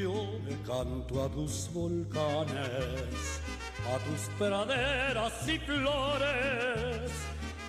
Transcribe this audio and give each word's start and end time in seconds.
yo 0.00 0.12
le 0.44 0.56
canto 0.66 1.22
a 1.22 1.28
tus 1.28 1.70
volcanes, 1.72 3.40
a 3.92 3.98
tus 3.98 4.28
praderas 4.38 5.48
y 5.48 5.58
flores, 5.58 7.12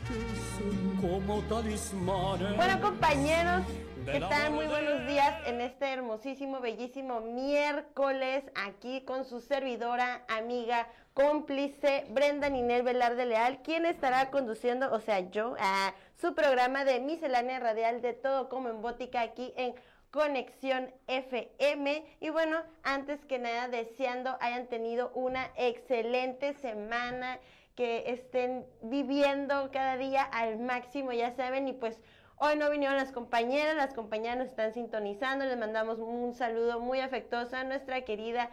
que 0.07 0.19
son 0.57 0.97
como 1.01 1.41
talismanes. 1.43 2.55
Bueno, 2.55 2.81
compañeros, 2.81 3.63
¿qué 4.05 4.19
tal? 4.19 4.53
Muy 4.53 4.65
buenos 4.65 5.05
días 5.07 5.35
en 5.45 5.61
este 5.61 5.91
hermosísimo, 5.93 6.61
bellísimo 6.61 7.21
miércoles, 7.21 8.43
aquí 8.55 9.01
con 9.01 9.25
su 9.25 9.39
servidora, 9.39 10.25
amiga, 10.27 10.87
cómplice, 11.13 12.07
Brenda 12.09 12.49
Ninel 12.49 12.83
Velarde 12.83 13.25
Leal, 13.25 13.61
quien 13.61 13.85
estará 13.85 14.31
conduciendo, 14.31 14.91
o 14.91 14.99
sea, 14.99 15.19
yo, 15.29 15.55
a 15.59 15.93
su 16.19 16.33
programa 16.33 16.85
de 16.85 16.99
miscelánea 17.01 17.59
radial 17.59 18.01
de 18.01 18.13
todo 18.13 18.49
como 18.49 18.69
en 18.69 18.81
Bótica 18.81 19.21
aquí 19.21 19.53
en 19.57 19.75
Conexión 20.15 20.93
FM. 21.07 22.05
Y 22.21 22.29
bueno, 22.29 22.63
antes 22.83 23.25
que 23.25 23.37
nada, 23.37 23.67
deseando 23.67 24.37
hayan 24.39 24.67
tenido 24.67 25.11
una 25.13 25.51
excelente 25.57 26.53
semana, 26.53 27.37
que 27.75 28.05
estén 28.07 28.65
viviendo 28.81 29.69
cada 29.73 29.97
día 29.97 30.23
al 30.23 30.57
máximo, 30.57 31.11
ya 31.11 31.31
saben, 31.31 31.67
y 31.67 31.73
pues 31.73 31.99
hoy 32.37 32.55
no 32.55 32.69
vinieron 32.69 32.95
las 32.95 33.11
compañeras, 33.11 33.75
las 33.75 33.93
compañeras 33.93 34.37
nos 34.37 34.47
están 34.47 34.73
sintonizando, 34.73 35.43
les 35.43 35.57
mandamos 35.57 35.99
un 35.99 36.33
saludo 36.33 36.79
muy 36.79 37.01
afectuoso 37.01 37.57
a 37.57 37.65
nuestra 37.65 38.05
querida 38.05 38.49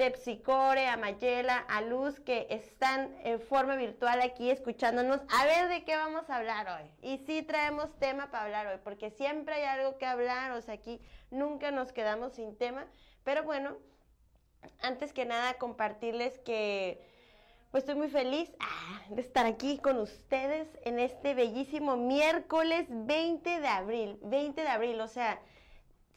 Tepsicore, 0.00 0.86
a 0.86 0.96
Mayela, 0.96 1.58
a 1.58 1.82
Luz, 1.82 2.20
que 2.20 2.46
están 2.48 3.14
en 3.22 3.38
forma 3.38 3.76
virtual 3.76 4.22
aquí 4.22 4.50
escuchándonos. 4.50 5.20
A 5.28 5.44
ver 5.44 5.68
de 5.68 5.84
qué 5.84 5.94
vamos 5.94 6.30
a 6.30 6.36
hablar 6.36 6.66
hoy. 6.68 6.90
Y 7.02 7.18
sí 7.18 7.42
traemos 7.42 7.94
tema 7.98 8.30
para 8.30 8.44
hablar 8.44 8.66
hoy, 8.68 8.80
porque 8.82 9.10
siempre 9.10 9.56
hay 9.56 9.64
algo 9.64 9.98
que 9.98 10.06
hablar, 10.06 10.52
o 10.52 10.62
sea, 10.62 10.72
aquí 10.72 11.02
nunca 11.30 11.70
nos 11.70 11.92
quedamos 11.92 12.32
sin 12.32 12.56
tema. 12.56 12.86
Pero 13.24 13.42
bueno, 13.42 13.76
antes 14.80 15.12
que 15.12 15.26
nada 15.26 15.58
compartirles 15.58 16.38
que 16.38 17.06
pues 17.70 17.82
estoy 17.84 17.96
muy 17.96 18.08
feliz 18.08 18.50
ah, 18.58 19.02
de 19.10 19.20
estar 19.20 19.44
aquí 19.44 19.76
con 19.76 19.98
ustedes 19.98 20.66
en 20.82 20.98
este 20.98 21.34
bellísimo 21.34 21.98
miércoles 21.98 22.86
20 22.88 23.60
de 23.60 23.68
abril. 23.68 24.18
20 24.22 24.62
de 24.62 24.68
abril, 24.68 24.98
o 25.02 25.08
sea, 25.08 25.42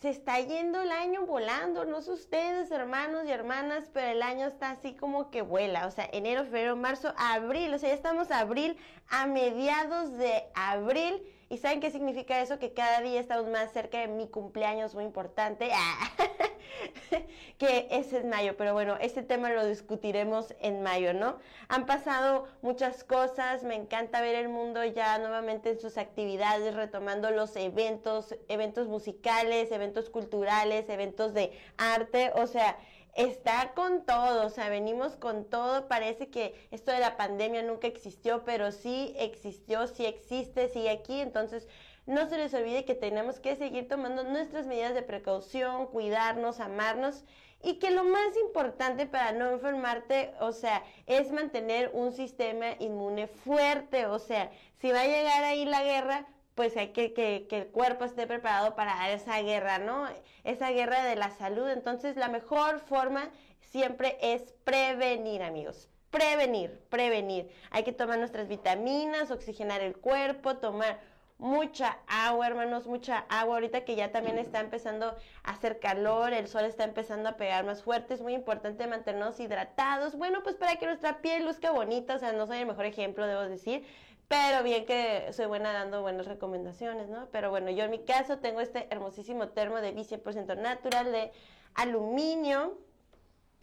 se 0.03 0.09
está 0.09 0.37
yendo 0.41 0.81
el 0.81 0.91
año 0.91 1.25
volando, 1.25 1.85
no 1.85 2.01
sé 2.01 2.11
ustedes, 2.11 2.69
hermanos 2.71 3.23
y 3.25 3.31
hermanas, 3.31 3.89
pero 3.93 4.07
el 4.07 4.21
año 4.21 4.47
está 4.47 4.71
así 4.71 4.93
como 4.95 5.31
que 5.31 5.41
vuela, 5.41 5.87
o 5.87 5.91
sea, 5.91 6.09
enero, 6.11 6.43
febrero, 6.43 6.75
marzo, 6.75 7.13
abril, 7.15 7.73
o 7.73 7.79
sea, 7.79 7.87
ya 7.87 7.95
estamos 7.95 8.29
abril, 8.29 8.75
a 9.07 9.27
mediados 9.27 10.11
de 10.17 10.43
abril, 10.55 11.23
y 11.53 11.57
¿saben 11.59 11.81
qué 11.81 11.91
significa 11.91 12.41
eso? 12.41 12.57
Que 12.57 12.73
cada 12.73 13.01
día 13.01 13.19
estamos 13.19 13.47
más 13.47 13.71
cerca 13.71 13.99
de 13.99 14.07
mi 14.07 14.27
cumpleaños 14.27 14.95
muy 14.95 15.03
importante, 15.03 15.69
que 17.59 17.87
ese 17.91 18.17
es 18.17 18.25
mayo, 18.25 18.57
pero 18.57 18.73
bueno, 18.73 18.97
este 18.99 19.21
tema 19.21 19.51
lo 19.51 19.63
discutiremos 19.67 20.55
en 20.61 20.81
mayo, 20.81 21.13
¿no? 21.13 21.37
Han 21.67 21.85
pasado 21.85 22.45
muchas 22.63 23.03
cosas, 23.03 23.63
me 23.63 23.75
encanta 23.75 24.19
ver 24.19 24.33
el 24.33 24.49
mundo 24.49 24.83
ya 24.83 25.19
nuevamente 25.19 25.69
en 25.69 25.79
sus 25.79 25.99
actividades, 25.99 26.73
retomando 26.73 27.29
los 27.29 27.55
eventos, 27.55 28.35
eventos 28.47 28.87
musicales, 28.87 29.71
eventos 29.71 30.09
culturales, 30.09 30.89
eventos 30.89 31.35
de 31.35 31.51
arte, 31.77 32.31
o 32.33 32.47
sea, 32.47 32.79
está 33.15 33.73
con 33.75 34.05
todo, 34.05 34.45
o 34.45 34.49
sea, 34.49 34.69
venimos 34.69 35.15
con 35.15 35.45
todo, 35.45 35.87
parece 35.87 36.29
que 36.29 36.67
esto 36.71 36.91
de 36.91 36.99
la 36.99 37.17
pandemia 37.17 37.61
nunca 37.61 37.87
existió, 37.87 38.43
pero 38.43 38.71
sí 38.71 39.13
existió, 39.17 39.87
sí 39.87 40.05
existe, 40.05 40.69
sigue 40.69 40.89
aquí, 40.89 41.21
entonces 41.21 41.67
no 42.05 42.27
se 42.27 42.37
les 42.37 42.53
olvide 42.53 42.85
que 42.85 42.95
tenemos 42.95 43.39
que 43.39 43.55
seguir 43.55 43.87
tomando 43.87 44.23
nuestras 44.23 44.65
medidas 44.65 44.93
de 44.93 45.03
precaución, 45.03 45.87
cuidarnos, 45.87 46.59
amarnos 46.59 47.23
y 47.61 47.75
que 47.75 47.91
lo 47.91 48.03
más 48.03 48.35
importante 48.41 49.05
para 49.05 49.31
no 49.31 49.49
enfermarte, 49.51 50.33
o 50.41 50.51
sea, 50.51 50.83
es 51.05 51.31
mantener 51.31 51.91
un 51.93 52.11
sistema 52.11 52.73
inmune 52.79 53.27
fuerte, 53.27 54.05
o 54.05 54.19
sea, 54.19 54.51
si 54.81 54.91
va 54.91 55.01
a 55.01 55.07
llegar 55.07 55.43
ahí 55.45 55.63
la 55.63 55.81
guerra, 55.81 56.27
pues 56.55 56.77
hay 56.77 56.89
que, 56.89 57.13
que, 57.13 57.47
que, 57.49 57.59
el 57.59 57.67
cuerpo 57.67 58.05
esté 58.05 58.27
preparado 58.27 58.75
para 58.75 59.11
esa 59.11 59.41
guerra, 59.41 59.79
¿no? 59.79 60.07
Esa 60.43 60.69
guerra 60.71 61.03
de 61.03 61.15
la 61.15 61.31
salud. 61.31 61.67
Entonces, 61.69 62.15
la 62.15 62.27
mejor 62.27 62.79
forma 62.81 63.29
siempre 63.59 64.17
es 64.21 64.53
prevenir, 64.63 65.41
amigos. 65.43 65.89
Prevenir, 66.11 66.79
prevenir. 66.89 67.49
Hay 67.71 67.83
que 67.83 67.91
tomar 67.91 68.19
nuestras 68.19 68.47
vitaminas, 68.47 69.31
oxigenar 69.31 69.81
el 69.81 69.97
cuerpo, 69.97 70.57
tomar 70.57 70.99
mucha 71.39 71.97
agua, 72.07 72.47
hermanos, 72.47 72.85
mucha 72.85 73.25
agua. 73.29 73.55
Ahorita 73.55 73.83
que 73.83 73.95
ya 73.95 74.11
también 74.11 74.37
está 74.37 74.59
empezando 74.59 75.15
a 75.43 75.51
hacer 75.51 75.79
calor, 75.79 76.33
el 76.33 76.47
sol 76.47 76.65
está 76.65 76.83
empezando 76.83 77.29
a 77.29 77.37
pegar 77.37 77.65
más 77.65 77.83
fuerte, 77.83 78.13
es 78.13 78.21
muy 78.21 78.33
importante 78.33 78.87
mantenernos 78.87 79.39
hidratados. 79.39 80.15
Bueno, 80.15 80.43
pues 80.43 80.55
para 80.55 80.75
que 80.75 80.85
nuestra 80.85 81.21
piel 81.21 81.45
luzca 81.45 81.71
bonita, 81.71 82.15
o 82.15 82.19
sea, 82.19 82.31
no 82.31 82.47
soy 82.47 82.59
el 82.59 82.67
mejor 82.67 82.85
ejemplo, 82.85 83.25
debo 83.25 83.41
decir, 83.41 83.85
pero 84.27 84.63
bien 84.63 84.85
que 84.85 85.31
soy 85.33 85.45
buena 85.45 85.73
dando 85.73 86.01
buenas 86.01 86.25
recomendaciones, 86.25 87.09
¿no? 87.09 87.27
Pero 87.31 87.49
bueno, 87.49 87.69
yo 87.71 87.83
en 87.83 87.91
mi 87.91 87.99
caso 87.99 88.39
tengo 88.39 88.61
este 88.61 88.87
hermosísimo 88.89 89.49
termo 89.49 89.81
de 89.81 89.93
100% 89.93 90.57
natural 90.57 91.11
de 91.11 91.31
aluminio 91.75 92.77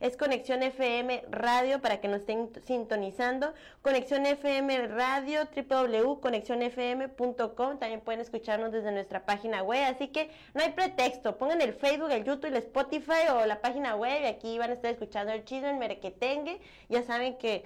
es 0.00 0.16
Conexión 0.16 0.62
FM 0.62 1.24
Radio 1.30 1.80
para 1.80 2.00
que 2.00 2.08
nos 2.08 2.20
estén 2.20 2.50
sintonizando. 2.66 3.54
Conexión 3.82 4.26
FM 4.26 4.88
Radio, 4.88 5.48
www.conexionfm.com. 5.54 7.78
También 7.78 8.00
pueden 8.00 8.20
escucharnos 8.20 8.70
desde 8.70 8.92
nuestra 8.92 9.24
página 9.24 9.62
web. 9.62 9.82
Así 9.84 10.08
que 10.08 10.30
no 10.52 10.62
hay 10.62 10.72
pretexto. 10.72 11.38
Pongan 11.38 11.62
el 11.62 11.74
Facebook, 11.74 12.10
el 12.10 12.24
YouTube, 12.24 12.46
el 12.46 12.56
Spotify 12.56 13.28
o 13.32 13.46
la 13.46 13.60
página 13.60 13.96
web 13.96 14.22
y 14.22 14.26
aquí 14.26 14.58
van 14.58 14.70
a 14.70 14.74
estar 14.74 14.90
escuchando 14.90 15.32
el 15.32 15.44
chisme, 15.44 15.70
el 15.70 15.78
merequetengue. 15.78 16.60
Ya 16.88 17.02
saben 17.02 17.38
que 17.38 17.64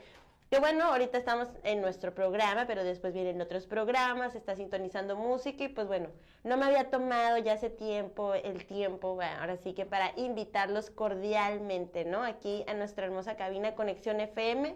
que 0.51 0.61
bueno, 0.61 0.85
ahorita 0.85 1.19
estamos 1.19 1.49
en 1.63 1.83
nuestro 1.83 2.15
programa, 2.15 2.67
pero 2.67 2.83
después 2.83 3.13
vienen 3.13 3.41
otros 3.41 3.67
programas, 3.67 4.35
está 4.35 4.57
sintonizando 4.57 5.15
música 5.15 5.65
y 5.65 5.69
pues 5.69 5.87
bueno, 5.87 6.09
no 6.43 6.57
me 6.57 6.65
había 6.65 6.91
tomado 6.91 7.37
ya 7.37 7.53
hace 7.53 7.69
tiempo 7.69 8.33
el 8.33 8.65
tiempo, 8.65 9.19
ahora 9.39 9.59
sí 9.59 9.75
que 9.75 9.85
para 9.85 10.13
invitarlos 10.17 10.89
cordialmente, 10.91 12.07
¿no? 12.07 12.25
Aquí 12.25 12.65
a 12.67 12.73
nuestra 12.73 13.05
hermosa 13.05 13.37
cabina 13.37 13.75
Conexión 13.75 14.21
FM 14.21 14.75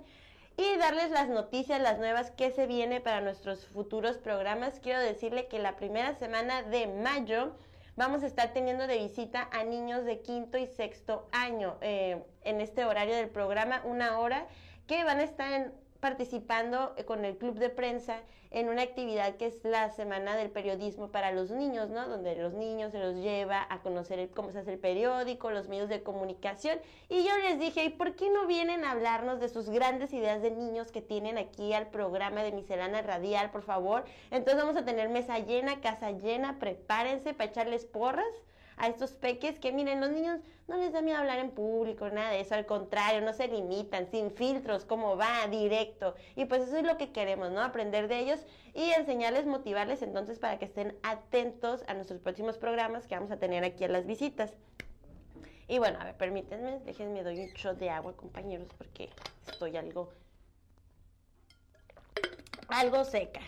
y 0.58 0.76
darles 0.76 1.10
las 1.10 1.28
noticias, 1.28 1.80
las 1.80 1.98
nuevas 1.98 2.30
que 2.30 2.50
se 2.50 2.66
viene 2.66 3.00
para 3.00 3.22
nuestros 3.22 3.66
futuros 3.66 4.18
programas. 4.18 4.78
Quiero 4.80 5.00
decirle 5.00 5.46
que 5.48 5.58
la 5.58 5.76
primera 5.76 6.14
semana 6.14 6.62
de 6.62 6.86
mayo 6.86 7.52
vamos 7.96 8.22
a 8.22 8.26
estar 8.26 8.52
teniendo 8.52 8.86
de 8.86 8.98
visita 8.98 9.48
a 9.52 9.64
niños 9.64 10.04
de 10.04 10.20
quinto 10.20 10.58
y 10.58 10.66
sexto 10.66 11.28
año 11.32 11.78
eh, 11.80 12.22
en 12.44 12.60
este 12.60 12.84
horario 12.84 13.14
del 13.14 13.30
programa, 13.30 13.80
una 13.84 14.18
hora 14.18 14.46
que 14.86 15.04
van 15.04 15.18
a 15.18 15.24
estar 15.24 15.72
participando 16.00 16.94
eh, 16.96 17.04
con 17.04 17.24
el 17.24 17.38
club 17.38 17.58
de 17.58 17.70
prensa 17.70 18.20
en 18.50 18.68
una 18.68 18.82
actividad 18.82 19.36
que 19.36 19.46
es 19.46 19.64
la 19.64 19.88
Semana 19.90 20.36
del 20.36 20.50
Periodismo 20.50 21.08
para 21.10 21.32
los 21.32 21.50
Niños, 21.50 21.88
¿no? 21.88 22.06
Donde 22.06 22.36
los 22.36 22.52
niños 22.52 22.92
se 22.92 22.98
los 22.98 23.14
lleva 23.14 23.66
a 23.70 23.80
conocer 23.80 24.28
cómo 24.30 24.50
se 24.50 24.58
hace 24.58 24.74
el 24.74 24.78
periódico, 24.78 25.50
los 25.50 25.68
medios 25.68 25.88
de 25.88 26.02
comunicación. 26.02 26.78
Y 27.08 27.24
yo 27.24 27.30
les 27.38 27.58
dije, 27.58 27.84
¿y 27.84 27.90
por 27.90 28.14
qué 28.14 28.28
no 28.28 28.46
vienen 28.46 28.84
a 28.84 28.90
hablarnos 28.90 29.40
de 29.40 29.48
sus 29.48 29.70
grandes 29.70 30.12
ideas 30.12 30.42
de 30.42 30.50
niños 30.50 30.92
que 30.92 31.00
tienen 31.00 31.38
aquí 31.38 31.72
al 31.72 31.88
programa 31.88 32.42
de 32.42 32.52
Miscelánea 32.52 33.00
Radial, 33.00 33.50
por 33.50 33.62
favor? 33.62 34.04
Entonces 34.30 34.62
vamos 34.62 34.76
a 34.76 34.84
tener 34.84 35.08
mesa 35.08 35.38
llena, 35.38 35.80
casa 35.80 36.10
llena, 36.10 36.58
prepárense 36.58 37.32
para 37.32 37.50
echarles 37.50 37.86
porras 37.86 38.26
a 38.76 38.88
estos 38.88 39.12
peques 39.12 39.58
que 39.58 39.72
miren, 39.72 40.00
los 40.00 40.10
niños 40.10 40.40
no 40.68 40.76
les 40.76 40.92
da 40.92 41.02
miedo 41.02 41.18
hablar 41.18 41.38
en 41.38 41.50
público, 41.50 42.08
nada 42.10 42.30
de 42.30 42.40
eso, 42.40 42.54
al 42.54 42.66
contrario, 42.66 43.20
no 43.20 43.32
se 43.32 43.48
limitan, 43.48 44.10
sin 44.10 44.30
filtros, 44.30 44.84
como 44.84 45.16
va, 45.16 45.46
directo. 45.48 46.14
Y 46.36 46.46
pues 46.46 46.62
eso 46.62 46.76
es 46.76 46.84
lo 46.84 46.96
que 46.96 47.12
queremos, 47.12 47.50
¿no? 47.50 47.60
Aprender 47.60 48.08
de 48.08 48.20
ellos 48.20 48.40
y 48.74 48.90
enseñarles, 48.90 49.46
motivarles 49.46 50.02
entonces 50.02 50.38
para 50.38 50.58
que 50.58 50.64
estén 50.64 50.96
atentos 51.02 51.82
a 51.88 51.94
nuestros 51.94 52.20
próximos 52.20 52.58
programas 52.58 53.06
que 53.06 53.14
vamos 53.14 53.30
a 53.30 53.38
tener 53.38 53.64
aquí 53.64 53.84
en 53.84 53.92
las 53.92 54.06
visitas. 54.06 54.54
Y 55.68 55.78
bueno, 55.78 55.98
a 56.00 56.04
ver, 56.04 56.16
permítanme, 56.16 56.80
déjenme 56.84 57.22
doy 57.22 57.40
un 57.40 57.48
shot 57.48 57.78
de 57.78 57.90
agua, 57.90 58.14
compañeros, 58.16 58.68
porque 58.76 59.10
estoy 59.46 59.76
algo 59.76 60.10
algo 62.72 63.04
seca. 63.04 63.40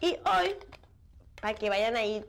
Y 0.00 0.16
hoy, 0.26 0.56
para 1.42 1.54
que 1.54 1.68
vayan 1.68 1.96
ahí 1.96 2.24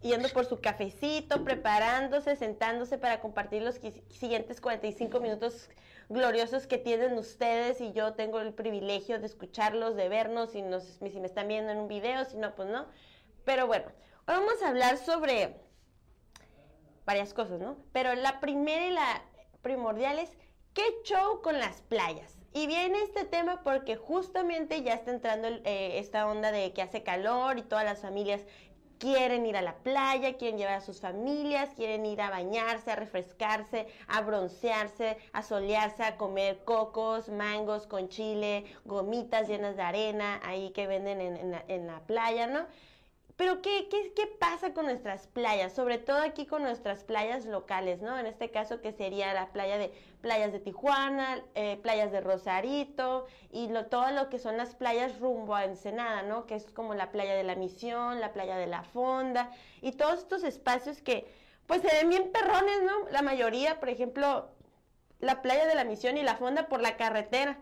yendo 0.00 0.30
por 0.30 0.46
su 0.46 0.58
cafecito, 0.58 1.44
preparándose, 1.44 2.34
sentándose 2.34 2.96
para 2.96 3.20
compartir 3.20 3.60
los 3.60 3.78
siguientes 4.08 4.62
45 4.62 5.20
minutos 5.20 5.68
gloriosos 6.08 6.66
que 6.66 6.78
tienen 6.78 7.12
ustedes 7.18 7.82
y 7.82 7.92
yo 7.92 8.14
tengo 8.14 8.40
el 8.40 8.54
privilegio 8.54 9.20
de 9.20 9.26
escucharlos, 9.26 9.96
de 9.96 10.08
vernos, 10.08 10.52
si, 10.52 10.62
nos, 10.62 10.82
si 10.84 11.20
me 11.20 11.26
están 11.26 11.46
viendo 11.46 11.72
en 11.72 11.78
un 11.78 11.88
video, 11.88 12.24
si 12.24 12.38
no, 12.38 12.54
pues 12.54 12.70
no. 12.70 12.86
Pero 13.44 13.66
bueno, 13.66 13.84
hoy 14.26 14.34
vamos 14.34 14.62
a 14.62 14.68
hablar 14.68 14.96
sobre 14.96 15.60
varias 17.04 17.34
cosas, 17.34 17.60
¿no? 17.60 17.76
Pero 17.92 18.14
la 18.14 18.40
primera 18.40 18.86
y 18.86 18.92
la 18.92 19.22
primordial 19.60 20.18
es, 20.18 20.30
¿qué 20.72 20.84
show 21.02 21.42
con 21.42 21.58
las 21.58 21.82
playas? 21.82 22.38
Y 22.56 22.68
viene 22.68 23.02
este 23.02 23.24
tema 23.24 23.62
porque 23.64 23.96
justamente 23.96 24.84
ya 24.84 24.94
está 24.94 25.10
entrando 25.10 25.48
eh, 25.48 25.98
esta 25.98 26.28
onda 26.28 26.52
de 26.52 26.72
que 26.72 26.82
hace 26.82 27.02
calor 27.02 27.58
y 27.58 27.62
todas 27.62 27.84
las 27.84 28.00
familias 28.00 28.42
quieren 28.98 29.44
ir 29.44 29.56
a 29.56 29.60
la 29.62 29.74
playa, 29.78 30.36
quieren 30.36 30.56
llevar 30.56 30.74
a 30.74 30.80
sus 30.80 31.00
familias, 31.00 31.70
quieren 31.74 32.06
ir 32.06 32.20
a 32.20 32.30
bañarse, 32.30 32.92
a 32.92 32.96
refrescarse, 32.96 33.88
a 34.06 34.20
broncearse, 34.20 35.18
a 35.32 35.42
solearse, 35.42 36.04
a 36.04 36.16
comer 36.16 36.62
cocos, 36.64 37.28
mangos 37.28 37.88
con 37.88 38.08
chile, 38.08 38.64
gomitas 38.84 39.48
llenas 39.48 39.74
de 39.74 39.82
arena 39.82 40.40
ahí 40.44 40.70
que 40.70 40.86
venden 40.86 41.20
en, 41.20 41.60
en 41.66 41.86
la 41.88 42.06
playa, 42.06 42.46
¿no? 42.46 42.68
Pero 43.36 43.62
¿qué, 43.62 43.88
¿qué, 43.90 44.12
qué, 44.14 44.28
pasa 44.28 44.72
con 44.74 44.86
nuestras 44.86 45.26
playas? 45.26 45.72
Sobre 45.72 45.98
todo 45.98 46.18
aquí 46.18 46.46
con 46.46 46.62
nuestras 46.62 47.02
playas 47.02 47.46
locales, 47.46 48.00
¿no? 48.00 48.16
En 48.16 48.26
este 48.26 48.52
caso 48.52 48.80
que 48.80 48.92
sería 48.92 49.34
la 49.34 49.48
playa 49.48 49.76
de 49.76 49.92
playas 50.20 50.52
de 50.52 50.60
Tijuana, 50.60 51.42
eh, 51.56 51.76
playas 51.82 52.12
de 52.12 52.20
Rosarito 52.20 53.26
y 53.50 53.68
lo, 53.68 53.86
todo 53.86 54.10
lo 54.12 54.28
que 54.28 54.38
son 54.38 54.56
las 54.56 54.76
playas 54.76 55.18
rumbo 55.18 55.56
a 55.56 55.64
Ensenada, 55.64 56.22
¿no? 56.22 56.46
Que 56.46 56.54
es 56.54 56.70
como 56.70 56.94
la 56.94 57.10
playa 57.10 57.34
de 57.34 57.42
la 57.42 57.56
Misión, 57.56 58.20
la 58.20 58.32
playa 58.32 58.56
de 58.56 58.68
la 58.68 58.84
Fonda 58.84 59.50
y 59.80 59.92
todos 59.92 60.20
estos 60.20 60.44
espacios 60.44 61.02
que 61.02 61.26
pues 61.66 61.82
se 61.82 61.88
ven 61.88 62.10
bien 62.10 62.30
perrones, 62.30 62.82
¿no? 62.84 63.10
La 63.10 63.22
mayoría, 63.22 63.80
por 63.80 63.88
ejemplo, 63.88 64.48
la 65.18 65.42
playa 65.42 65.66
de 65.66 65.74
la 65.74 65.84
Misión 65.84 66.16
y 66.16 66.22
la 66.22 66.36
Fonda 66.36 66.68
por 66.68 66.80
la 66.80 66.96
carretera. 66.96 67.58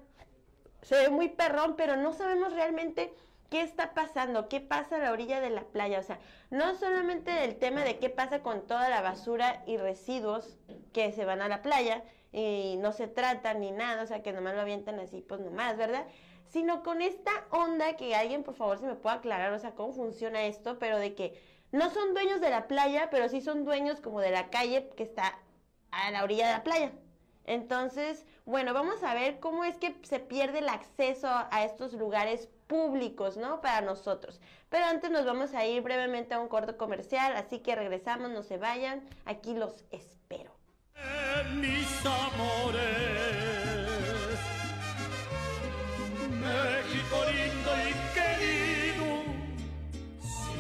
Se 0.83 0.97
ve 0.97 1.09
muy 1.09 1.31
perrón, 1.31 1.77
pero 1.77 1.97
no 1.97 2.13
sabemos 2.13 2.53
realmente 2.53 3.15
qué 3.52 3.60
está 3.60 3.93
pasando, 3.93 4.49
qué 4.49 4.62
pasa 4.62 4.96
a 4.96 4.99
la 4.99 5.12
orilla 5.12 5.38
de 5.43 5.50
la 5.50 5.64
playa. 5.64 5.99
O 5.99 6.02
sea, 6.02 6.19
no 6.49 6.75
solamente 6.75 7.44
el 7.44 7.58
tema 7.58 7.84
de 7.84 7.99
qué 7.99 8.08
pasa 8.08 8.40
con 8.40 8.66
toda 8.66 8.88
la 8.88 9.02
basura 9.02 9.62
y 9.66 9.76
residuos 9.76 10.56
que 10.94 11.12
se 11.12 11.26
van 11.26 11.43
a 11.43 11.49
la 11.49 11.60
playa 11.60 12.02
y 12.32 12.78
no 12.78 12.93
se 12.93 13.08
tratan 13.08 13.60
ni 13.60 13.70
nada, 13.70 14.04
o 14.04 14.06
sea, 14.06 14.22
que 14.22 14.32
nomás 14.32 14.54
lo 14.54 14.62
avientan 14.62 14.99
así, 15.00 15.20
pues 15.20 15.43
nomás, 15.43 15.76
¿verdad? 15.76 16.06
Sino 16.49 16.82
con 16.82 17.02
esta 17.02 17.31
onda 17.50 17.94
que 17.96 18.14
alguien, 18.14 18.43
por 18.43 18.54
favor, 18.54 18.78
si 18.78 18.87
me 18.87 18.94
puede 18.94 19.16
aclarar, 19.16 19.52
o 19.52 19.58
sea, 19.58 19.72
cómo 19.72 19.93
funciona 19.93 20.44
esto, 20.44 20.78
pero 20.78 20.96
de 20.96 21.14
que 21.14 21.38
no 21.72 21.90
son 21.90 22.14
dueños 22.14 22.40
de 22.40 22.49
la 22.49 22.69
playa, 22.69 23.10
pero 23.10 23.28
sí 23.28 23.43
son 23.43 23.66
dueños 23.66 24.00
como 24.00 24.22
de 24.22 24.31
la 24.31 24.49
calle 24.49 24.88
que 24.96 25.02
está 25.02 25.38
a 25.90 26.10
la 26.10 26.25
orilla 26.25 26.46
de 26.46 26.52
la 26.54 26.64
playa. 26.64 26.93
Entonces, 27.44 28.25
bueno, 28.46 28.72
vamos 28.72 29.02
a 29.02 29.12
ver 29.12 29.40
cómo 29.40 29.64
es 29.64 29.76
que 29.76 29.94
se 30.04 30.20
pierde 30.20 30.60
el 30.60 30.70
acceso 30.70 31.28
a 31.28 31.64
estos 31.64 31.93
lugares 31.93 32.49
públicos, 32.73 33.37
¿no? 33.37 33.61
Para 33.61 33.83
nosotros. 33.83 34.41
Pero 34.71 34.87
antes 34.87 35.11
nos 35.11 35.27
vamos 35.27 35.53
a 35.53 35.67
ir 35.67 35.83
brevemente 35.83 36.33
a 36.33 36.41
un 36.41 36.49
corto 36.49 36.79
comercial, 36.79 37.37
así 37.37 37.59
que 37.59 37.75
regresamos, 37.75 38.31
no 38.31 38.43
se 38.43 38.57
vayan, 38.57 39.07
aquí 39.27 39.53
los 39.53 39.85
espero. 39.91 40.51
mis 41.57 42.07
amores, 42.07 42.81
México 46.31 47.17
lindo 47.31 47.73
y 47.89 47.93
querido, 48.17 49.07
si 50.31 50.55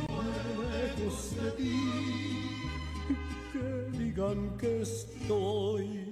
lejos 0.70 1.16
de 1.36 1.50
ti, 1.52 1.74
que 3.54 3.66
digan 3.96 4.58
que 4.58 4.82
estoy 4.82 6.11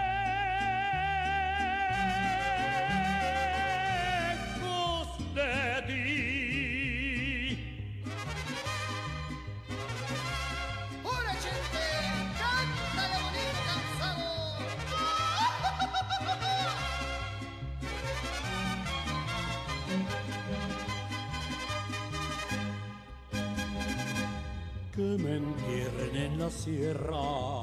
me 25.17 25.37
entierren 25.37 26.15
en 26.15 26.39
la 26.39 26.49
sierra, 26.49 27.61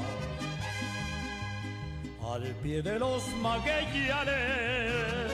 al 2.33 2.43
pie 2.63 2.83
de 2.83 2.99
los 2.99 3.23
maguellanes, 3.43 5.33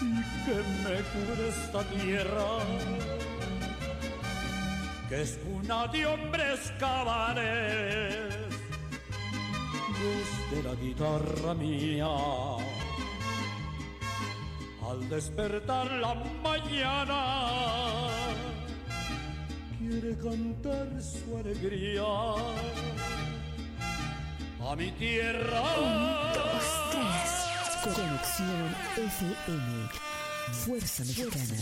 y 0.00 0.22
que 0.44 0.56
me 0.84 0.96
cubre 1.12 1.48
esta 1.48 1.82
tierra, 1.84 2.58
que 5.08 5.22
es 5.22 5.38
una 5.46 5.86
de 5.88 6.06
hombres 6.06 6.72
cabanes, 6.78 8.14
desde 10.00 10.62
la 10.62 10.74
guitarra 10.74 11.54
mía. 11.54 12.08
Al 14.88 15.08
despertar 15.08 15.90
la 15.92 16.14
mañana, 16.42 18.29
quiere 19.90 20.16
cantar 20.18 20.88
su 21.02 21.36
alegría 21.36 22.04
a 24.60 24.76
mi 24.76 24.90
tierra. 24.92 25.62
Dos, 26.34 26.64
tres. 26.92 27.94
Conexión 27.96 28.76
FM. 28.96 29.88
Fuerza 30.64 31.04
Mexicana. 31.04 31.56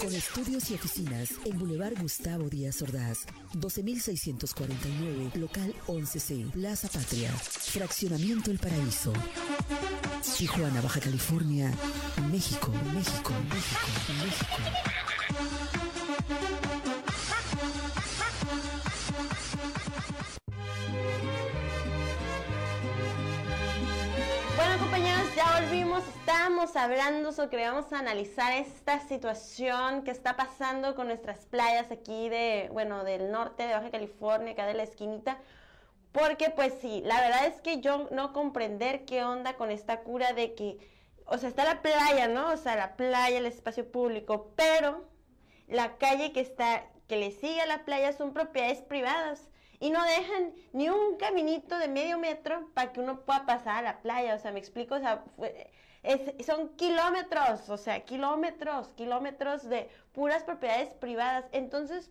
Con 0.00 0.14
estudios 0.14 0.70
y 0.70 0.74
oficinas 0.74 1.30
en 1.46 1.58
Boulevard 1.58 1.98
Gustavo 2.00 2.50
Díaz 2.50 2.82
Ordaz, 2.82 3.26
12649, 3.54 5.30
local 5.36 5.74
11C, 5.86 6.50
Plaza 6.50 6.88
Patria, 6.88 7.30
Fraccionamiento 7.32 8.50
El 8.50 8.58
Paraíso. 8.58 9.12
Tijuana, 10.34 10.80
Baja 10.80 11.00
California, 11.00 11.70
México, 12.30 12.70
México, 12.92 13.32
México, 13.48 14.12
México. 14.22 14.56
Bueno 24.56 24.78
compañeros, 24.78 25.34
ya 25.36 25.60
volvimos, 25.60 26.02
estábamos 26.18 26.76
hablando 26.76 27.32
sobre 27.32 27.50
que 27.50 27.56
vamos 27.68 27.92
a 27.92 27.98
analizar 28.00 28.52
esta 28.52 29.00
situación 29.06 30.02
que 30.02 30.10
está 30.10 30.36
pasando 30.36 30.94
con 30.94 31.06
nuestras 31.06 31.46
playas 31.46 31.90
aquí 31.90 32.28
de, 32.28 32.68
bueno, 32.72 33.04
del 33.04 33.30
norte 33.30 33.62
de 33.62 33.74
Baja 33.74 33.90
California, 33.90 34.52
acá 34.52 34.66
de 34.66 34.74
la 34.74 34.82
esquinita. 34.82 35.38
Porque 36.16 36.48
pues 36.48 36.72
sí, 36.80 37.02
la 37.04 37.20
verdad 37.20 37.46
es 37.46 37.60
que 37.60 37.80
yo 37.82 38.08
no 38.10 38.32
comprender 38.32 39.04
qué 39.04 39.22
onda 39.22 39.54
con 39.56 39.70
esta 39.70 40.00
cura 40.00 40.32
de 40.32 40.54
que, 40.54 40.78
o 41.26 41.36
sea, 41.36 41.50
está 41.50 41.64
la 41.64 41.82
playa, 41.82 42.26
¿no? 42.26 42.52
O 42.52 42.56
sea, 42.56 42.74
la 42.74 42.96
playa, 42.96 43.36
el 43.36 43.44
espacio 43.44 43.90
público, 43.92 44.52
pero 44.56 45.04
la 45.68 45.98
calle 45.98 46.32
que 46.32 46.40
está, 46.40 46.86
que 47.06 47.16
le 47.18 47.32
sigue 47.32 47.60
a 47.60 47.66
la 47.66 47.84
playa 47.84 48.12
son 48.14 48.32
propiedades 48.32 48.80
privadas. 48.80 49.48
y 49.78 49.90
no 49.90 50.02
dejan 50.04 50.54
ni 50.72 50.88
un 50.88 51.16
caminito 51.18 51.78
de 51.78 51.88
medio 51.88 52.18
metro 52.18 52.70
para 52.74 52.92
que 52.92 53.00
uno 53.00 53.20
pueda 53.24 53.44
pasar 53.46 53.76
a 53.78 53.82
la 53.82 54.02
playa, 54.02 54.34
o 54.34 54.38
sea, 54.38 54.52
me 54.52 54.58
explico, 54.58 54.94
o 54.94 55.00
sea, 55.00 55.22
son 56.46 56.70
kilómetros, 56.76 57.68
o 57.68 57.76
sea, 57.76 58.04
kilómetros, 58.04 58.88
kilómetros 58.94 59.68
de 59.68 59.90
puras 60.12 60.44
propiedades 60.44 60.94
privadas. 60.94 61.44
Entonces, 61.52 62.10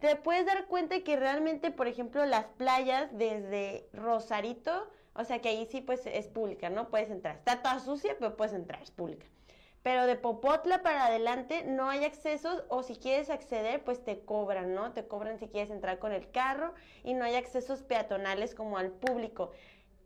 te 0.00 0.16
puedes 0.16 0.46
dar 0.46 0.66
cuenta 0.66 1.00
que 1.00 1.16
realmente, 1.16 1.70
por 1.70 1.86
ejemplo, 1.86 2.24
las 2.26 2.46
playas 2.46 3.08
desde 3.12 3.88
Rosarito, 3.92 4.88
o 5.14 5.24
sea, 5.24 5.40
que 5.40 5.50
ahí 5.50 5.66
sí 5.66 5.80
pues 5.80 6.06
es 6.06 6.28
pública, 6.28 6.70
¿no? 6.70 6.88
Puedes 6.88 7.10
entrar. 7.10 7.36
Está 7.36 7.62
toda 7.62 7.78
sucia, 7.80 8.16
pero 8.18 8.36
puedes 8.36 8.54
entrar, 8.54 8.82
es 8.82 8.90
pública. 8.90 9.26
Pero 9.82 10.06
de 10.06 10.16
Popotla 10.16 10.82
para 10.82 11.06
adelante 11.06 11.64
no 11.64 11.88
hay 11.88 12.04
accesos 12.04 12.64
o 12.68 12.82
si 12.82 12.96
quieres 12.96 13.30
acceder, 13.30 13.82
pues 13.82 14.04
te 14.04 14.20
cobran, 14.20 14.74
¿no? 14.74 14.92
Te 14.92 15.06
cobran 15.06 15.38
si 15.38 15.48
quieres 15.48 15.70
entrar 15.70 15.98
con 15.98 16.12
el 16.12 16.30
carro 16.30 16.74
y 17.02 17.14
no 17.14 17.24
hay 17.24 17.34
accesos 17.34 17.82
peatonales 17.82 18.54
como 18.54 18.76
al 18.76 18.90
público 18.90 19.52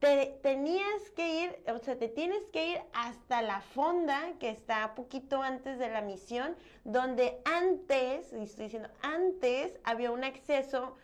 te 0.04 0.38
tenías 0.42 1.08
que 1.16 1.44
ir, 1.44 1.62
o 1.66 1.78
sea, 1.78 1.96
te 1.96 2.08
tienes 2.08 2.42
que 2.52 2.73
ir 2.73 2.78
hasta 2.92 3.40
la 3.40 3.62
fonda 3.62 4.34
que 4.38 4.50
está 4.50 4.94
poquito 4.94 5.40
antes 5.40 5.78
de 5.78 5.88
la 5.88 6.02
misión, 6.02 6.56
donde 6.84 7.40
antes, 7.46 8.30
y 8.34 8.42
estoy 8.42 8.64
diciendo, 8.64 8.90
antes 9.00 9.73
había 9.82 10.11
un 10.11 10.23
acceso 10.23 10.94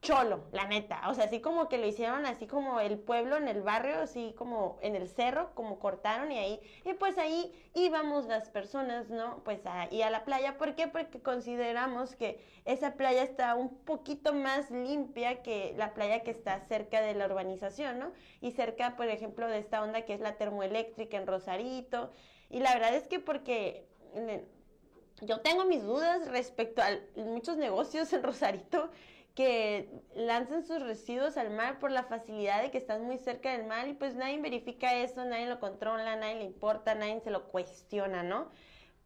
cholo, 0.00 0.44
la 0.52 0.66
neta. 0.66 1.02
O 1.08 1.14
sea, 1.14 1.24
así 1.24 1.40
como 1.40 1.68
que 1.68 1.78
lo 1.78 1.86
hicieron 1.86 2.24
así 2.24 2.46
como 2.46 2.80
el 2.80 2.98
pueblo 2.98 3.36
en 3.36 3.48
el 3.48 3.62
barrio, 3.62 3.98
así 4.00 4.32
como 4.36 4.78
en 4.80 4.94
el 4.94 5.08
cerro, 5.08 5.54
como 5.54 5.78
cortaron 5.80 6.30
y 6.30 6.38
ahí, 6.38 6.60
y 6.84 6.94
pues 6.94 7.18
ahí 7.18 7.52
íbamos 7.74 8.26
las 8.26 8.48
personas, 8.48 9.10
¿no? 9.10 9.42
Pues 9.44 9.66
ahí 9.66 10.02
a 10.02 10.10
la 10.10 10.24
playa. 10.24 10.56
¿Por 10.56 10.74
qué? 10.74 10.86
Porque 10.86 11.20
consideramos 11.20 12.14
que 12.14 12.40
esa 12.64 12.94
playa 12.94 13.22
está 13.22 13.54
un 13.56 13.76
poquito 13.78 14.32
más 14.32 14.70
limpia 14.70 15.42
que 15.42 15.74
la 15.76 15.94
playa 15.94 16.22
que 16.22 16.30
está 16.30 16.60
cerca 16.60 17.00
de 17.00 17.14
la 17.14 17.26
urbanización, 17.26 17.98
¿no? 17.98 18.12
Y 18.40 18.52
cerca, 18.52 18.96
por 18.96 19.08
ejemplo, 19.08 19.48
de 19.48 19.58
esta 19.58 19.82
onda 19.82 20.02
que 20.02 20.14
es 20.14 20.20
la 20.20 20.36
termoeléctrica 20.36 21.16
en 21.16 21.26
Rosarito. 21.26 22.12
Y 22.50 22.60
la 22.60 22.72
verdad 22.72 22.94
es 22.94 23.08
que 23.08 23.18
porque 23.18 23.84
yo 25.22 25.40
tengo 25.40 25.64
mis 25.64 25.82
dudas 25.82 26.28
respecto 26.28 26.82
a 26.82 26.88
muchos 27.16 27.56
negocios 27.56 28.12
en 28.12 28.22
Rosarito 28.22 28.90
que 29.38 29.88
lancen 30.16 30.66
sus 30.66 30.82
residuos 30.82 31.36
al 31.36 31.50
mar 31.50 31.78
por 31.78 31.92
la 31.92 32.02
facilidad 32.02 32.60
de 32.60 32.72
que 32.72 32.78
están 32.78 33.04
muy 33.04 33.18
cerca 33.18 33.52
del 33.52 33.68
mar 33.68 33.86
y 33.86 33.92
pues 33.92 34.16
nadie 34.16 34.40
verifica 34.40 34.96
eso, 34.96 35.24
nadie 35.24 35.46
lo 35.46 35.60
controla, 35.60 36.16
nadie 36.16 36.34
le 36.34 36.42
importa, 36.42 36.96
nadie 36.96 37.20
se 37.20 37.30
lo 37.30 37.46
cuestiona, 37.46 38.24
¿no? 38.24 38.50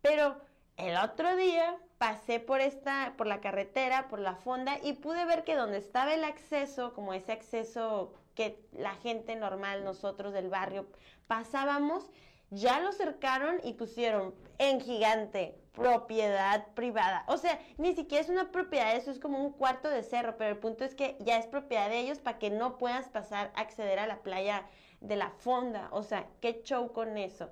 Pero 0.01 0.41
el 0.79 0.97
otro 0.97 1.37
día 1.37 1.77
pasé 1.99 2.41
por 2.41 2.63
esta, 2.63 3.13
por 3.19 3.27
la 3.27 3.43
carretera, 3.43 4.09
por 4.09 4.21
la 4.21 4.37
fonda 4.37 4.79
y 4.83 4.95
pude 4.95 5.27
ver 5.27 5.45
que 5.45 5.55
donde 5.55 5.77
estaba 5.77 6.15
el 6.15 6.25
acceso, 6.25 6.95
como 6.95 7.13
ese 7.13 7.33
acceso 7.33 8.15
que 8.35 8.59
la 8.73 8.95
gente 8.95 9.37
normal, 9.37 9.85
nosotros 9.85 10.33
del 10.33 10.49
barrio, 10.49 10.87
pasábamos, 11.27 12.11
ya 12.53 12.81
lo 12.81 12.93
cercaron 12.93 13.61
y 13.65 13.73
pusieron 13.73 14.35
en 14.59 14.81
gigante 14.81 15.59
propiedad 15.73 16.67
privada. 16.75 17.25
O 17.27 17.39
sea, 17.39 17.59
ni 17.79 17.95
siquiera 17.95 18.23
es 18.23 18.29
una 18.29 18.53
propiedad, 18.53 18.95
eso 18.95 19.11
es 19.11 19.19
como 19.19 19.39
un 19.39 19.53
cuarto 19.53 19.89
de 19.89 20.03
cerro, 20.03 20.37
pero 20.37 20.51
el 20.51 20.59
punto 20.59 20.85
es 20.85 20.95
que 20.95 21.17
ya 21.21 21.39
es 21.39 21.47
propiedad 21.47 21.89
de 21.89 21.99
ellos 21.99 22.19
para 22.19 22.39
que 22.39 22.51
no 22.51 22.77
puedas 22.77 23.09
pasar, 23.09 23.51
acceder 23.57 23.99
a 23.99 24.07
la 24.07 24.23
playa 24.23 24.67
de 25.01 25.17
la 25.17 25.31
fonda. 25.31 25.89
O 25.93 26.03
sea, 26.03 26.27
qué 26.43 26.63
show 26.63 26.93
con 26.93 27.17
eso. 27.17 27.51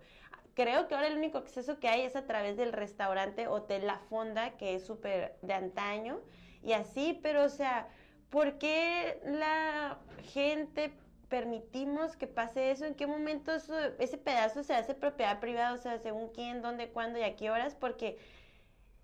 Creo 0.54 0.86
que 0.86 0.94
ahora 0.94 1.06
el 1.06 1.16
único 1.16 1.38
acceso 1.38 1.80
que 1.80 1.88
hay 1.88 2.02
es 2.02 2.14
a 2.14 2.26
través 2.26 2.58
del 2.58 2.74
restaurante 2.74 3.48
Hotel 3.48 3.86
La 3.86 3.98
Fonda, 4.10 4.58
que 4.58 4.74
es 4.74 4.84
súper 4.84 5.38
de 5.40 5.54
antaño 5.54 6.20
y 6.62 6.72
así, 6.72 7.18
pero 7.22 7.44
o 7.44 7.48
sea, 7.48 7.88
¿por 8.28 8.58
qué 8.58 9.18
la 9.24 9.98
gente 10.34 10.92
permitimos 11.30 12.16
que 12.16 12.26
pase 12.26 12.70
eso? 12.70 12.84
¿En 12.84 12.94
qué 12.94 13.06
momento 13.06 13.52
ese 13.54 14.18
pedazo 14.18 14.62
se 14.62 14.74
hace 14.74 14.94
propiedad 14.94 15.40
privada? 15.40 15.72
O 15.72 15.78
sea, 15.78 15.98
según 15.98 16.28
quién, 16.28 16.60
dónde, 16.60 16.90
cuándo 16.90 17.18
y 17.18 17.22
a 17.22 17.36
qué 17.36 17.50
horas, 17.50 17.74
porque 17.74 18.18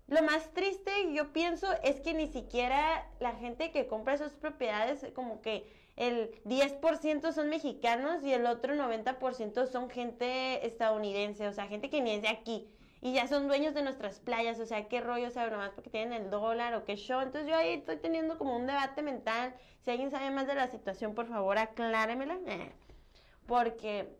lo 0.07 0.21
más 0.21 0.53
triste, 0.53 0.91
yo 1.13 1.33
pienso, 1.33 1.67
es 1.83 1.99
que 2.01 2.13
ni 2.13 2.27
siquiera 2.27 3.09
la 3.19 3.33
gente 3.33 3.71
que 3.71 3.87
compra 3.87 4.13
esas 4.13 4.33
propiedades, 4.33 5.07
como 5.15 5.41
que 5.41 5.67
el 5.95 6.31
10% 6.43 7.31
son 7.31 7.49
mexicanos 7.49 8.23
y 8.23 8.31
el 8.31 8.45
otro 8.45 8.75
90% 8.75 9.65
son 9.65 9.89
gente 9.89 10.67
estadounidense, 10.67 11.47
o 11.47 11.53
sea, 11.53 11.65
gente 11.67 11.89
que 11.89 12.01
ni 12.01 12.11
es 12.11 12.21
de 12.21 12.27
aquí 12.27 12.69
y 13.01 13.13
ya 13.13 13.27
son 13.27 13.47
dueños 13.47 13.73
de 13.73 13.83
nuestras 13.83 14.19
playas, 14.19 14.59
o 14.59 14.65
sea, 14.65 14.87
qué 14.87 15.01
rollo, 15.01 15.27
o 15.27 15.31
sea, 15.31 15.49
nomás 15.49 15.71
porque 15.71 15.89
tienen 15.89 16.13
el 16.13 16.29
dólar 16.29 16.73
o 16.73 16.83
qué 16.85 16.95
show. 16.95 17.21
Entonces 17.21 17.49
yo 17.49 17.55
ahí 17.55 17.73
estoy 17.73 17.97
teniendo 17.97 18.37
como 18.37 18.55
un 18.55 18.65
debate 18.65 19.01
mental. 19.01 19.53
Si 19.83 19.91
alguien 19.91 20.11
sabe 20.11 20.31
más 20.31 20.47
de 20.47 20.55
la 20.55 20.67
situación, 20.67 21.13
por 21.13 21.27
favor, 21.27 21.57
acláremela. 21.57 22.37
Eh, 22.47 22.71
porque 23.45 24.17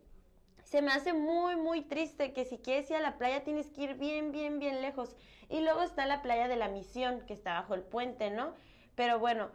se 0.62 0.80
me 0.82 0.92
hace 0.92 1.12
muy, 1.12 1.56
muy 1.56 1.82
triste 1.82 2.32
que 2.32 2.44
si 2.44 2.58
quieres 2.58 2.90
ir 2.90 2.96
a 2.96 3.00
la 3.00 3.18
playa 3.18 3.42
tienes 3.42 3.68
que 3.70 3.82
ir 3.82 3.94
bien, 3.94 4.32
bien, 4.32 4.58
bien 4.58 4.80
lejos. 4.80 5.16
Y 5.48 5.60
luego 5.60 5.82
está 5.82 6.06
la 6.06 6.22
playa 6.22 6.46
de 6.46 6.56
la 6.56 6.68
misión, 6.68 7.22
que 7.26 7.32
está 7.32 7.54
bajo 7.54 7.74
el 7.74 7.82
puente, 7.82 8.30
¿no? 8.30 8.54
Pero 8.94 9.18
bueno, 9.18 9.50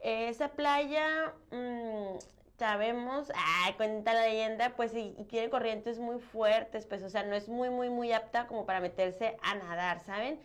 esa 0.00 0.48
playa 0.48 1.34
mmm, 1.50 2.16
sabemos, 2.60 3.32
ah, 3.34 3.72
cuenta 3.78 4.12
la 4.12 4.26
leyenda, 4.26 4.76
pues 4.76 4.94
y, 4.94 5.12
tiene 5.30 5.48
corrientes 5.48 5.98
muy 5.98 6.18
fuertes, 6.20 6.84
pues, 6.84 7.02
o 7.02 7.08
sea, 7.08 7.22
no 7.22 7.34
es 7.34 7.48
muy, 7.48 7.70
muy, 7.70 7.88
muy 7.88 8.12
apta 8.12 8.46
como 8.46 8.66
para 8.66 8.80
meterse 8.80 9.38
a 9.42 9.54
nadar, 9.54 10.00
¿saben? 10.00 10.38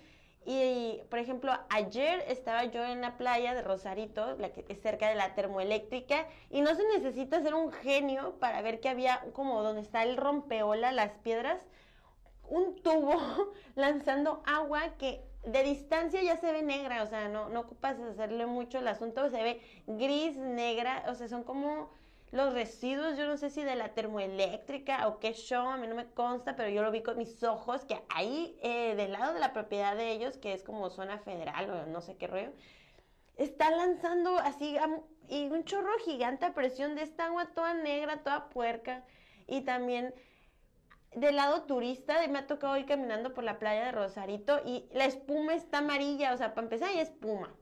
Y, 0.45 1.01
por 1.09 1.19
ejemplo, 1.19 1.51
ayer 1.67 2.23
estaba 2.29 2.63
yo 2.63 2.85
en 2.85 3.01
la 3.01 3.17
playa 3.17 3.53
de 3.53 3.61
Rosarito, 3.61 4.37
la 4.37 4.53
que 4.53 4.63
es 4.69 4.81
cerca 4.81 5.09
de 5.09 5.15
la 5.15 5.35
termoeléctrica, 5.35 6.25
y 6.49 6.61
no 6.61 6.73
se 6.73 6.87
necesita 6.87 7.41
ser 7.41 7.53
un 7.53 7.73
genio 7.73 8.35
para 8.39 8.61
ver 8.61 8.79
que 8.79 8.87
había 8.87 9.19
como 9.33 9.61
donde 9.61 9.81
está 9.81 10.03
el 10.03 10.15
rompeola, 10.15 10.93
las 10.93 11.11
piedras, 11.17 11.65
un 12.47 12.81
tubo 12.81 13.17
lanzando 13.75 14.41
agua 14.45 14.95
que 14.97 15.21
de 15.45 15.63
distancia 15.63 16.23
ya 16.23 16.37
se 16.37 16.49
ve 16.53 16.61
negra, 16.61 17.03
o 17.03 17.07
sea, 17.07 17.27
no, 17.27 17.49
no 17.49 17.59
ocupas 17.59 17.99
hacerle 17.99 18.45
mucho 18.45 18.79
el 18.79 18.87
asunto, 18.87 19.29
se 19.29 19.43
ve 19.43 19.61
gris, 19.85 20.37
negra, 20.37 21.03
o 21.09 21.15
sea, 21.15 21.27
son 21.27 21.43
como 21.43 21.89
los 22.31 22.53
residuos, 22.53 23.17
yo 23.17 23.27
no 23.27 23.37
sé 23.37 23.49
si 23.49 23.63
de 23.63 23.75
la 23.75 23.93
termoeléctrica 23.93 25.07
o 25.07 25.19
qué 25.19 25.33
show, 25.33 25.67
a 25.69 25.77
mí 25.77 25.87
no 25.87 25.95
me 25.95 26.07
consta, 26.07 26.55
pero 26.55 26.69
yo 26.69 26.81
lo 26.83 26.91
vi 26.91 27.01
con 27.01 27.17
mis 27.17 27.43
ojos, 27.43 27.85
que 27.85 28.01
ahí 28.09 28.57
eh, 28.61 28.95
del 28.95 29.13
lado 29.13 29.33
de 29.33 29.39
la 29.39 29.53
propiedad 29.53 29.95
de 29.95 30.11
ellos, 30.11 30.37
que 30.37 30.53
es 30.53 30.63
como 30.63 30.89
zona 30.89 31.19
federal 31.19 31.69
o 31.69 31.85
no 31.85 32.01
sé 32.01 32.17
qué 32.17 32.27
rollo, 32.27 32.51
está 33.37 33.69
lanzando 33.71 34.37
así 34.39 34.77
y 35.27 35.47
un 35.47 35.63
chorro 35.63 35.91
gigante 36.03 36.45
a 36.45 36.53
presión 36.53 36.95
de 36.95 37.03
esta 37.03 37.25
agua 37.25 37.47
toda 37.53 37.73
negra, 37.73 38.23
toda 38.23 38.49
puerca, 38.49 39.03
y 39.47 39.61
también 39.61 40.13
del 41.15 41.37
lado 41.37 41.63
turista, 41.63 42.27
me 42.27 42.39
ha 42.39 42.47
tocado 42.47 42.77
ir 42.77 42.85
caminando 42.85 43.33
por 43.33 43.43
la 43.43 43.57
playa 43.57 43.85
de 43.85 43.91
Rosarito 43.91 44.59
y 44.65 44.85
la 44.93 45.05
espuma 45.05 45.55
está 45.55 45.77
amarilla, 45.77 46.33
o 46.33 46.37
sea, 46.37 46.53
para 46.53 46.65
empezar 46.65 46.89
hay 46.89 46.99
espuma 46.99 47.53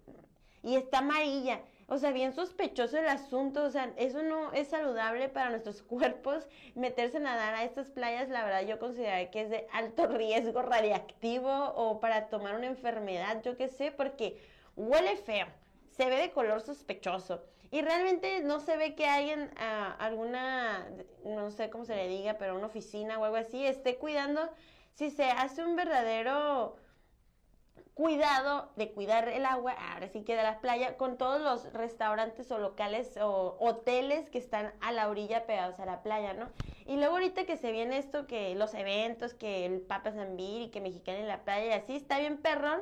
y 0.64 0.76
está 0.76 1.00
amarilla. 1.00 1.62
O 1.88 1.98
sea, 1.98 2.12
bien 2.12 2.34
sospechoso 2.34 2.98
el 2.98 3.08
asunto, 3.08 3.64
o 3.64 3.70
sea, 3.70 3.94
eso 3.98 4.24
no 4.24 4.54
es 4.54 4.70
saludable 4.70 5.30
para 5.30 5.50
nuestros 5.50 5.82
cuerpos. 5.84 6.48
Meterse 6.76 7.18
a 7.18 7.22
nadar 7.22 7.54
a 7.56 7.64
estas 7.64 7.90
playas, 7.90 8.30
la 8.30 8.44
verdad, 8.44 8.66
yo 8.66 8.80
considero 8.80 9.30
que 9.32 9.42
es 9.42 9.50
de 9.50 9.68
alto 9.72 10.08
riesgo 10.18 10.62
radiactivo 10.62 11.74
o 11.76 12.00
para 12.00 12.28
tomar 12.28 12.56
una 12.56 12.68
enfermedad, 12.68 13.42
yo 13.44 13.58
qué 13.58 13.68
sé, 13.68 13.92
porque 13.92 14.42
huele 14.76 15.16
feo, 15.18 15.48
se 15.90 16.06
ve 16.10 16.18
de 16.18 16.32
color 16.32 16.62
sospechoso. 16.62 17.44
Y 17.72 17.82
realmente 17.82 18.42
no 18.42 18.60
se 18.60 18.78
ve 18.78 18.94
que 18.94 19.08
alguien, 19.08 19.50
ah, 19.58 19.96
alguna, 20.00 20.88
no 21.26 21.50
sé 21.50 21.72
cómo 21.72 21.86
se 21.86 21.96
le 21.96 22.08
diga, 22.08 22.36
pero 22.38 22.56
una 22.56 22.68
oficina 22.68 23.18
o 23.18 23.26
algo 23.26 23.38
así, 23.38 23.66
esté 23.66 23.98
cuidando 23.98 24.48
si 24.94 25.10
se 25.10 25.26
hace 25.26 25.64
un 25.64 25.76
verdadero 25.76 26.76
cuidado 27.94 28.72
de 28.76 28.92
cuidar 28.92 29.28
el 29.30 29.46
agua, 29.46 29.74
ahora 29.74 30.08
sí 30.08 30.24
que 30.24 30.36
de 30.36 30.44
las 30.44 30.58
playas, 30.58 30.94
con 30.94 31.18
todos 31.18 31.42
los 31.42 31.72
restaurantes 31.74 32.52
o 32.52 32.58
locales 32.58 33.18
o 33.22 33.56
hoteles 33.60 34.30
que 34.30 34.40
están 34.40 34.74
a 34.82 34.92
la 34.92 35.10
orilla 35.10 35.46
pegados 35.46 35.80
a 35.80 35.86
la 35.86 36.02
playa, 36.02 36.34
¿no? 36.34 36.50
Y 36.86 36.98
luego 36.98 37.14
ahorita 37.14 37.46
que 37.46 37.58
se 37.58 37.72
viene 37.72 37.98
esto, 37.98 38.26
que 38.26 38.56
los 38.56 38.74
eventos, 38.74 39.34
que 39.34 39.66
el 39.66 39.82
Papa 39.82 40.12
Zambir 40.12 40.64
y 40.64 40.70
que 40.70 40.82
Mexicana 40.82 41.20
en 41.20 41.28
la 41.28 41.44
playa 41.44 41.68
y 41.68 41.80
así, 41.80 41.96
está 41.96 42.20
bien 42.20 42.38
perrón, 42.38 42.82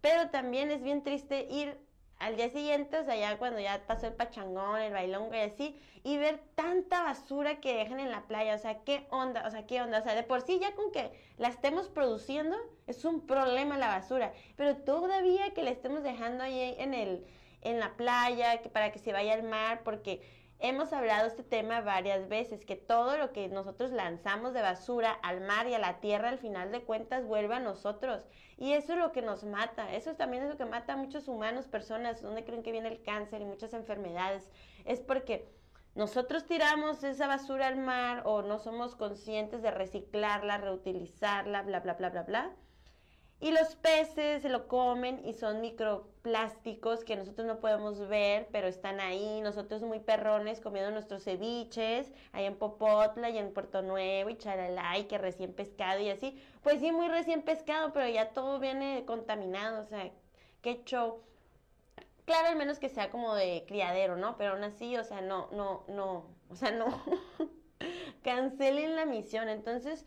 pero 0.00 0.30
también 0.30 0.70
es 0.70 0.82
bien 0.82 1.02
triste 1.02 1.46
ir 1.50 1.78
al 2.20 2.36
día 2.36 2.50
siguiente, 2.50 2.98
o 2.98 3.04
sea, 3.04 3.16
ya 3.16 3.38
cuando 3.38 3.60
ya 3.60 3.82
pasó 3.86 4.06
el 4.06 4.12
pachangón, 4.12 4.78
el 4.80 4.92
bailongo 4.92 5.34
y 5.34 5.40
así, 5.40 5.80
y 6.04 6.18
ver 6.18 6.38
tanta 6.54 7.02
basura 7.02 7.60
que 7.60 7.74
dejan 7.74 7.98
en 7.98 8.10
la 8.10 8.26
playa, 8.28 8.54
o 8.54 8.58
sea, 8.58 8.84
qué 8.84 9.06
onda, 9.10 9.46
o 9.46 9.50
sea, 9.50 9.66
qué 9.66 9.80
onda, 9.80 9.98
o 9.98 10.02
sea, 10.02 10.14
de 10.14 10.22
por 10.22 10.42
sí 10.42 10.58
ya 10.60 10.74
con 10.74 10.92
que 10.92 11.10
la 11.38 11.48
estemos 11.48 11.88
produciendo 11.88 12.56
es 12.86 13.06
un 13.06 13.26
problema 13.26 13.78
la 13.78 13.88
basura, 13.88 14.32
pero 14.56 14.76
todavía 14.76 15.54
que 15.54 15.62
la 15.62 15.70
estemos 15.70 16.02
dejando 16.02 16.44
ahí 16.44 16.76
en 16.78 16.94
el 16.94 17.24
en 17.62 17.78
la 17.78 17.94
playa, 17.94 18.62
que 18.62 18.70
para 18.70 18.90
que 18.90 18.98
se 18.98 19.12
vaya 19.12 19.34
al 19.34 19.42
mar, 19.42 19.82
porque 19.84 20.22
hemos 20.60 20.92
hablado 20.92 21.26
este 21.26 21.42
tema 21.42 21.80
varias 21.80 22.28
veces, 22.28 22.64
que 22.64 22.76
todo 22.76 23.16
lo 23.16 23.32
que 23.32 23.48
nosotros 23.48 23.90
lanzamos 23.90 24.52
de 24.52 24.62
basura 24.62 25.12
al 25.12 25.40
mar 25.40 25.66
y 25.66 25.74
a 25.74 25.78
la 25.78 26.00
tierra 26.00 26.28
al 26.28 26.38
final 26.38 26.70
de 26.70 26.82
cuentas 26.82 27.26
vuelve 27.26 27.54
a 27.54 27.60
nosotros. 27.60 28.22
Y 28.56 28.72
eso 28.74 28.92
es 28.92 28.98
lo 28.98 29.12
que 29.12 29.22
nos 29.22 29.44
mata, 29.44 29.92
eso 29.94 30.14
también 30.14 30.42
es 30.42 30.50
lo 30.50 30.56
que 30.56 30.66
mata 30.66 30.92
a 30.92 30.96
muchos 30.96 31.28
humanos, 31.28 31.66
personas, 31.66 32.20
donde 32.20 32.44
creen 32.44 32.62
que 32.62 32.72
viene 32.72 32.88
el 32.88 33.02
cáncer 33.02 33.40
y 33.40 33.46
muchas 33.46 33.72
enfermedades. 33.72 34.50
Es 34.84 35.00
porque 35.00 35.48
nosotros 35.94 36.46
tiramos 36.46 37.02
esa 37.02 37.26
basura 37.26 37.66
al 37.66 37.76
mar 37.76 38.22
o 38.24 38.42
no 38.42 38.58
somos 38.58 38.94
conscientes 38.94 39.62
de 39.62 39.70
reciclarla, 39.70 40.58
reutilizarla, 40.58 41.62
bla, 41.62 41.80
bla, 41.80 41.94
bla, 41.94 42.10
bla, 42.10 42.22
bla. 42.22 42.56
Y 43.40 43.52
los 43.52 43.74
peces 43.76 44.42
se 44.42 44.50
lo 44.50 44.68
comen 44.68 45.22
y 45.24 45.32
son 45.32 45.62
microplásticos 45.62 47.04
que 47.04 47.16
nosotros 47.16 47.46
no 47.46 47.58
podemos 47.58 47.98
ver, 48.06 48.48
pero 48.52 48.68
están 48.68 49.00
ahí. 49.00 49.40
Nosotros 49.40 49.82
muy 49.82 49.98
perrones 50.00 50.60
comiendo 50.60 50.90
nuestros 50.90 51.24
ceviches, 51.24 52.12
ahí 52.32 52.44
en 52.44 52.56
Popotla 52.56 53.30
y 53.30 53.38
en 53.38 53.52
Puerto 53.54 53.80
Nuevo 53.80 54.28
y 54.28 54.36
Charalá 54.36 54.98
y 54.98 55.04
que 55.04 55.16
recién 55.16 55.54
pescado 55.54 56.00
y 56.00 56.10
así. 56.10 56.38
Pues 56.62 56.80
sí, 56.80 56.92
muy 56.92 57.08
recién 57.08 57.40
pescado, 57.42 57.92
pero 57.94 58.08
ya 58.08 58.30
todo 58.34 58.58
viene 58.60 59.04
contaminado, 59.06 59.82
o 59.82 59.86
sea, 59.86 60.10
qué 60.60 60.82
show. 60.84 61.22
Claro, 62.26 62.48
al 62.48 62.56
menos 62.56 62.78
que 62.78 62.88
sea 62.88 63.10
como 63.10 63.34
de 63.34 63.64
criadero, 63.66 64.16
¿no? 64.16 64.36
Pero 64.36 64.52
aún 64.52 64.64
así, 64.64 64.96
o 64.96 65.04
sea, 65.04 65.20
no, 65.20 65.48
no, 65.52 65.84
no, 65.88 66.26
o 66.50 66.54
sea, 66.54 66.70
no. 66.70 66.86
Cancelen 68.22 68.96
la 68.96 69.06
misión. 69.06 69.48
Entonces, 69.48 70.06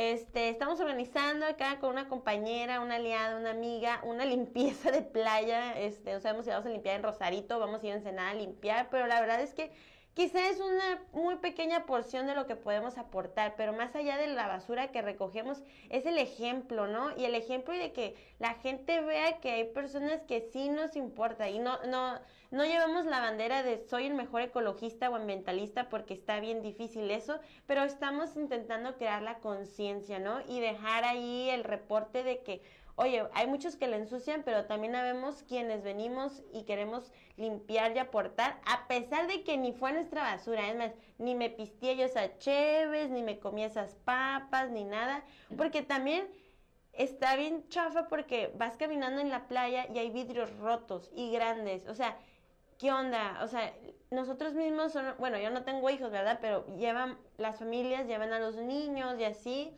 este, 0.00 0.48
estamos 0.48 0.80
organizando 0.80 1.44
acá 1.44 1.78
con 1.78 1.90
una 1.90 2.08
compañera, 2.08 2.80
una 2.80 2.94
aliada, 2.96 3.36
una 3.36 3.50
amiga, 3.50 4.00
una 4.02 4.24
limpieza 4.34 4.90
de 4.90 5.02
playa. 5.02 5.78
Este, 5.78 6.14
no 6.14 6.20
sabemos 6.20 6.46
si 6.46 6.50
vamos 6.50 6.64
a 6.66 6.70
limpiar 6.70 6.96
en 6.96 7.02
Rosarito, 7.02 7.58
vamos 7.58 7.82
a 7.82 7.86
ir 7.86 7.92
a 7.92 7.96
Ensenada 7.96 8.30
a 8.30 8.34
limpiar, 8.34 8.88
pero 8.90 9.06
la 9.06 9.20
verdad 9.20 9.42
es 9.42 9.52
que 9.52 9.70
quizá 10.14 10.48
es 10.48 10.60
una 10.60 11.02
muy 11.12 11.36
pequeña 11.36 11.86
porción 11.86 12.26
de 12.26 12.34
lo 12.34 12.46
que 12.46 12.56
podemos 12.56 12.98
aportar, 12.98 13.54
pero 13.56 13.72
más 13.72 13.94
allá 13.94 14.16
de 14.16 14.26
la 14.26 14.46
basura 14.46 14.90
que 14.90 15.02
recogemos, 15.02 15.62
es 15.88 16.06
el 16.06 16.18
ejemplo, 16.18 16.86
¿no? 16.86 17.16
Y 17.16 17.24
el 17.24 17.34
ejemplo 17.34 17.74
de 17.74 17.92
que 17.92 18.16
la 18.38 18.54
gente 18.54 19.00
vea 19.00 19.40
que 19.40 19.50
hay 19.50 19.64
personas 19.64 20.22
que 20.22 20.40
sí 20.40 20.68
nos 20.68 20.96
importa 20.96 21.48
y 21.48 21.58
no, 21.58 21.82
no, 21.84 22.18
no 22.50 22.64
llevamos 22.64 23.06
la 23.06 23.20
bandera 23.20 23.62
de 23.62 23.86
soy 23.88 24.06
el 24.06 24.14
mejor 24.14 24.42
ecologista 24.42 25.08
o 25.08 25.14
ambientalista 25.14 25.88
porque 25.88 26.14
está 26.14 26.40
bien 26.40 26.62
difícil 26.62 27.10
eso, 27.10 27.38
pero 27.66 27.84
estamos 27.84 28.36
intentando 28.36 28.96
crear 28.96 29.22
la 29.22 29.38
conciencia, 29.38 30.18
¿no? 30.18 30.40
Y 30.48 30.60
dejar 30.60 31.04
ahí 31.04 31.48
el 31.50 31.64
reporte 31.64 32.24
de 32.24 32.42
que 32.42 32.62
Oye, 33.02 33.26
hay 33.32 33.46
muchos 33.46 33.76
que 33.76 33.86
la 33.86 33.96
ensucian, 33.96 34.42
pero 34.42 34.66
también 34.66 34.94
habemos 34.94 35.42
quienes 35.44 35.82
venimos 35.82 36.42
y 36.52 36.64
queremos 36.64 37.10
limpiar 37.38 37.96
y 37.96 37.98
aportar, 37.98 38.60
a 38.66 38.86
pesar 38.88 39.26
de 39.26 39.42
que 39.42 39.56
ni 39.56 39.72
fue 39.72 39.94
nuestra 39.94 40.22
basura. 40.22 40.68
Es 40.68 40.76
más, 40.76 40.92
ni 41.16 41.34
me 41.34 41.48
pisteé 41.48 41.96
yo 41.96 42.04
esas 42.04 42.36
cheves, 42.40 43.08
ni 43.08 43.22
me 43.22 43.38
comí 43.38 43.64
esas 43.64 43.94
papas, 44.04 44.68
ni 44.68 44.84
nada. 44.84 45.24
Porque 45.56 45.80
también 45.80 46.28
está 46.92 47.36
bien 47.36 47.66
chafa 47.70 48.06
porque 48.06 48.52
vas 48.56 48.76
caminando 48.76 49.22
en 49.22 49.30
la 49.30 49.48
playa 49.48 49.86
y 49.94 49.98
hay 49.98 50.10
vidrios 50.10 50.54
rotos 50.58 51.10
y 51.14 51.32
grandes. 51.32 51.88
O 51.88 51.94
sea, 51.94 52.18
¿qué 52.76 52.92
onda? 52.92 53.40
O 53.42 53.48
sea, 53.48 53.72
nosotros 54.10 54.52
mismos, 54.52 54.92
son, 54.92 55.14
bueno, 55.18 55.38
yo 55.38 55.48
no 55.48 55.64
tengo 55.64 55.88
hijos, 55.88 56.10
¿verdad? 56.10 56.38
Pero 56.42 56.66
llevan, 56.76 57.16
las 57.38 57.58
familias 57.58 58.06
llevan 58.06 58.34
a 58.34 58.40
los 58.40 58.56
niños 58.56 59.18
y 59.18 59.24
así. 59.24 59.72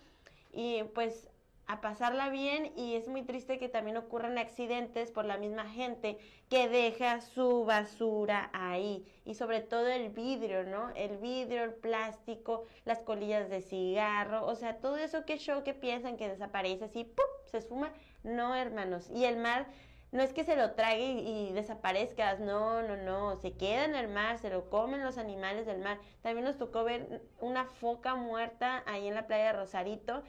Y 0.50 0.83
pues 0.93 1.32
a 1.66 1.81
pasarla 1.81 2.28
bien 2.28 2.73
y 2.76 2.97
es 2.97 3.09
muy 3.09 3.23
triste 3.23 3.59
que 3.59 3.69
también 3.69 3.97
ocurran 3.97 4.38
accidentes 4.38 5.11
por 5.11 5.25
la 5.25 5.38
misma 5.38 5.69
gente 5.69 6.19
que 6.49 6.69
deja 6.69 7.21
su 7.21 7.64
basura 7.64 8.50
ahí 8.52 9.07
y 9.25 9.35
sobre 9.35 9.61
todo 9.61 9.87
el 9.87 10.11
vidrio, 10.11 10.64
¿no? 10.64 10.90
El 10.95 11.19
vidrio, 11.19 11.64
el 11.64 11.75
plástico, 11.75 12.66
las 12.85 13.00
colillas 13.00 13.49
de 13.49 13.62
cigarro, 13.62 14.45
o 14.47 14.54
sea, 14.54 14.78
todo 14.78 14.97
eso 14.97 15.25
que 15.25 15.38
show 15.38 15.62
que 15.62 15.75
piensan 15.75 16.16
que 16.16 16.28
desaparece 16.28 16.85
así, 16.85 17.04
¡pum! 17.04 17.25
se 17.50 17.61
suma, 17.61 17.92
no, 18.25 18.54
hermanos. 18.54 19.09
Y 19.11 19.25
el 19.25 19.37
mar 19.37 19.66
no 20.11 20.23
es 20.23 20.33
que 20.35 20.45
se 20.45 20.57
lo 20.57 20.73
trague 20.73 21.04
y, 21.04 21.52
desaparezca, 21.52 22.35
no, 22.35 22.83
no, 22.83 22.97
no, 22.97 23.37
se 23.37 23.52
queda 23.52 23.87
en 23.87 23.95
el 23.95 24.09
mar, 24.09 24.38
se 24.38 24.50
lo 24.50 24.69
comen 24.69 25.02
los 25.02 25.16
animales 25.16 25.64
del 25.64 25.78
mar. 25.78 25.99
También 26.21 26.45
nos 26.45 26.59
tocó 26.59 26.85
ver 26.85 27.23
una 27.40 27.64
foca 27.64 28.14
muerta 28.14 28.83
ahí 28.87 29.09
en 29.09 29.14
la 29.14 29.26
playa 29.26 29.47
de 29.47 29.52
Rosarito 29.54 30.23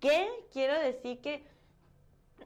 ¿Qué? 0.00 0.28
Quiero 0.52 0.78
decir 0.78 1.20
que 1.20 1.44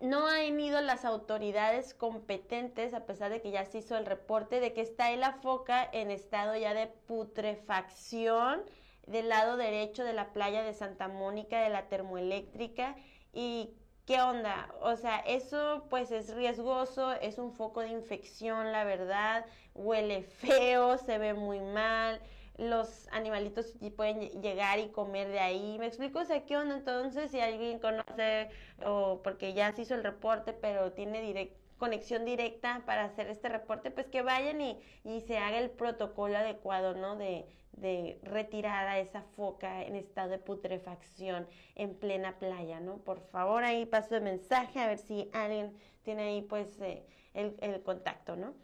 no 0.00 0.26
han 0.26 0.58
ido 0.58 0.80
las 0.80 1.04
autoridades 1.04 1.94
competentes, 1.94 2.94
a 2.94 3.06
pesar 3.06 3.30
de 3.30 3.40
que 3.40 3.50
ya 3.50 3.64
se 3.66 3.78
hizo 3.78 3.96
el 3.96 4.06
reporte, 4.06 4.58
de 4.58 4.72
que 4.72 4.80
está 4.80 5.14
la 5.16 5.32
foca 5.32 5.88
en 5.92 6.10
estado 6.10 6.56
ya 6.56 6.74
de 6.74 6.86
putrefacción 6.86 8.62
del 9.06 9.28
lado 9.28 9.56
derecho 9.56 10.02
de 10.02 10.12
la 10.12 10.32
playa 10.32 10.62
de 10.62 10.74
Santa 10.74 11.08
Mónica, 11.08 11.60
de 11.60 11.68
la 11.68 11.88
termoeléctrica. 11.88 12.96
¿Y 13.32 13.74
qué 14.06 14.20
onda? 14.22 14.74
O 14.80 14.96
sea, 14.96 15.18
eso 15.20 15.86
pues 15.90 16.10
es 16.10 16.34
riesgoso, 16.34 17.12
es 17.12 17.38
un 17.38 17.52
foco 17.52 17.80
de 17.80 17.90
infección, 17.90 18.72
la 18.72 18.84
verdad, 18.84 19.44
huele 19.74 20.22
feo, 20.22 20.98
se 20.98 21.18
ve 21.18 21.34
muy 21.34 21.60
mal 21.60 22.20
los 22.56 23.08
animalitos 23.12 23.74
pueden 23.96 24.20
llegar 24.42 24.78
y 24.78 24.88
comer 24.90 25.28
de 25.28 25.40
ahí. 25.40 25.76
¿Me 25.78 25.86
explico? 25.86 26.20
O 26.20 26.24
sea, 26.24 26.44
¿qué 26.44 26.56
onda? 26.56 26.76
Entonces, 26.76 27.30
si 27.30 27.40
alguien 27.40 27.78
conoce 27.78 28.50
o 28.84 29.20
porque 29.22 29.54
ya 29.54 29.72
se 29.72 29.82
hizo 29.82 29.94
el 29.94 30.04
reporte, 30.04 30.52
pero 30.52 30.92
tiene 30.92 31.56
conexión 31.78 32.24
directa 32.24 32.82
para 32.86 33.04
hacer 33.04 33.28
este 33.28 33.48
reporte, 33.48 33.90
pues 33.90 34.06
que 34.06 34.22
vayan 34.22 34.60
y, 34.60 34.80
y 35.04 35.20
se 35.22 35.38
haga 35.38 35.58
el 35.58 35.70
protocolo 35.70 36.36
adecuado, 36.38 36.94
¿no? 36.94 37.16
De, 37.16 37.46
de 37.72 38.20
retirar 38.22 38.86
a 38.86 38.98
esa 39.00 39.22
foca 39.22 39.82
en 39.82 39.96
estado 39.96 40.30
de 40.30 40.38
putrefacción 40.38 41.48
en 41.74 41.94
plena 41.98 42.38
playa, 42.38 42.80
¿no? 42.80 42.98
Por 42.98 43.20
favor, 43.20 43.64
ahí 43.64 43.86
paso 43.86 44.16
el 44.16 44.22
mensaje 44.22 44.78
a 44.80 44.86
ver 44.86 44.98
si 44.98 45.30
alguien 45.32 45.74
tiene 46.02 46.22
ahí, 46.24 46.42
pues, 46.42 46.80
eh, 46.80 47.04
el, 47.34 47.56
el 47.60 47.82
contacto, 47.82 48.36
¿no? 48.36 48.54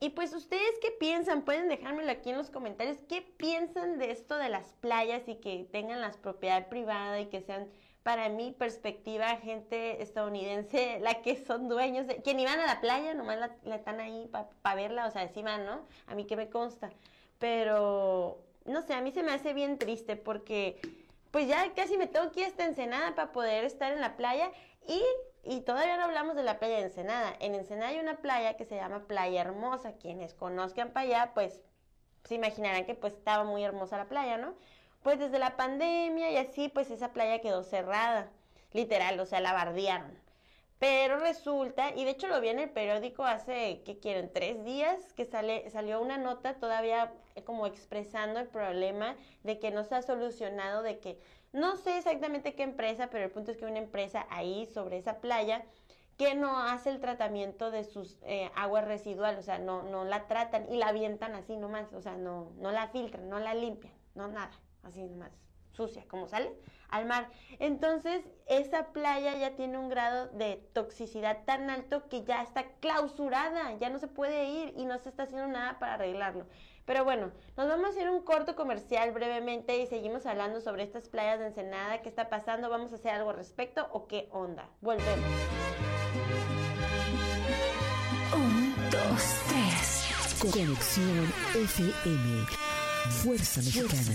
Y 0.00 0.10
pues 0.10 0.32
ustedes 0.32 0.78
qué 0.80 0.92
piensan, 0.92 1.42
pueden 1.42 1.68
dejármelo 1.68 2.10
aquí 2.10 2.30
en 2.30 2.38
los 2.38 2.50
comentarios, 2.50 2.98
qué 3.08 3.22
piensan 3.22 3.98
de 3.98 4.12
esto 4.12 4.36
de 4.36 4.48
las 4.48 4.72
playas 4.74 5.28
y 5.28 5.36
que 5.36 5.66
tengan 5.72 6.00
las 6.00 6.16
propiedad 6.16 6.68
privada 6.68 7.20
y 7.20 7.26
que 7.26 7.40
sean 7.40 7.68
para 8.04 8.28
mi 8.28 8.52
perspectiva 8.52 9.36
gente 9.36 10.00
estadounidense 10.00 10.98
la 11.02 11.20
que 11.20 11.36
son 11.44 11.68
dueños 11.68 12.06
de, 12.06 12.22
que 12.22 12.34
ni 12.34 12.44
van 12.44 12.60
a 12.60 12.66
la 12.66 12.80
playa, 12.80 13.12
nomás 13.14 13.38
la, 13.64 13.74
están 13.74 14.00
ahí 14.00 14.30
para 14.62 14.74
verla, 14.76 15.06
o 15.06 15.10
sea, 15.10 15.30
van, 15.42 15.66
¿no? 15.66 15.86
A 16.06 16.14
mí 16.14 16.24
que 16.24 16.36
me 16.36 16.48
consta. 16.48 16.90
Pero, 17.38 18.38
no 18.64 18.82
sé, 18.82 18.94
a 18.94 19.00
mí 19.00 19.10
se 19.10 19.22
me 19.22 19.32
hace 19.32 19.52
bien 19.52 19.78
triste 19.78 20.16
porque 20.16 20.80
pues 21.30 21.48
ya 21.48 21.74
casi 21.74 21.98
me 21.98 22.06
tengo 22.06 22.30
que 22.32 22.40
ir 22.40 22.46
hasta 22.46 22.64
Ensenada 22.64 23.14
para 23.14 23.32
poder 23.32 23.64
estar 23.64 23.92
en 23.92 24.00
la 24.00 24.16
playa 24.16 24.50
y 24.86 25.02
y 25.48 25.62
todavía 25.62 25.96
no 25.96 26.04
hablamos 26.04 26.36
de 26.36 26.42
la 26.42 26.58
playa 26.58 26.76
de 26.76 26.82
Ensenada. 26.82 27.34
En 27.40 27.54
Ensenada 27.54 27.88
hay 27.88 27.98
una 27.98 28.18
playa 28.18 28.58
que 28.58 28.66
se 28.66 28.76
llama 28.76 29.06
Playa 29.06 29.40
Hermosa. 29.40 29.94
Quienes 29.94 30.34
conozcan 30.34 30.90
para 30.90 31.06
allá, 31.06 31.30
pues 31.32 31.62
se 32.24 32.34
imaginarán 32.34 32.84
que 32.84 32.94
pues 32.94 33.14
estaba 33.14 33.44
muy 33.44 33.64
hermosa 33.64 33.96
la 33.96 34.08
playa, 34.08 34.36
¿no? 34.36 34.54
Pues 35.02 35.18
desde 35.18 35.38
la 35.38 35.56
pandemia 35.56 36.30
y 36.30 36.36
así, 36.36 36.68
pues 36.68 36.90
esa 36.90 37.14
playa 37.14 37.40
quedó 37.40 37.62
cerrada. 37.62 38.30
Literal, 38.72 39.18
o 39.18 39.24
sea, 39.24 39.40
la 39.40 39.54
bardearon. 39.54 40.18
Pero 40.78 41.18
resulta, 41.18 41.90
y 41.96 42.04
de 42.04 42.10
hecho 42.10 42.28
lo 42.28 42.42
vi 42.42 42.50
en 42.50 42.58
el 42.58 42.68
periódico 42.68 43.24
hace, 43.24 43.82
¿qué 43.86 43.98
quieren? 43.98 44.30
Tres 44.30 44.62
días 44.64 45.14
que 45.14 45.24
sale, 45.24 45.68
salió 45.70 46.00
una 46.02 46.18
nota 46.18 46.54
todavía 46.54 47.12
como 47.44 47.66
expresando 47.66 48.38
el 48.38 48.48
problema 48.48 49.16
de 49.44 49.58
que 49.58 49.70
no 49.70 49.82
se 49.82 49.94
ha 49.94 50.02
solucionado, 50.02 50.82
de 50.82 50.98
que 50.98 51.18
no 51.52 51.76
sé 51.76 51.98
exactamente 51.98 52.54
qué 52.54 52.62
empresa, 52.62 53.08
pero 53.10 53.24
el 53.24 53.30
punto 53.30 53.50
es 53.50 53.56
que 53.56 53.64
una 53.66 53.78
empresa 53.78 54.26
ahí 54.30 54.66
sobre 54.66 54.98
esa 54.98 55.20
playa 55.20 55.64
que 56.18 56.34
no 56.34 56.58
hace 56.58 56.90
el 56.90 57.00
tratamiento 57.00 57.70
de 57.70 57.84
sus 57.84 58.18
eh, 58.22 58.50
aguas 58.56 58.84
residuales, 58.84 59.38
o 59.38 59.42
sea, 59.42 59.58
no, 59.58 59.84
no 59.84 60.04
la 60.04 60.26
tratan 60.26 60.70
y 60.70 60.76
la 60.76 60.88
avientan 60.88 61.34
así 61.34 61.56
nomás, 61.56 61.92
o 61.92 62.02
sea, 62.02 62.16
no, 62.16 62.50
no 62.58 62.72
la 62.72 62.88
filtran, 62.88 63.28
no 63.28 63.38
la 63.38 63.54
limpian, 63.54 63.92
no 64.16 64.26
nada, 64.26 64.50
así 64.82 65.04
nomás, 65.04 65.30
sucia, 65.70 66.04
como 66.08 66.26
sale 66.26 66.52
al 66.88 67.06
mar. 67.06 67.30
Entonces, 67.60 68.24
esa 68.46 68.88
playa 68.88 69.36
ya 69.36 69.54
tiene 69.54 69.78
un 69.78 69.88
grado 69.88 70.26
de 70.28 70.56
toxicidad 70.72 71.44
tan 71.44 71.70
alto 71.70 72.08
que 72.08 72.24
ya 72.24 72.42
está 72.42 72.64
clausurada, 72.80 73.74
ya 73.78 73.88
no 73.88 74.00
se 74.00 74.08
puede 74.08 74.46
ir 74.46 74.74
y 74.76 74.86
no 74.86 74.98
se 74.98 75.10
está 75.10 75.22
haciendo 75.22 75.46
nada 75.46 75.78
para 75.78 75.94
arreglarlo. 75.94 76.46
Pero 76.88 77.04
bueno, 77.04 77.30
nos 77.58 77.68
vamos 77.68 77.84
a 77.84 77.88
hacer 77.90 78.08
un 78.08 78.22
corto 78.22 78.56
comercial 78.56 79.12
brevemente 79.12 79.76
y 79.78 79.86
seguimos 79.86 80.24
hablando 80.24 80.62
sobre 80.62 80.84
estas 80.84 81.10
playas 81.10 81.38
de 81.38 81.48
Ensenada, 81.48 82.00
qué 82.00 82.08
está 82.08 82.30
pasando, 82.30 82.70
vamos 82.70 82.92
a 82.92 82.94
hacer 82.94 83.10
algo 83.10 83.28
al 83.28 83.36
respecto 83.36 83.86
o 83.92 84.08
qué 84.08 84.26
onda. 84.32 84.70
Volvemos. 84.80 85.28
Un, 88.34 88.74
dos, 88.90 89.40
tres. 89.50 90.06
Conexión 90.40 91.30
FM. 91.54 92.46
Fuerza 93.22 93.60
Mexicana. 93.60 94.14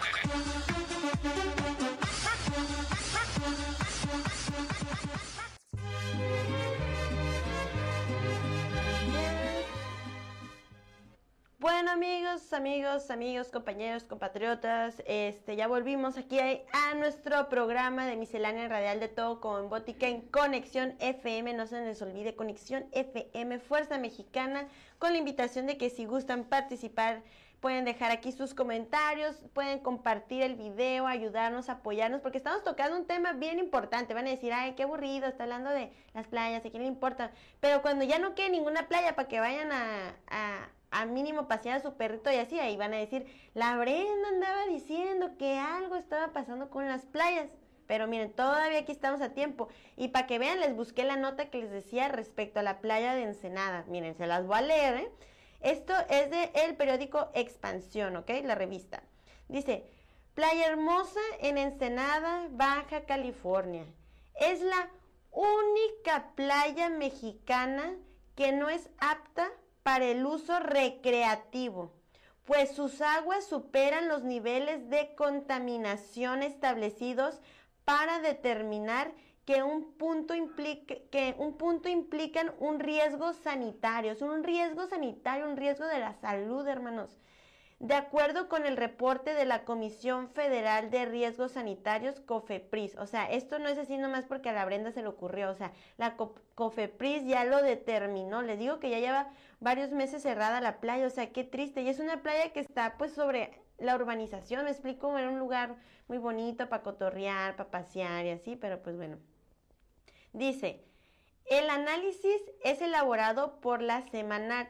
Bueno 11.81 11.93
amigos, 11.93 12.53
amigos, 12.53 13.09
amigos, 13.09 13.47
compañeros, 13.47 14.03
compatriotas, 14.03 15.01
este 15.07 15.55
ya 15.55 15.67
volvimos 15.67 16.15
aquí 16.15 16.37
a, 16.39 16.93
nuestro 16.93 17.49
programa 17.49 18.05
de 18.05 18.17
miscelánea 18.17 18.67
radial 18.67 18.99
de 18.99 19.07
todo 19.07 19.41
con 19.41 19.67
Botica 19.67 20.07
en 20.07 20.21
Conexión 20.21 20.93
FM, 20.99 21.55
no 21.55 21.65
se 21.65 21.81
les 21.81 21.99
olvide 22.03 22.35
Conexión 22.35 22.85
FM 22.91 23.57
Fuerza 23.57 23.97
Mexicana, 23.97 24.67
con 24.99 25.13
la 25.13 25.17
invitación 25.17 25.65
de 25.65 25.79
que 25.79 25.89
si 25.89 26.05
gustan 26.05 26.43
participar 26.43 27.23
pueden 27.61 27.83
dejar 27.83 28.11
aquí 28.11 28.31
sus 28.31 28.53
comentarios, 28.53 29.37
pueden 29.55 29.79
compartir 29.79 30.43
el 30.43 30.57
video, 30.57 31.07
ayudarnos, 31.07 31.67
apoyarnos, 31.67 32.21
porque 32.21 32.37
estamos 32.37 32.63
tocando 32.63 32.95
un 32.95 33.07
tema 33.07 33.33
bien 33.33 33.57
importante. 33.57 34.13
Van 34.13 34.27
a 34.27 34.29
decir, 34.29 34.53
ay, 34.53 34.73
qué 34.73 34.83
aburrido, 34.83 35.27
está 35.27 35.45
hablando 35.45 35.71
de 35.71 35.91
las 36.13 36.27
playas, 36.27 36.63
¿a 36.63 36.69
quién 36.69 36.83
le 36.83 36.89
importa? 36.89 37.31
Pero 37.59 37.81
cuando 37.81 38.05
ya 38.05 38.19
no 38.19 38.35
quede 38.35 38.51
ninguna 38.51 38.87
playa 38.87 39.15
para 39.15 39.27
que 39.27 39.39
vayan 39.39 39.71
a, 39.71 40.15
a 40.27 40.69
mínimo 41.05 41.47
pasear 41.47 41.77
a 41.77 41.81
su 41.81 41.93
perrito 41.95 42.31
y 42.31 42.35
así, 42.35 42.59
ahí 42.59 42.77
van 42.77 42.93
a 42.93 42.97
decir, 42.97 43.25
la 43.53 43.77
Brenda 43.77 44.27
andaba 44.29 44.65
diciendo 44.67 45.37
que 45.37 45.57
algo 45.57 45.95
estaba 45.95 46.33
pasando 46.33 46.69
con 46.69 46.87
las 46.87 47.05
playas. 47.05 47.49
Pero 47.87 48.07
miren, 48.07 48.31
todavía 48.31 48.79
aquí 48.79 48.91
estamos 48.91 49.21
a 49.21 49.33
tiempo. 49.33 49.67
Y 49.97 50.09
para 50.09 50.25
que 50.27 50.39
vean, 50.39 50.59
les 50.61 50.75
busqué 50.75 51.03
la 51.03 51.17
nota 51.17 51.49
que 51.49 51.57
les 51.57 51.71
decía 51.71 52.07
respecto 52.07 52.59
a 52.59 52.63
la 52.63 52.79
playa 52.79 53.15
de 53.15 53.23
Ensenada. 53.23 53.83
Miren, 53.87 54.15
se 54.15 54.27
las 54.27 54.45
voy 54.45 54.59
a 54.59 54.61
leer. 54.61 54.95
¿eh? 54.95 55.11
Esto 55.59 55.93
es 56.09 56.29
de 56.29 56.51
el 56.53 56.75
periódico 56.75 57.29
Expansión, 57.33 58.15
¿ok? 58.15 58.29
La 58.43 58.55
revista. 58.55 59.03
Dice, 59.49 59.85
Playa 60.33 60.67
Hermosa 60.67 61.19
en 61.41 61.57
Ensenada, 61.57 62.47
Baja 62.51 63.05
California. 63.05 63.85
Es 64.39 64.61
la 64.61 64.89
única 65.31 66.31
playa 66.35 66.89
mexicana 66.89 67.95
que 68.35 68.53
no 68.53 68.69
es 68.69 68.89
apta 68.99 69.51
para 69.83 70.05
el 70.05 70.25
uso 70.25 70.59
recreativo, 70.59 71.91
pues 72.45 72.71
sus 72.75 73.01
aguas 73.01 73.45
superan 73.45 74.07
los 74.07 74.23
niveles 74.23 74.89
de 74.89 75.15
contaminación 75.15 76.43
establecidos 76.43 77.39
para 77.85 78.19
determinar 78.19 79.11
que 79.45 79.63
un 79.63 79.93
punto 79.93 80.35
implica, 80.35 80.95
que 81.11 81.35
un 81.37 81.57
punto 81.57 81.89
implican 81.89 82.53
un 82.59 82.79
riesgo 82.79 83.33
sanitario, 83.33 84.11
es 84.11 84.21
un 84.21 84.43
riesgo 84.43 84.87
sanitario, 84.87 85.49
un 85.49 85.57
riesgo 85.57 85.85
de 85.87 85.99
la 85.99 86.13
salud, 86.13 86.67
hermanos. 86.67 87.17
De 87.81 87.95
acuerdo 87.95 88.47
con 88.47 88.67
el 88.67 88.77
reporte 88.77 89.33
de 89.33 89.43
la 89.43 89.63
Comisión 89.63 90.29
Federal 90.29 90.91
de 90.91 91.05
Riesgos 91.05 91.53
Sanitarios, 91.53 92.19
COFEPRIS, 92.19 92.95
o 92.97 93.07
sea, 93.07 93.25
esto 93.31 93.57
no 93.57 93.69
es 93.69 93.79
así 93.79 93.97
nomás 93.97 94.25
porque 94.25 94.49
a 94.49 94.53
la 94.53 94.65
Brenda 94.65 94.91
se 94.91 95.01
le 95.01 95.07
ocurrió, 95.07 95.49
o 95.49 95.55
sea, 95.55 95.71
la 95.97 96.15
COFEPRIS 96.15 97.25
ya 97.25 97.43
lo 97.43 97.63
determinó, 97.63 98.43
les 98.43 98.59
digo 98.59 98.79
que 98.79 98.91
ya 98.91 98.99
lleva 98.99 99.31
varios 99.59 99.89
meses 99.89 100.21
cerrada 100.21 100.61
la 100.61 100.79
playa, 100.79 101.07
o 101.07 101.09
sea, 101.09 101.31
qué 101.31 101.43
triste, 101.43 101.81
y 101.81 101.89
es 101.89 101.97
una 101.97 102.21
playa 102.21 102.53
que 102.53 102.59
está 102.59 102.99
pues 102.99 103.13
sobre 103.13 103.49
la 103.79 103.95
urbanización, 103.95 104.63
me 104.63 104.69
explico, 104.69 105.17
era 105.17 105.31
un 105.31 105.39
lugar 105.39 105.75
muy 106.07 106.19
bonito 106.19 106.69
para 106.69 106.83
cotorrear, 106.83 107.55
para 107.55 107.71
pasear 107.71 108.27
y 108.27 108.29
así, 108.29 108.55
pero 108.55 108.83
pues 108.83 108.95
bueno. 108.95 109.17
Dice, 110.33 110.85
el 111.45 111.67
análisis 111.67 112.43
es 112.63 112.79
elaborado 112.79 113.59
por 113.59 113.81
la 113.81 114.03
Semanat 114.03 114.67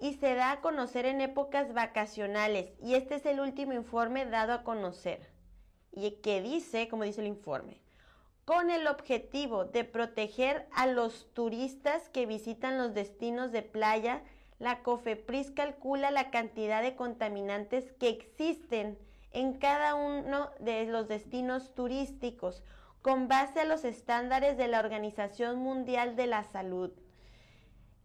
y 0.00 0.14
se 0.14 0.34
da 0.34 0.52
a 0.52 0.60
conocer 0.60 1.04
en 1.06 1.20
épocas 1.20 1.74
vacacionales 1.74 2.72
y 2.82 2.94
este 2.94 3.16
es 3.16 3.26
el 3.26 3.38
último 3.38 3.74
informe 3.74 4.24
dado 4.24 4.54
a 4.54 4.64
conocer 4.64 5.30
y 5.92 6.12
que 6.22 6.40
dice, 6.40 6.88
como 6.88 7.04
dice 7.04 7.20
el 7.20 7.26
informe, 7.26 7.82
con 8.44 8.70
el 8.70 8.86
objetivo 8.86 9.64
de 9.66 9.84
proteger 9.84 10.66
a 10.72 10.86
los 10.86 11.32
turistas 11.34 12.08
que 12.08 12.26
visitan 12.26 12.78
los 12.78 12.94
destinos 12.94 13.52
de 13.52 13.62
playa, 13.62 14.22
la 14.58 14.82
COFEPRIS 14.82 15.50
calcula 15.50 16.10
la 16.10 16.30
cantidad 16.30 16.82
de 16.82 16.96
contaminantes 16.96 17.92
que 17.92 18.08
existen 18.08 18.98
en 19.32 19.52
cada 19.54 19.94
uno 19.94 20.50
de 20.58 20.86
los 20.86 21.08
destinos 21.08 21.74
turísticos 21.74 22.64
con 23.02 23.28
base 23.28 23.60
a 23.60 23.64
los 23.64 23.84
estándares 23.84 24.56
de 24.56 24.68
la 24.68 24.80
Organización 24.80 25.58
Mundial 25.58 26.16
de 26.16 26.26
la 26.26 26.44
Salud 26.44 26.90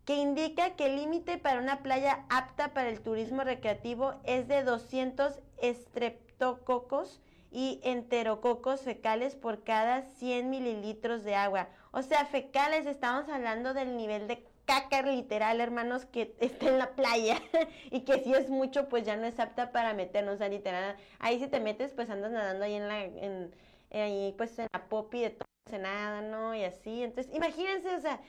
que 0.06 0.16
indica 0.16 0.76
que 0.76 0.86
el 0.86 0.98
límite 0.98 1.38
para 1.38 1.60
una 1.60 1.82
playa 1.82 2.26
apta 2.30 2.74
para 2.74 2.90
el 2.90 3.02
turismo 3.02 3.44
recreativo 3.44 4.14
es 4.24 4.48
de 4.48 4.64
200 4.64 5.40
estreptococos 5.58 7.22
y 7.52 7.80
enterococos 7.84 8.82
fecales 8.82 9.36
por 9.36 9.64
cada 9.64 10.04
100 10.04 10.50
mililitros 10.50 11.24
de 11.24 11.36
agua. 11.36 11.70
O 11.92 12.02
sea, 12.02 12.26
fecales, 12.26 12.86
estamos 12.86 13.30
hablando 13.30 13.74
del 13.74 13.98
nivel 13.98 14.28
de 14.28 14.46
caca 14.66 15.02
literal, 15.04 15.62
hermanos, 15.62 16.06
que 16.06 16.36
está 16.40 16.68
en 16.68 16.78
la 16.78 16.92
playa 16.92 17.42
y 17.92 18.02
que 18.02 18.20
si 18.20 18.34
es 18.34 18.50
mucho, 18.50 18.90
pues 18.90 19.06
ya 19.06 19.16
no 19.16 19.26
es 19.26 19.40
apta 19.40 19.72
para 19.72 19.94
meternos, 19.94 20.36
o 20.36 20.38
sea, 20.38 20.50
literal. 20.50 20.98
Ahí 21.20 21.40
si 21.40 21.48
te 21.48 21.60
metes, 21.60 21.94
pues 21.94 22.10
andas 22.10 22.32
nadando 22.32 22.66
ahí 22.66 22.76
en 22.76 22.88
la, 22.88 23.04
en, 23.04 23.56
ahí 23.92 24.34
pues 24.38 24.58
en 24.60 24.68
la 24.74 24.90
popi 24.90 25.22
de 25.22 25.30
todo, 25.32 25.48
nada, 25.80 26.22
¿no? 26.22 26.54
Y 26.56 26.64
así, 26.64 27.04
entonces, 27.04 27.34
imagínense, 27.34 27.96
o 27.96 28.00
sea, 28.00 28.20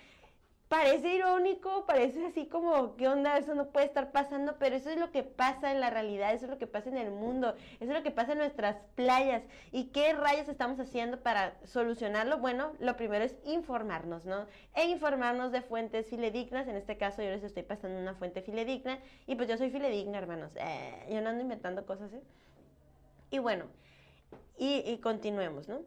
parece 0.69 1.15
irónico, 1.15 1.87
parece 1.87 2.27
así 2.27 2.47
como, 2.47 2.97
¿qué 2.97 3.07
onda? 3.07 3.39
Eso 3.39 3.55
no 3.55 3.69
puede 3.69 3.87
estar 3.87 4.11
pasando, 4.11 4.57
pero 4.59 4.75
eso 4.75 4.91
es 4.91 4.99
lo 4.99 5.13
que 5.13 5.23
pasa 5.23 5.71
en 5.71 5.81
la 5.81 5.91
realidad, 5.91 6.35
eso 6.35 6.47
es 6.47 6.51
lo 6.51 6.59
que 6.59 6.67
pasa 6.67 6.89
en 6.91 6.97
el 6.97 7.11
mundo, 7.11 7.55
eso 7.81 7.93
es 7.93 7.97
lo 7.97 8.03
que 8.03 8.11
pasa 8.11 8.33
en 8.33 8.39
nuestras 8.39 8.77
playas. 8.97 9.45
¿Y 9.71 9.87
qué 9.87 10.13
rayos 10.13 10.49
estamos 10.49 10.81
haciendo 10.81 11.21
para 11.21 11.55
solucionarlo? 11.65 12.39
Bueno, 12.39 12.73
lo 12.81 12.97
primero 12.97 13.25
es 13.25 13.37
informarnos, 13.45 14.25
¿no? 14.25 14.47
E 14.75 14.87
informarnos 14.87 15.53
de 15.53 15.63
fuentes 15.63 16.09
filedignas, 16.09 16.67
en 16.67 16.77
este 16.77 16.97
caso 16.97 17.23
yo 17.23 17.31
les 17.31 17.45
estoy 17.45 17.63
pasando 17.63 18.01
una 18.01 18.15
fuente 18.15 18.43
filedigna, 18.43 18.99
y 19.27 19.37
pues 19.37 19.49
yo 19.49 19.57
soy 19.57 19.71
filedigna, 19.71 20.19
hermanos, 20.19 20.51
eh, 20.57 21.07
yo 21.11 21.21
no 21.21 21.31
ando 21.31 21.43
inventando 21.43 21.87
cosas, 21.87 22.13
¿eh? 22.13 22.23
Y 23.31 23.39
bueno, 23.39 23.67
y, 24.59 24.83
y 24.87 24.99
continuemos, 24.99 25.69
¿no? 25.69 25.81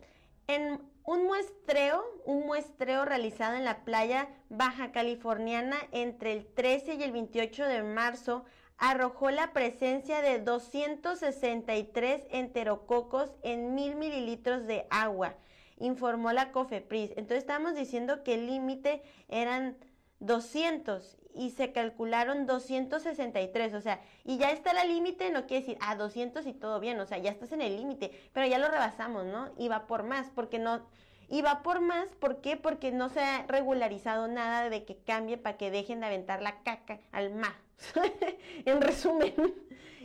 En 0.47 0.79
un 1.09 1.25
muestreo, 1.25 2.05
un 2.25 2.45
muestreo 2.45 3.03
realizado 3.03 3.55
en 3.55 3.65
la 3.65 3.83
playa 3.83 4.29
baja 4.49 4.91
californiana 4.91 5.75
entre 5.91 6.33
el 6.33 6.45
13 6.45 6.93
y 6.93 7.03
el 7.03 7.11
28 7.11 7.65
de 7.65 7.81
marzo 7.81 8.45
arrojó 8.77 9.31
la 9.31 9.51
presencia 9.51 10.21
de 10.21 10.37
263 10.37 12.27
enterococos 12.29 13.31
en 13.41 13.73
mil 13.73 13.95
mililitros 13.95 14.67
de 14.67 14.85
agua, 14.91 15.33
informó 15.79 16.31
la 16.31 16.51
COFEPRIS. 16.51 17.09
Entonces 17.17 17.39
estamos 17.39 17.73
diciendo 17.73 18.23
que 18.23 18.35
el 18.35 18.45
límite 18.45 19.01
eran 19.29 19.77
200 20.19 21.17
y 21.33 21.51
se 21.51 21.71
calcularon 21.71 22.45
263, 22.45 23.73
o 23.73 23.81
sea, 23.81 24.01
y 24.23 24.37
ya 24.37 24.51
está 24.51 24.71
el 24.71 24.89
límite, 24.89 25.29
no 25.31 25.45
quiere 25.45 25.61
decir, 25.65 25.77
a 25.81 25.91
ah, 25.91 25.95
200 25.95 26.45
y 26.47 26.53
todo 26.53 26.79
bien, 26.79 26.99
o 26.99 27.05
sea, 27.05 27.17
ya 27.17 27.31
estás 27.31 27.51
en 27.51 27.61
el 27.61 27.75
límite, 27.75 28.11
pero 28.33 28.47
ya 28.47 28.57
lo 28.57 28.69
rebasamos, 28.69 29.25
¿no? 29.25 29.49
Y 29.57 29.67
va 29.67 29.87
por 29.87 30.03
más, 30.03 30.29
porque 30.33 30.59
no, 30.59 30.85
y 31.27 31.41
va 31.41 31.61
por 31.61 31.81
más, 31.81 32.07
¿por 32.19 32.41
qué? 32.41 32.57
Porque 32.57 32.91
no 32.91 33.09
se 33.09 33.21
ha 33.21 33.45
regularizado 33.47 34.27
nada 34.27 34.69
de 34.69 34.83
que 34.83 34.97
cambie 34.97 35.37
para 35.37 35.57
que 35.57 35.71
dejen 35.71 35.99
de 35.99 36.07
aventar 36.07 36.41
la 36.41 36.61
caca 36.63 36.99
al 37.11 37.33
mar, 37.33 37.55
en 38.65 38.81
resumen. 38.81 39.33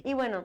y 0.05 0.15
bueno, 0.15 0.45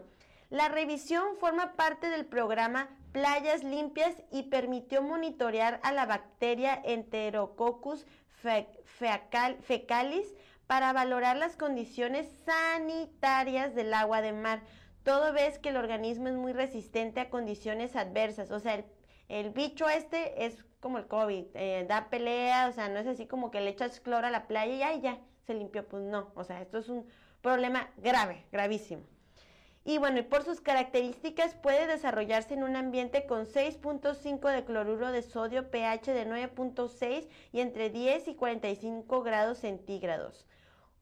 la 0.50 0.70
revisión 0.70 1.38
forma 1.38 1.74
parte 1.74 2.10
del 2.10 2.26
programa 2.26 2.90
Playas 3.12 3.64
Limpias 3.64 4.16
y 4.32 4.44
permitió 4.44 5.02
monitorear 5.02 5.80
a 5.84 5.92
la 5.92 6.06
bacteria 6.06 6.82
Enterococcus 6.84 8.06
fecalis 9.62 10.36
para 10.70 10.94
valorar 10.94 11.36
las 11.36 11.58
condiciones 11.58 12.30
sanitarias 12.46 13.74
del 13.74 13.92
agua 13.92 14.22
de 14.22 14.34
mar. 14.34 14.62
Todo 15.02 15.34
ves 15.34 15.58
que 15.58 15.70
el 15.70 15.78
organismo 15.78 16.28
es 16.28 16.36
muy 16.36 16.54
resistente 16.54 17.20
a 17.20 17.32
condiciones 17.32 17.96
adversas. 17.96 18.52
O 18.52 18.60
sea, 18.60 18.86
el, 19.30 19.50
bicho 19.50 19.90
este 19.90 20.46
es 20.46 20.64
como 20.80 21.00
el 21.00 21.08
COVID, 21.08 21.46
eh, 21.56 21.88
da 21.90 22.12
pelea, 22.12 22.68
o 22.68 22.72
sea, 22.72 22.88
no 22.88 23.00
es 23.00 23.08
así 23.08 23.26
como 23.26 23.50
que 23.50 23.62
le 23.62 23.72
echas 23.72 24.00
cloro 24.00 24.28
a 24.28 24.30
la 24.30 24.46
playa 24.46 24.76
y 24.76 24.84
ay, 24.84 25.02
ya, 25.02 25.18
se 25.48 25.56
limpió. 25.56 25.88
Pues 25.88 26.04
no, 26.04 26.32
o 26.36 26.44
sea, 26.44 26.62
esto 26.62 26.78
es 26.78 26.88
un 26.88 27.08
problema 27.42 27.90
grave, 27.98 28.46
gravísimo. 28.52 29.02
Y 29.86 29.98
bueno, 29.98 30.20
y 30.20 30.22
por 30.22 30.44
sus 30.44 30.62
características 30.62 31.56
puede 31.56 31.88
desarrollarse 31.88 32.54
en 32.54 32.62
un 32.62 32.76
ambiente 32.76 33.26
con 33.26 33.48
6.5 33.48 34.54
de 34.54 34.66
cloruro 34.66 35.12
de 35.12 35.24
sodio, 35.24 35.72
pH 35.72 36.14
de 36.14 36.28
9.6 36.28 37.28
y 37.54 37.62
entre 37.62 37.90
10 37.90 38.28
y 38.28 38.36
45 38.36 39.24
grados 39.24 39.58
centígrados 39.58 40.46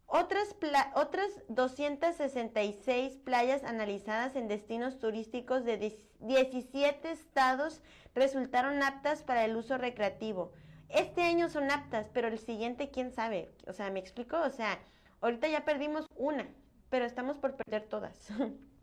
Otras, 0.07 0.55
otras 0.95 1.27
266 1.49 3.17
playas 3.17 3.63
analizadas 3.65 4.37
en 4.37 4.47
destinos 4.47 4.99
turísticos 4.99 5.65
de 5.65 5.99
17 6.21 7.11
estados 7.11 7.81
resultaron 8.15 8.81
aptas 8.83 9.21
para 9.21 9.43
el 9.43 9.57
uso 9.57 9.77
recreativo. 9.77 10.53
Este 10.87 11.23
año 11.23 11.49
son 11.49 11.69
aptas, 11.69 12.09
pero 12.13 12.29
el 12.29 12.39
siguiente, 12.39 12.89
quién 12.89 13.11
sabe. 13.11 13.51
O 13.67 13.73
sea, 13.73 13.91
¿me 13.91 13.99
explico? 13.99 14.39
O 14.39 14.49
sea, 14.49 14.79
ahorita 15.19 15.49
ya 15.49 15.65
perdimos 15.65 16.07
una, 16.15 16.47
pero 16.89 17.05
estamos 17.05 17.37
por 17.37 17.55
perder 17.55 17.83
todas. 17.83 18.29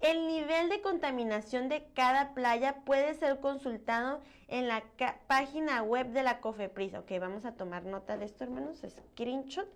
El 0.00 0.26
nivel 0.26 0.68
de 0.68 0.80
contaminación 0.80 1.68
de 1.68 1.86
cada 1.94 2.34
playa 2.34 2.82
puede 2.84 3.14
ser 3.14 3.38
consultado 3.38 4.20
en 4.48 4.66
la 4.66 4.82
página 5.28 5.80
web 5.84 6.08
de 6.08 6.24
la 6.24 6.40
COFEPRIS. 6.40 6.94
Ok, 6.94 7.12
vamos 7.20 7.44
a 7.44 7.54
tomar 7.54 7.84
nota 7.84 8.16
de 8.16 8.24
esto, 8.24 8.42
hermanos. 8.42 8.82
Screenshot, 8.84 9.68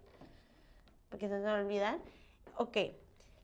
porque 1.16 1.31
se 1.31 1.38
nos 1.38 1.59
olvidar. 1.59 1.98
Ok, 2.59 2.76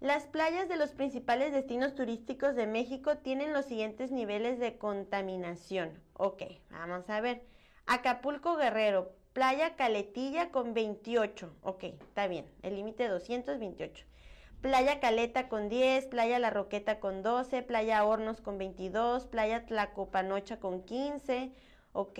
las 0.00 0.26
playas 0.26 0.68
de 0.68 0.76
los 0.76 0.90
principales 0.90 1.52
destinos 1.52 1.94
turísticos 1.94 2.54
de 2.54 2.66
México 2.66 3.16
tienen 3.16 3.54
los 3.54 3.64
siguientes 3.64 4.10
niveles 4.10 4.58
de 4.58 4.76
contaminación. 4.76 5.98
Ok, 6.12 6.42
vamos 6.70 7.08
a 7.08 7.22
ver. 7.22 7.42
Acapulco 7.86 8.56
Guerrero, 8.56 9.12
Playa 9.32 9.74
Caletilla 9.74 10.50
con 10.50 10.74
28. 10.74 11.50
Ok, 11.62 11.84
está 11.84 12.26
bien. 12.26 12.44
El 12.60 12.76
límite 12.76 13.08
228. 13.08 14.04
Playa 14.60 15.00
Caleta 15.00 15.48
con 15.48 15.70
10, 15.70 16.08
Playa 16.08 16.38
La 16.38 16.50
Roqueta 16.50 17.00
con 17.00 17.22
12, 17.22 17.62
Playa 17.62 18.04
Hornos 18.04 18.42
con 18.42 18.58
22, 18.58 19.24
Playa 19.28 19.64
Tlacopanocha 19.64 20.60
con 20.60 20.82
15, 20.82 21.52
ok. 21.94 22.18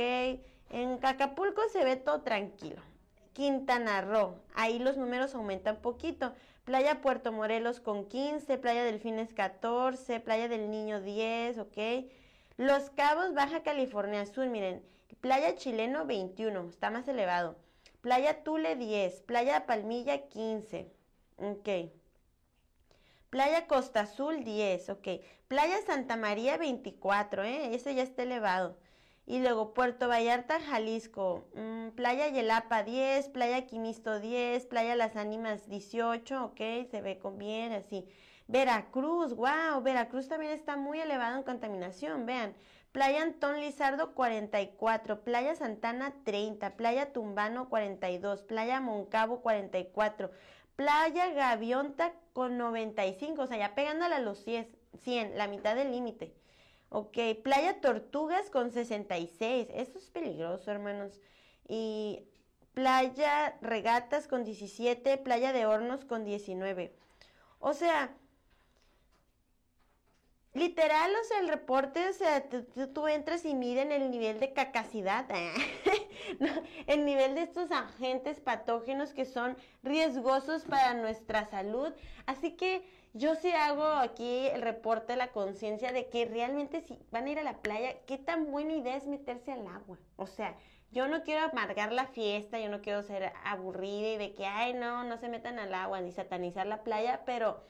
En 0.71 0.99
Acapulco 1.03 1.61
se 1.71 1.85
ve 1.85 1.97
todo 1.97 2.23
tranquilo. 2.23 2.81
Quintana 3.33 4.01
Roo, 4.03 4.37
ahí 4.55 4.79
los 4.79 4.97
números 4.97 5.35
aumentan 5.35 5.77
poquito. 5.77 6.33
Playa 6.65 7.01
Puerto 7.01 7.33
Morelos 7.33 7.81
con 7.81 8.07
15, 8.07 8.57
Playa 8.59 8.85
Delfines 8.85 9.33
14, 9.35 10.21
Playa 10.21 10.49
del 10.49 10.71
Niño 10.71 11.01
10, 11.01 11.59
ok. 11.59 11.79
Los 12.57 12.91
Cabos, 12.91 13.35
Baja 13.35 13.63
California 13.63 14.25
Sur, 14.27 14.47
miren, 14.47 14.85
Playa 15.21 15.57
Chileno 15.57 16.07
21, 16.07 16.69
está 16.69 16.91
más 16.91 17.09
elevado. 17.09 17.57
Playa 18.01 18.45
Tule 18.45 18.77
10, 18.77 19.23
Playa 19.23 19.67
Palmilla 19.67 20.29
15, 20.29 20.91
ok. 21.39 21.69
Playa 23.31 23.67
Costa 23.67 24.01
Azul 24.01 24.45
10, 24.45 24.91
ok. 24.91 25.09
Playa 25.49 25.79
Santa 25.87 26.17
María 26.17 26.59
24, 26.59 27.45
¿eh? 27.45 27.75
Ese 27.75 27.95
ya 27.95 28.03
está 28.03 28.23
elevado. 28.23 28.77
Y 29.25 29.39
luego 29.41 29.73
Puerto 29.73 30.09
Vallarta, 30.09 30.61
Jalisco. 30.61 31.45
Mm, 31.55 31.91
playa 31.91 32.29
Yelapa 32.29 32.83
10, 32.83 33.29
Playa 33.29 33.67
Quimisto 33.67 34.19
10, 34.19 34.67
Playa 34.67 34.97
Las 34.97 35.17
Ánimas 35.17 35.69
18, 35.69 36.45
ok. 36.45 36.59
Se 36.91 37.01
ve 37.03 37.19
con 37.19 37.39
bien 37.39 37.73
así. 37.73 38.07
Veracruz, 38.49 39.35
wow, 39.35 39.81
Veracruz 39.83 40.29
también 40.29 40.53
está 40.53 40.77
muy 40.77 41.01
elevado 41.01 41.37
en 41.37 41.43
contaminación, 41.43 42.27
vean. 42.27 42.55
Playa 42.93 43.23
Antón 43.23 43.61
Lizardo 43.61 44.13
44, 44.15 45.25
Playa 45.25 45.55
Santana 45.55 46.13
30, 46.25 46.77
Playa 46.77 47.13
Tumbano 47.13 47.71
42, 47.71 48.43
Playa 48.43 48.81
Moncabo 48.81 49.41
44, 49.41 50.31
Playa 50.77 51.33
Gavionta 51.33 52.13
con 52.35 52.59
95, 52.59 53.41
o 53.43 53.47
sea, 53.47 53.57
ya 53.57 53.75
pegándola 53.75 54.17
a 54.17 54.21
los 54.21 54.45
100, 54.45 54.69
100 54.99 55.39
la 55.39 55.49
mitad 55.49 55.75
del 55.75 55.91
límite. 55.91 56.35
Ok, 56.95 57.17
Playa 57.43 57.81
Tortugas 57.81 58.51
con 58.51 58.71
66, 58.71 59.69
eso 59.73 59.99
es 59.99 60.11
peligroso, 60.11 60.71
hermanos. 60.71 61.19
Y 61.67 62.23
Playa 62.75 63.57
Regatas 63.63 64.29
con 64.29 64.45
17, 64.45 65.17
Playa 65.17 65.55
de 65.55 65.65
Hornos 65.65 66.05
con 66.05 66.25
19. 66.27 66.95
O 67.61 67.73
sea, 67.73 68.15
Literal, 70.55 71.11
o 71.19 71.25
sea, 71.25 71.39
el 71.41 71.49
reporte, 71.49 72.11
o 72.11 72.13
sea, 72.13 72.47
tú, 72.93 73.09
entras 73.09 73.47
y 73.47 73.55
miden 73.55 73.91
el 73.91 74.11
nivel 74.11 74.39
de 74.39 74.53
cacacidad, 74.53 75.27
el 76.87 77.07
nivel 77.07 77.35
de 77.35 77.43
estos 77.43 77.71
agentes 77.71 78.39
patógenos 78.39 79.15
que 79.15 79.25
son 79.25 79.57
riesgosos 79.83 80.65
para 80.65 80.93
nuestra 80.93 81.47
salud. 81.47 81.95
Así 82.27 82.51
que 82.51 82.85
yo 83.15 83.35
sí 83.35 83.53
hago 83.53 83.85
aquí 83.85 84.47
el 84.49 84.63
reporte 84.63 85.13
de 85.13 85.19
la 85.19 85.33
conciencia 85.33 85.93
de 85.93 86.09
que 86.09 86.25
realmente 86.25 86.81
si 86.81 86.99
van 87.11 87.27
a 87.27 87.31
ir 87.31 87.39
a 87.39 87.43
la 87.43 87.59
playa, 87.59 88.01
qué 88.07 88.19
tan 88.19 88.51
buena 88.51 88.75
idea 88.75 88.97
es 88.97 89.07
meterse 89.07 89.53
al 89.53 89.67
agua. 89.67 89.99
O 90.17 90.27
sea, 90.27 90.57
yo 90.91 91.09
no 91.09 91.23
quiero 91.23 91.45
amargar 91.45 91.93
la 91.93 92.07
fiesta, 92.07 92.59
yo 92.59 92.69
no 92.69 92.81
quiero 92.81 93.03
ser 93.03 93.33
aburrida 93.45 94.13
y 94.13 94.19
de 94.19 94.35
que, 94.35 94.47
ay, 94.47 94.75
no, 94.75 95.05
no 95.05 95.19
se 95.19 95.29
metan 95.29 95.59
al 95.59 95.75
agua 95.75 96.01
ni 96.01 96.13
satanizar 96.13 96.67
la 96.67 96.83
playa, 96.85 97.23
pero 97.27 97.63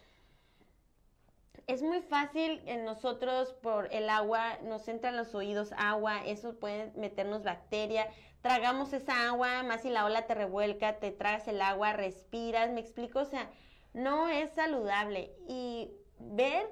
es 1.66 1.82
muy 1.82 2.00
fácil 2.02 2.62
en 2.66 2.84
nosotros 2.84 3.52
por 3.52 3.92
el 3.92 4.10
agua, 4.10 4.58
nos 4.64 4.86
entran 4.88 5.16
los 5.16 5.34
oídos 5.34 5.72
agua, 5.76 6.24
eso 6.24 6.58
puede 6.58 6.92
meternos 6.96 7.44
bacteria, 7.44 8.08
tragamos 8.42 8.92
esa 8.92 9.28
agua, 9.28 9.62
más 9.62 9.82
si 9.82 9.90
la 9.90 10.04
ola 10.04 10.26
te 10.26 10.34
revuelca, 10.34 10.98
te 10.98 11.10
tragas 11.10 11.46
el 11.48 11.62
agua, 11.62 11.92
respiras, 11.92 12.70
me 12.70 12.80
explico, 12.80 13.20
o 13.20 13.24
sea, 13.24 13.48
no 13.92 14.28
es 14.28 14.50
saludable. 14.52 15.32
Y 15.48 15.90
ver 16.18 16.66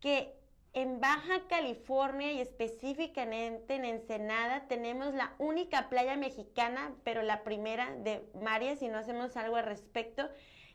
que 0.00 0.34
en 0.72 1.00
Baja 1.00 1.46
California 1.48 2.32
y 2.32 2.40
específicamente 2.40 3.74
en 3.74 3.84
Ensenada 3.84 4.68
tenemos 4.68 5.14
la 5.14 5.34
única 5.38 5.88
playa 5.88 6.16
mexicana, 6.16 6.94
pero 7.02 7.22
la 7.22 7.42
primera 7.42 7.94
de 7.96 8.28
María, 8.40 8.76
si 8.76 8.88
no 8.88 8.98
hacemos 8.98 9.36
algo 9.36 9.56
al 9.56 9.64
respecto, 9.64 10.28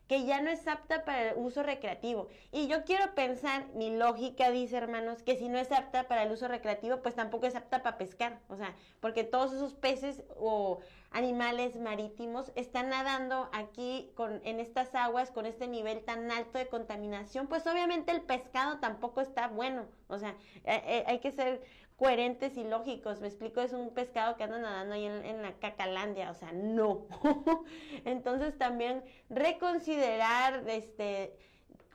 que 0.08 0.26
ya 0.26 0.42
no 0.42 0.50
es 0.50 0.68
apta 0.68 1.04
para 1.04 1.32
el 1.32 1.38
uso 1.38 1.64
recreativo. 1.64 2.28
Y 2.52 2.68
yo 2.68 2.84
quiero 2.84 3.16
pensar, 3.16 3.66
mi 3.74 3.96
lógica 3.96 4.52
dice, 4.52 4.78
hermanos, 4.78 5.24
que 5.24 5.36
si 5.36 5.50
no 5.50 5.58
es 5.58 5.72
apta 5.72 6.08
para 6.08 6.24
el 6.24 6.32
uso 6.32 6.48
recreativo, 6.48 7.02
pues 7.02 7.16
tampoco 7.16 7.48
es 7.48 7.56
apta 7.56 7.82
para 7.82 7.98
pescar. 7.98 8.40
O 8.48 8.56
sea, 8.56 8.76
porque 9.00 9.24
todos 9.24 9.54
esos 9.54 9.74
peces 9.74 10.24
o 10.38 10.80
animales 11.12 11.78
marítimos 11.78 12.52
están 12.56 12.90
nadando 12.90 13.50
aquí 13.54 14.12
con, 14.16 14.42
en 14.44 14.60
estas 14.60 14.94
aguas 14.96 15.32
con 15.32 15.46
este 15.46 15.68
nivel 15.68 16.04
tan 16.04 16.30
alto 16.30 16.58
de 16.58 16.68
contaminación, 16.68 17.48
pues 17.48 17.66
obviamente 17.68 18.12
el 18.12 18.22
pescado 18.22 18.80
tampoco 18.80 19.22
está 19.22 19.48
bueno. 19.48 19.86
O 20.08 20.20
sea, 20.20 20.32
eh, 20.66 20.84
eh, 20.86 21.04
hay 21.08 21.20
que 21.20 21.32
ser 21.32 21.62
coherentes 21.98 22.58
y 22.58 22.64
lógicos. 22.64 23.22
Me 23.22 23.28
explico, 23.28 23.62
es 23.62 23.74
un 23.74 23.94
pescado 23.94 24.36
que 24.36 24.44
anda 24.44 24.60
nadando 24.60 24.96
ahí 24.96 25.06
en, 25.06 25.42
la 25.42 25.54
cacalandia, 25.54 26.32
o 26.32 26.34
sea, 26.34 26.52
no. 26.52 27.08
Entonces 28.06 28.58
también 28.58 29.04
reconsiderar 29.30 30.68
este 30.70 31.38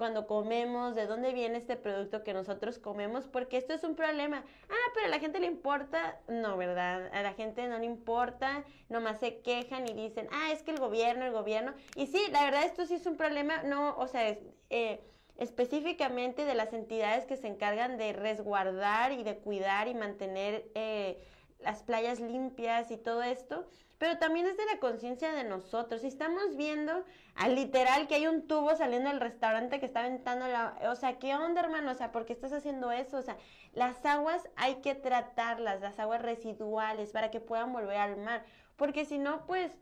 cuando 0.01 0.27
comemos, 0.27 0.95
de 0.95 1.07
dónde 1.07 1.35
viene 1.35 1.59
este 1.59 1.77
producto 1.77 2.25
que 2.25 2.33
nosotros 2.33 2.79
comemos, 2.79 3.29
porque 3.29 3.59
esto 3.59 3.75
es 3.75 3.85
un 3.85 3.97
problema. 3.97 4.43
Ah, 4.71 4.91
pero 4.95 5.05
a 5.05 5.11
la 5.11 5.19
gente 5.19 5.41
le 5.41 5.47
importa. 5.47 6.19
No, 6.27 6.57
¿verdad? 6.57 7.11
A 7.13 7.21
la 7.21 7.35
gente 7.35 7.69
no 7.69 7.79
le 7.79 7.85
importa, 7.85 8.65
nomás 8.89 9.21
se 9.21 9.43
quejan 9.43 9.87
y 9.87 9.93
dicen, 9.93 10.27
ah, 10.33 10.53
es 10.53 10.63
que 10.63 10.71
el 10.71 10.79
gobierno, 10.79 11.27
el 11.27 11.33
gobierno. 11.33 11.75
Y 11.97 12.07
sí, 12.07 12.19
la 12.33 12.45
verdad, 12.45 12.65
esto 12.65 12.87
sí 12.87 12.95
es 12.95 13.05
un 13.05 13.19
problema, 13.19 13.63
no, 13.63 13.95
o 13.99 14.07
sea, 14.07 14.39
eh, 14.71 15.03
específicamente 15.40 16.44
de 16.44 16.55
las 16.55 16.72
entidades 16.74 17.24
que 17.24 17.37
se 17.37 17.48
encargan 17.48 17.96
de 17.96 18.12
resguardar 18.12 19.12
y 19.12 19.24
de 19.24 19.38
cuidar 19.38 19.88
y 19.88 19.94
mantener 19.94 20.70
eh, 20.74 21.18
las 21.61 21.83
playas 21.83 22.20
limpias 22.20 22.90
y 22.90 22.98
todo 22.98 23.22
esto, 23.22 23.66
pero 23.96 24.18
también 24.18 24.46
es 24.46 24.57
de 24.59 24.66
la 24.66 24.79
conciencia 24.79 25.33
de 25.33 25.44
nosotros. 25.44 26.03
Si 26.03 26.09
estamos 26.09 26.57
viendo 26.57 27.05
al 27.35 27.55
literal 27.55 28.07
que 28.07 28.16
hay 28.16 28.26
un 28.26 28.46
tubo 28.46 28.76
saliendo 28.76 29.09
del 29.09 29.20
restaurante 29.20 29.81
que 29.81 29.87
está 29.87 30.00
aventando 30.00 30.46
la... 30.46 30.79
O 30.90 30.94
sea, 30.94 31.18
¿qué 31.18 31.35
onda, 31.35 31.61
hermano? 31.62 31.90
O 31.90 31.94
sea, 31.94 32.12
¿por 32.12 32.26
qué 32.26 32.35
estás 32.35 32.53
haciendo 32.53 32.92
eso? 32.92 33.16
O 33.16 33.22
sea, 33.22 33.38
las 33.72 34.05
aguas 34.05 34.46
hay 34.57 34.76
que 34.76 34.94
tratarlas, 34.94 35.81
las 35.81 35.98
aguas 35.98 36.20
residuales, 36.20 37.12
para 37.12 37.31
que 37.31 37.40
puedan 37.40 37.72
volver 37.72 37.96
al 37.96 38.18
mar. 38.18 38.44
Porque 38.76 39.07
si 39.07 39.18
no, 39.18 39.46
pues 39.46 39.72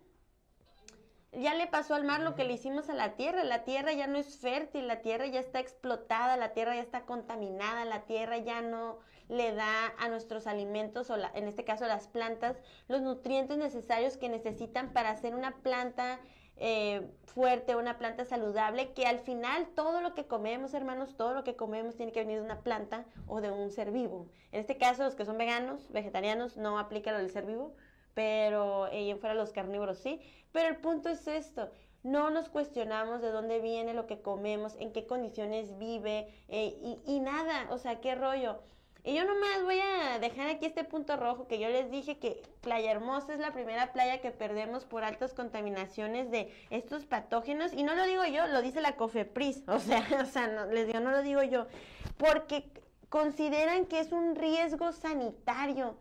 ya 1.32 1.54
le 1.54 1.66
pasó 1.66 1.94
al 1.94 2.04
mar 2.04 2.20
lo 2.20 2.34
que 2.34 2.44
le 2.44 2.54
hicimos 2.54 2.88
a 2.88 2.94
la 2.94 3.14
tierra. 3.14 3.44
La 3.44 3.64
tierra 3.64 3.92
ya 3.92 4.06
no 4.06 4.18
es 4.18 4.38
fértil, 4.38 4.86
la 4.86 5.02
tierra 5.02 5.26
ya 5.26 5.40
está 5.40 5.60
explotada, 5.60 6.36
la 6.36 6.52
tierra 6.52 6.74
ya 6.74 6.82
está 6.82 7.02
contaminada, 7.02 7.84
la 7.84 8.02
tierra 8.02 8.38
ya 8.38 8.62
no 8.62 8.98
le 9.28 9.52
da 9.52 9.92
a 9.98 10.08
nuestros 10.08 10.46
alimentos, 10.46 11.10
o 11.10 11.16
en 11.34 11.48
este 11.48 11.64
caso 11.64 11.86
las 11.86 12.08
plantas, 12.08 12.56
los 12.88 13.02
nutrientes 13.02 13.58
necesarios 13.58 14.16
que 14.16 14.30
necesitan 14.30 14.92
para 14.94 15.10
hacer 15.10 15.34
una 15.34 15.56
planta 15.58 16.18
eh, 16.56 17.06
fuerte, 17.24 17.76
una 17.76 17.98
planta 17.98 18.24
saludable, 18.24 18.92
que 18.92 19.06
al 19.06 19.20
final 19.20 19.68
todo 19.76 20.00
lo 20.00 20.14
que 20.14 20.26
comemos, 20.26 20.72
hermanos, 20.74 21.14
todo 21.16 21.34
lo 21.34 21.44
que 21.44 21.56
comemos 21.56 21.94
tiene 21.94 22.10
que 22.10 22.20
venir 22.20 22.38
de 22.38 22.44
una 22.44 22.62
planta 22.62 23.04
o 23.26 23.40
de 23.40 23.50
un 23.50 23.70
ser 23.70 23.92
vivo. 23.92 24.28
En 24.50 24.60
este 24.60 24.78
caso, 24.78 25.04
los 25.04 25.14
que 25.14 25.26
son 25.26 25.36
veganos, 25.38 25.92
vegetarianos, 25.92 26.56
no 26.56 26.78
aplica 26.78 27.12
lo 27.12 27.18
del 27.18 27.30
ser 27.30 27.44
vivo, 27.44 27.74
pero 28.18 28.88
eh, 28.88 29.10
en 29.10 29.20
fuera 29.20 29.36
los 29.36 29.52
carnívoros 29.52 29.98
sí. 29.98 30.20
Pero 30.50 30.70
el 30.70 30.78
punto 30.78 31.08
es 31.08 31.28
esto, 31.28 31.70
no 32.02 32.30
nos 32.30 32.48
cuestionamos 32.48 33.22
de 33.22 33.30
dónde 33.30 33.60
viene 33.60 33.94
lo 33.94 34.08
que 34.08 34.20
comemos, 34.20 34.74
en 34.80 34.92
qué 34.92 35.06
condiciones 35.06 35.78
vive 35.78 36.26
eh, 36.48 36.76
y, 36.82 36.98
y, 37.06 37.20
nada, 37.20 37.68
o 37.70 37.78
sea, 37.78 38.00
qué 38.00 38.16
rollo. 38.16 38.58
Y 39.04 39.14
yo 39.14 39.24
nomás 39.24 39.62
voy 39.62 39.78
a 39.78 40.18
dejar 40.18 40.48
aquí 40.48 40.66
este 40.66 40.82
punto 40.82 41.16
rojo 41.16 41.46
que 41.46 41.60
yo 41.60 41.68
les 41.68 41.92
dije 41.92 42.18
que 42.18 42.42
Playa 42.60 42.90
Hermosa 42.90 43.34
es 43.34 43.38
la 43.38 43.52
primera 43.52 43.92
playa 43.92 44.20
que 44.20 44.32
perdemos 44.32 44.84
por 44.84 45.04
altas 45.04 45.32
contaminaciones 45.32 46.32
de 46.32 46.52
estos 46.70 47.06
patógenos. 47.06 47.72
Y 47.72 47.84
no 47.84 47.94
lo 47.94 48.04
digo 48.04 48.24
yo, 48.24 48.48
lo 48.48 48.62
dice 48.62 48.80
la 48.80 48.96
COFEPRIS. 48.96 49.62
O 49.68 49.78
sea, 49.78 50.04
o 50.22 50.26
sea 50.26 50.48
no, 50.48 50.66
les 50.66 50.88
digo, 50.88 50.98
no 50.98 51.12
lo 51.12 51.22
digo 51.22 51.44
yo. 51.44 51.68
Porque 52.16 52.64
consideran 53.10 53.86
que 53.86 54.00
es 54.00 54.10
un 54.10 54.34
riesgo 54.34 54.90
sanitario. 54.90 55.96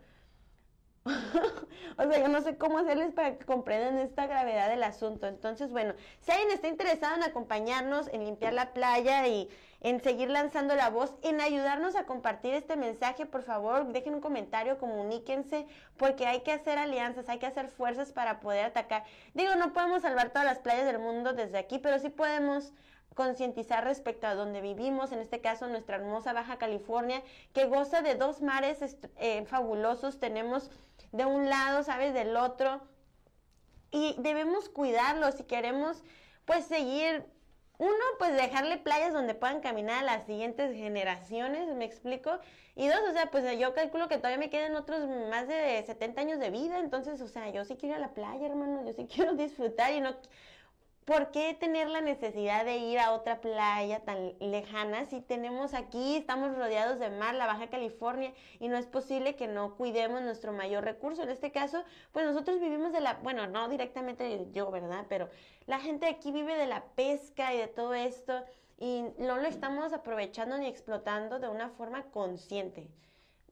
o 1.98 2.02
sea, 2.02 2.18
yo 2.18 2.28
no 2.28 2.40
sé 2.40 2.56
cómo 2.56 2.78
hacerles 2.78 3.12
para 3.12 3.36
que 3.36 3.44
comprendan 3.44 3.98
esta 3.98 4.26
gravedad 4.26 4.68
del 4.68 4.82
asunto. 4.82 5.26
Entonces, 5.26 5.70
bueno, 5.70 5.94
si 6.20 6.30
alguien 6.30 6.50
está 6.50 6.68
interesado 6.68 7.16
en 7.16 7.22
acompañarnos, 7.22 8.08
en 8.08 8.24
limpiar 8.24 8.52
la 8.52 8.72
playa 8.72 9.26
y 9.26 9.48
en 9.80 10.02
seguir 10.02 10.30
lanzando 10.30 10.74
la 10.74 10.90
voz, 10.90 11.14
en 11.22 11.40
ayudarnos 11.40 11.94
a 11.94 12.04
compartir 12.04 12.54
este 12.54 12.76
mensaje, 12.76 13.26
por 13.26 13.42
favor, 13.42 13.86
dejen 13.92 14.14
un 14.14 14.20
comentario, 14.20 14.78
comuníquense, 14.78 15.66
porque 15.96 16.26
hay 16.26 16.40
que 16.40 16.52
hacer 16.52 16.78
alianzas, 16.78 17.28
hay 17.28 17.38
que 17.38 17.46
hacer 17.46 17.68
fuerzas 17.68 18.12
para 18.12 18.40
poder 18.40 18.64
atacar. 18.66 19.04
Digo, 19.34 19.54
no 19.54 19.72
podemos 19.72 20.02
salvar 20.02 20.30
todas 20.30 20.44
las 20.44 20.58
playas 20.58 20.86
del 20.86 20.98
mundo 20.98 21.32
desde 21.32 21.58
aquí, 21.58 21.78
pero 21.78 21.98
sí 21.98 22.08
podemos 22.08 22.72
concientizar 23.18 23.82
respecto 23.82 24.28
a 24.28 24.36
donde 24.36 24.60
vivimos, 24.60 25.10
en 25.10 25.18
este 25.18 25.40
caso 25.40 25.66
nuestra 25.66 25.96
hermosa 25.96 26.32
Baja 26.32 26.56
California, 26.56 27.20
que 27.52 27.64
goza 27.64 28.00
de 28.00 28.14
dos 28.14 28.42
mares 28.42 28.78
eh, 29.16 29.44
fabulosos, 29.44 30.20
tenemos 30.20 30.70
de 31.10 31.26
un 31.26 31.48
lado, 31.48 31.82
¿sabes? 31.82 32.14
Del 32.14 32.36
otro. 32.36 32.80
Y 33.90 34.14
debemos 34.18 34.68
cuidarlo 34.68 35.32
si 35.32 35.42
queremos, 35.42 36.04
pues, 36.44 36.66
seguir 36.66 37.26
uno, 37.78 38.04
pues 38.20 38.36
dejarle 38.36 38.78
playas 38.78 39.12
donde 39.12 39.34
puedan 39.34 39.60
caminar 39.60 39.98
a 39.98 40.06
las 40.06 40.26
siguientes 40.26 40.72
generaciones, 40.76 41.74
me 41.74 41.86
explico. 41.86 42.38
Y 42.76 42.86
dos, 42.86 43.00
o 43.08 43.12
sea, 43.12 43.32
pues 43.32 43.58
yo 43.58 43.74
calculo 43.74 44.06
que 44.06 44.18
todavía 44.18 44.38
me 44.38 44.50
quedan 44.50 44.76
otros 44.76 45.08
más 45.28 45.48
de 45.48 45.82
70 45.84 46.20
años 46.20 46.38
de 46.38 46.50
vida, 46.50 46.78
entonces, 46.78 47.20
o 47.20 47.26
sea, 47.26 47.50
yo 47.50 47.64
sí 47.64 47.74
quiero 47.74 47.96
ir 47.96 48.04
a 48.04 48.06
la 48.06 48.14
playa, 48.14 48.46
hermano, 48.46 48.84
yo 48.86 48.92
sí 48.92 49.08
quiero 49.12 49.34
disfrutar 49.34 49.92
y 49.92 50.00
no, 50.00 50.14
¿Por 51.08 51.30
qué 51.30 51.54
tener 51.54 51.88
la 51.88 52.02
necesidad 52.02 52.66
de 52.66 52.76
ir 52.76 52.98
a 52.98 53.12
otra 53.12 53.40
playa 53.40 54.00
tan 54.00 54.34
lejana 54.40 55.06
si 55.06 55.22
tenemos 55.22 55.72
aquí, 55.72 56.16
estamos 56.16 56.54
rodeados 56.54 56.98
de 56.98 57.08
mar, 57.08 57.34
la 57.34 57.46
Baja 57.46 57.70
California, 57.70 58.34
y 58.60 58.68
no 58.68 58.76
es 58.76 58.84
posible 58.84 59.34
que 59.34 59.48
no 59.48 59.74
cuidemos 59.74 60.20
nuestro 60.20 60.52
mayor 60.52 60.84
recurso? 60.84 61.22
En 61.22 61.30
este 61.30 61.50
caso, 61.50 61.82
pues 62.12 62.26
nosotros 62.26 62.60
vivimos 62.60 62.92
de 62.92 63.00
la, 63.00 63.14
bueno, 63.22 63.46
no 63.46 63.70
directamente 63.70 64.48
yo, 64.52 64.70
¿verdad? 64.70 65.06
Pero 65.08 65.30
la 65.64 65.80
gente 65.80 66.04
aquí 66.04 66.30
vive 66.30 66.54
de 66.56 66.66
la 66.66 66.84
pesca 66.94 67.54
y 67.54 67.56
de 67.56 67.68
todo 67.68 67.94
esto, 67.94 68.44
y 68.76 69.04
no 69.16 69.38
lo 69.38 69.48
estamos 69.48 69.94
aprovechando 69.94 70.58
ni 70.58 70.66
explotando 70.66 71.38
de 71.38 71.48
una 71.48 71.70
forma 71.70 72.02
consciente. 72.10 72.86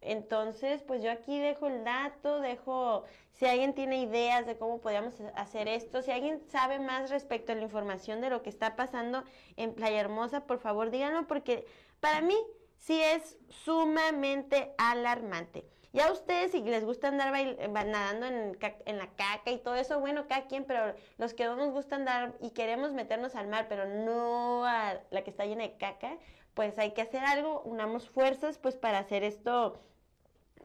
Entonces, 0.06 0.82
pues 0.82 1.02
yo 1.02 1.10
aquí 1.10 1.38
dejo 1.40 1.66
el 1.66 1.82
dato, 1.82 2.40
dejo 2.40 3.02
si 3.32 3.44
alguien 3.44 3.74
tiene 3.74 4.00
ideas 4.00 4.46
de 4.46 4.56
cómo 4.56 4.80
podríamos 4.80 5.20
hacer 5.34 5.66
esto, 5.66 6.00
si 6.00 6.12
alguien 6.12 6.40
sabe 6.48 6.78
más 6.78 7.10
respecto 7.10 7.50
a 7.52 7.56
la 7.56 7.62
información 7.62 8.20
de 8.20 8.30
lo 8.30 8.42
que 8.42 8.48
está 8.48 8.76
pasando 8.76 9.24
en 9.56 9.74
Playa 9.74 10.00
Hermosa, 10.00 10.46
por 10.46 10.60
favor 10.60 10.90
díganlo 10.90 11.26
porque 11.26 11.66
para 11.98 12.20
mí 12.20 12.36
sí 12.78 13.00
es 13.02 13.36
sumamente 13.48 14.72
alarmante. 14.78 15.66
Ya 15.92 16.12
ustedes, 16.12 16.52
si 16.52 16.62
les 16.62 16.84
gusta 16.84 17.08
andar 17.08 17.32
nadando 17.70 18.26
en, 18.26 18.56
en, 18.84 18.98
la 18.98 19.08
caca 19.16 19.50
y 19.50 19.58
todo 19.58 19.74
eso, 19.74 19.98
bueno, 19.98 20.28
cada 20.28 20.46
quien, 20.46 20.64
pero 20.64 20.94
los 21.16 21.34
que 21.34 21.46
no 21.46 21.56
nos 21.56 21.72
gusta 21.72 21.96
andar 21.96 22.34
y 22.40 22.50
queremos 22.50 22.92
meternos 22.92 23.34
al 23.34 23.48
mar, 23.48 23.66
pero 23.68 23.86
no 23.86 24.66
a 24.66 25.00
la 25.10 25.24
que 25.24 25.30
está 25.30 25.46
llena 25.46 25.64
de 25.64 25.76
caca, 25.78 26.18
pues 26.54 26.78
hay 26.78 26.92
que 26.92 27.02
hacer 27.02 27.24
algo, 27.24 27.60
unamos 27.62 28.08
fuerzas 28.08 28.58
pues 28.58 28.76
para 28.76 28.98
hacer 28.98 29.24
esto 29.24 29.80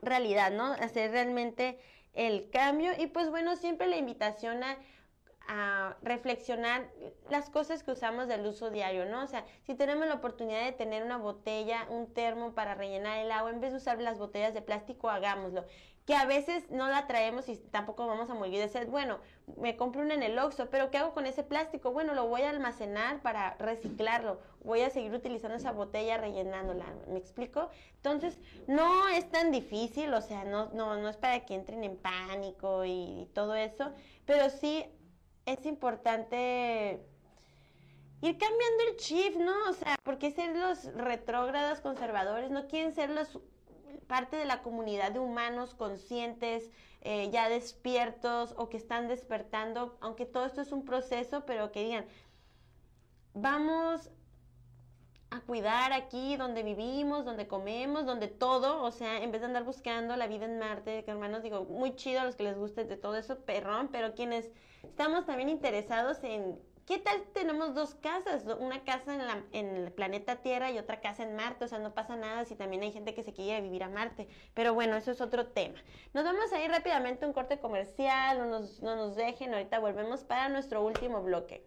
realidad, 0.01 0.51
¿no? 0.51 0.73
Hacer 0.73 1.11
realmente 1.11 1.79
el 2.13 2.49
cambio 2.49 2.91
y 2.97 3.07
pues 3.07 3.29
bueno, 3.29 3.55
siempre 3.55 3.87
la 3.87 3.97
invitación 3.97 4.63
a, 4.63 4.77
reflexionar 6.01 6.89
las 7.29 7.49
cosas 7.49 7.83
que 7.83 7.91
usamos 7.91 8.29
del 8.29 8.45
uso 8.45 8.69
diario, 8.69 9.05
¿no? 9.05 9.21
O 9.21 9.27
sea, 9.27 9.43
si 9.63 9.75
tenemos 9.75 10.07
la 10.07 10.13
oportunidad 10.13 10.63
de 10.63 10.71
tener 10.71 11.03
una 11.03 11.17
botella, 11.17 11.87
un 11.89 12.13
termo 12.13 12.53
para 12.53 12.73
rellenar 12.73 13.17
el 13.17 13.31
agua, 13.33 13.49
en 13.49 13.59
vez 13.59 13.71
de 13.71 13.77
usar 13.79 13.99
las 14.01 14.17
botellas 14.17 14.53
de 14.53 14.61
plástico, 14.61 15.09
hagámoslo 15.09 15.65
que 16.11 16.17
a 16.17 16.25
veces 16.25 16.69
no 16.69 16.89
la 16.89 17.07
traemos 17.07 17.47
y 17.47 17.55
tampoco 17.55 18.05
vamos 18.05 18.29
a 18.29 18.33
morir 18.33 18.59
de 18.59 18.67
sed. 18.67 18.89
Bueno, 18.89 19.19
me 19.55 19.77
compro 19.77 20.01
una 20.01 20.13
en 20.13 20.23
el 20.23 20.37
Oxxo, 20.37 20.69
pero 20.69 20.91
¿qué 20.91 20.97
hago 20.97 21.13
con 21.13 21.25
ese 21.25 21.41
plástico? 21.41 21.93
Bueno, 21.93 22.13
lo 22.13 22.27
voy 22.27 22.41
a 22.41 22.49
almacenar 22.49 23.21
para 23.21 23.55
reciclarlo. 23.59 24.41
Voy 24.61 24.81
a 24.81 24.89
seguir 24.89 25.13
utilizando 25.13 25.55
esa 25.55 25.71
botella 25.71 26.17
rellenándola. 26.17 26.83
¿Me 27.07 27.17
explico? 27.17 27.69
Entonces, 27.95 28.37
no 28.67 29.07
es 29.07 29.31
tan 29.31 29.53
difícil, 29.53 30.13
o 30.13 30.19
sea, 30.19 30.43
no, 30.43 30.65
no, 30.73 30.97
no 30.97 31.07
es 31.07 31.15
para 31.15 31.45
que 31.45 31.55
entren 31.55 31.81
en 31.85 31.95
pánico 31.95 32.83
y, 32.83 33.29
todo 33.33 33.55
eso, 33.55 33.93
pero 34.25 34.49
sí 34.49 34.83
es 35.45 35.65
importante 35.65 36.99
ir 38.21 38.37
cambiando 38.37 38.83
el 38.89 38.97
chip, 38.97 39.37
¿no? 39.37 39.69
O 39.69 39.73
sea, 39.73 39.95
porque 40.03 40.31
ser 40.31 40.57
los 40.57 40.93
retrógrados 40.93 41.79
conservadores 41.79 42.51
no 42.51 42.67
quieren 42.67 42.93
ser 42.93 43.11
los 43.11 43.39
parte 44.07 44.35
de 44.35 44.45
la 44.45 44.61
comunidad 44.61 45.11
de 45.11 45.19
humanos 45.19 45.73
conscientes, 45.73 46.69
eh, 47.01 47.29
ya 47.31 47.49
despiertos 47.49 48.53
o 48.57 48.69
que 48.69 48.77
están 48.77 49.07
despertando, 49.07 49.97
aunque 50.01 50.25
todo 50.25 50.45
esto 50.45 50.61
es 50.61 50.71
un 50.71 50.85
proceso, 50.85 51.45
pero 51.45 51.71
que 51.71 51.83
digan, 51.83 52.05
vamos 53.33 54.09
a 55.31 55.39
cuidar 55.39 55.93
aquí 55.93 56.35
donde 56.35 56.61
vivimos, 56.61 57.23
donde 57.23 57.47
comemos, 57.47 58.05
donde 58.05 58.27
todo, 58.27 58.83
o 58.83 58.91
sea, 58.91 59.23
en 59.23 59.31
vez 59.31 59.41
de 59.41 59.47
andar 59.47 59.63
buscando 59.63 60.17
la 60.17 60.27
vida 60.27 60.45
en 60.45 60.59
Marte, 60.59 61.05
que 61.05 61.11
hermanos, 61.11 61.41
digo, 61.41 61.63
muy 61.63 61.95
chido 61.95 62.19
a 62.19 62.25
los 62.25 62.35
que 62.35 62.43
les 62.43 62.57
guste 62.57 62.83
de 62.83 62.97
todo 62.97 63.15
eso, 63.15 63.39
perrón, 63.39 63.87
pero 63.91 64.13
quienes 64.13 64.51
estamos 64.83 65.25
también 65.25 65.47
interesados 65.47 66.21
en 66.23 66.59
¿Qué 66.85 66.97
tal 66.97 67.21
tenemos 67.33 67.75
dos 67.75 67.95
casas? 67.95 68.43
Una 68.59 68.83
casa 68.83 69.13
en, 69.13 69.25
la, 69.27 69.43
en, 69.51 69.75
el 69.75 69.91
planeta 69.91 70.37
Tierra 70.37 70.71
y 70.71 70.79
otra 70.79 70.99
casa 70.99 71.23
en 71.23 71.35
Marte. 71.35 71.65
O 71.65 71.67
sea, 71.67 71.79
no 71.79 71.93
pasa 71.93 72.15
nada 72.15 72.45
si 72.45 72.55
también 72.55 72.81
hay 72.81 72.91
gente 72.91 73.13
que 73.13 73.23
se 73.23 73.33
quiere 73.33 73.61
vivir 73.61 73.83
a 73.83 73.89
Marte. 73.89 74.27
Pero 74.53 74.73
bueno, 74.73 74.95
eso 74.95 75.11
es 75.11 75.21
otro 75.21 75.47
tema. 75.47 75.79
Nos 76.13 76.23
vamos 76.23 76.51
a 76.51 76.63
ir 76.63 76.71
rápidamente 76.71 77.25
a 77.25 77.27
un 77.27 77.33
corte 77.33 77.59
comercial. 77.59 78.39
No 78.39 78.45
nos, 78.47 78.81
no 78.81 78.95
nos 78.95 79.15
dejen. 79.15 79.53
Ahorita 79.53 79.79
volvemos 79.79 80.23
para 80.23 80.49
nuestro 80.49 80.83
último 80.83 81.21
bloque. 81.21 81.63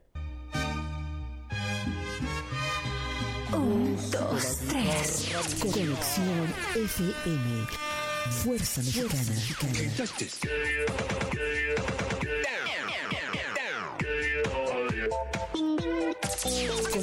Un, 3.53 3.97
dos, 4.11 4.59
tres. 4.69 5.33
Conexión 5.61 6.55
FM. 6.75 7.67
Fuerza 8.43 8.81
Mexicana. 8.83 9.35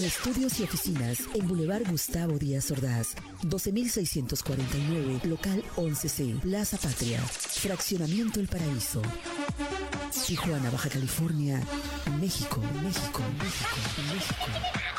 Estudios 0.03 0.59
y 0.59 0.63
oficinas 0.63 1.19
en 1.35 1.47
Boulevard 1.47 1.83
Gustavo 1.89 2.39
Díaz 2.39 2.71
Ordaz, 2.71 3.15
12649, 3.43 5.21
local 5.25 5.63
11C, 5.75 6.39
Plaza 6.39 6.77
Patria, 6.77 7.19
Fraccionamiento 7.19 8.39
El 8.39 8.47
Paraíso. 8.47 9.01
Tijuana, 10.25 10.69
Baja 10.71 10.89
California, 10.89 11.61
México, 12.19 12.61
México, 12.83 13.21
México, 13.37 13.77
México. 14.13 14.91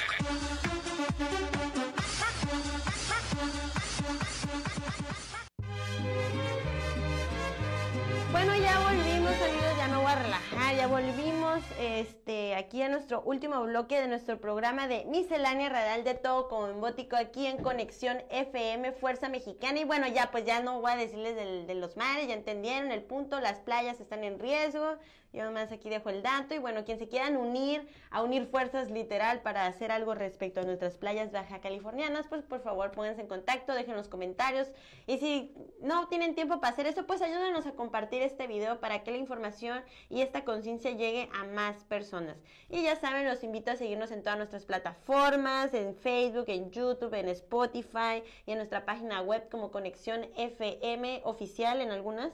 ya 10.76 10.86
volvimos 10.86 11.31
este, 11.78 12.54
aquí 12.54 12.82
a 12.82 12.88
nuestro 12.88 13.22
último 13.22 13.62
bloque 13.62 14.00
de 14.00 14.08
nuestro 14.08 14.40
programa 14.40 14.88
de 14.88 15.04
Miscelánea 15.06 15.68
Radial 15.68 16.04
de 16.04 16.14
Todo 16.14 16.48
como 16.48 16.68
en 16.68 16.80
Bótico 16.80 17.16
aquí 17.16 17.46
en 17.46 17.58
Conexión 17.58 18.22
FM 18.30 18.92
Fuerza 18.92 19.28
Mexicana. 19.28 19.80
Y 19.80 19.84
bueno, 19.84 20.06
ya 20.08 20.30
pues 20.30 20.44
ya 20.44 20.60
no 20.60 20.80
voy 20.80 20.92
a 20.92 20.96
decirles 20.96 21.36
de 21.66 21.74
los 21.74 21.96
mares, 21.96 22.28
ya 22.28 22.34
entendieron 22.34 22.90
el 22.90 23.02
punto, 23.02 23.40
las 23.40 23.60
playas 23.60 24.00
están 24.00 24.24
en 24.24 24.38
riesgo, 24.38 24.96
yo 25.32 25.44
nomás 25.44 25.72
aquí 25.72 25.88
dejo 25.88 26.10
el 26.10 26.22
dato 26.22 26.54
y 26.54 26.58
bueno, 26.58 26.84
quien 26.84 26.98
se 26.98 27.08
quieran 27.08 27.36
unir, 27.36 27.88
a 28.10 28.22
unir 28.22 28.46
fuerzas 28.46 28.90
literal 28.90 29.40
para 29.40 29.66
hacer 29.66 29.90
algo 29.90 30.14
respecto 30.14 30.60
a 30.60 30.64
nuestras 30.64 30.96
playas 30.96 31.32
baja 31.32 31.60
californianas, 31.60 32.26
pues 32.28 32.42
por 32.42 32.60
favor 32.60 32.90
pónganse 32.92 33.22
en 33.22 33.28
contacto, 33.28 33.74
dejen 33.74 33.96
los 33.96 34.08
comentarios 34.08 34.68
y 35.06 35.18
si 35.18 35.54
no 35.80 36.08
tienen 36.08 36.34
tiempo 36.34 36.60
para 36.60 36.72
hacer 36.72 36.86
eso, 36.86 37.06
pues 37.06 37.22
ayúdenos 37.22 37.66
a 37.66 37.72
compartir 37.72 38.22
este 38.22 38.46
video 38.46 38.80
para 38.80 39.02
que 39.02 39.10
la 39.10 39.16
información 39.16 39.82
y 40.08 40.20
esta 40.20 40.44
conciencia 40.44 40.90
llegue 40.90 41.28
a 41.34 41.44
más 41.44 41.84
personas. 41.84 42.36
Y 42.68 42.82
ya 42.82 42.96
saben, 42.96 43.26
los 43.26 43.42
invito 43.42 43.70
a 43.70 43.76
seguirnos 43.76 44.10
en 44.10 44.22
todas 44.22 44.38
nuestras 44.38 44.64
plataformas, 44.64 45.72
en 45.74 45.94
Facebook, 45.94 46.44
en 46.48 46.70
YouTube, 46.70 47.14
en 47.14 47.28
Spotify 47.28 48.22
y 48.46 48.52
en 48.52 48.58
nuestra 48.58 48.84
página 48.84 49.22
web 49.22 49.48
como 49.50 49.70
Conexión 49.70 50.26
FM 50.36 51.22
oficial 51.24 51.80
en 51.80 51.90
algunas. 51.90 52.32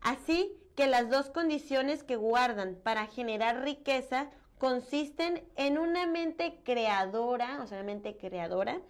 Así 0.00 0.58
que 0.74 0.86
las 0.86 1.08
dos 1.10 1.30
condiciones 1.30 2.02
que 2.02 2.16
guardan 2.16 2.76
para 2.82 3.06
generar 3.06 3.62
riqueza 3.62 4.30
consisten 4.58 5.46
en 5.56 5.78
una 5.78 6.06
mente 6.06 6.60
creadora, 6.64 7.60
o 7.62 7.66
sea, 7.66 7.78
una 7.78 7.86
mente 7.86 8.16
creadora, 8.16 8.80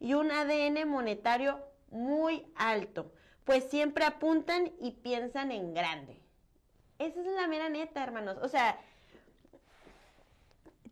y 0.00 0.14
un 0.14 0.30
ADN 0.30 0.88
monetario 0.88 1.60
muy 1.90 2.46
alto, 2.56 3.12
pues 3.44 3.64
siempre 3.64 4.04
apuntan 4.04 4.72
y 4.80 4.92
piensan 4.92 5.52
en 5.52 5.74
grande. 5.74 6.20
Esa 6.98 7.20
es 7.20 7.26
la 7.26 7.46
mera 7.48 7.68
neta, 7.68 8.02
hermanos. 8.02 8.38
O 8.42 8.48
sea, 8.48 8.78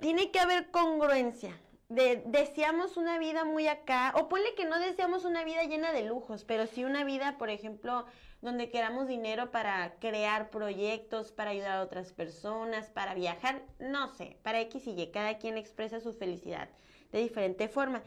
tiene 0.01 0.31
que 0.31 0.41
haber 0.41 0.71
congruencia. 0.71 1.59
De, 1.89 2.23
deseamos 2.27 2.99
una 2.99 3.19
vida 3.19 3.45
muy 3.45 3.67
acá, 3.67 4.13
o 4.15 4.29
ponle 4.29 4.55
que 4.55 4.67
no 4.67 4.79
deseamos 4.79 5.25
una 5.25 5.43
vida 5.45 5.65
llena 5.65 5.91
de 5.93 6.05
lujos, 6.05 6.45
pero 6.45 6.67
sí 6.67 6.85
una 6.85 7.03
vida, 7.03 7.39
por 7.39 7.49
ejemplo, 7.49 8.05
donde 8.41 8.71
queramos 8.71 9.09
dinero 9.09 9.51
para 9.51 9.97
crear 9.99 10.51
proyectos, 10.51 11.33
para 11.33 11.51
ayudar 11.51 11.79
a 11.79 11.83
otras 11.83 12.13
personas, 12.13 12.91
para 12.91 13.15
viajar, 13.15 13.63
no 13.79 14.09
sé, 14.15 14.37
para 14.43 14.61
X 14.61 14.87
y 14.87 15.01
Y, 15.01 15.11
cada 15.11 15.39
quien 15.39 15.59
expresa 15.59 16.01
su 16.01 16.13
felicidad 16.13 16.69
de 17.13 17.21
diferente 17.21 17.69
forma. 17.69 18.03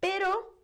Pero 0.00 0.54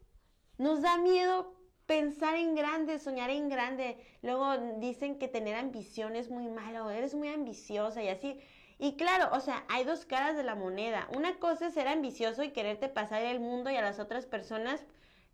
nos 0.58 0.82
da 0.82 0.96
miedo 0.98 1.54
pensar 1.86 2.34
en 2.34 2.54
grande, 2.54 2.98
soñar 2.98 3.30
en 3.30 3.48
grande. 3.48 3.98
Luego 4.22 4.56
dicen 4.78 5.18
que 5.18 5.28
tener 5.28 5.54
ambición 5.54 6.16
es 6.16 6.30
muy 6.30 6.48
malo, 6.48 6.90
eres 6.90 7.14
muy 7.14 7.28
ambiciosa 7.28 8.02
y 8.02 8.08
así. 8.08 8.40
Y 8.78 8.96
claro, 8.96 9.30
o 9.32 9.40
sea, 9.40 9.64
hay 9.68 9.84
dos 9.84 10.04
caras 10.04 10.36
de 10.36 10.42
la 10.42 10.54
moneda. 10.54 11.08
Una 11.16 11.38
cosa 11.38 11.68
es 11.68 11.74
ser 11.74 11.88
ambicioso 11.88 12.42
y 12.42 12.50
quererte 12.50 12.88
pasar 12.88 13.22
el 13.22 13.40
mundo 13.40 13.70
y 13.70 13.76
a 13.76 13.82
las 13.82 13.98
otras 13.98 14.26
personas 14.26 14.84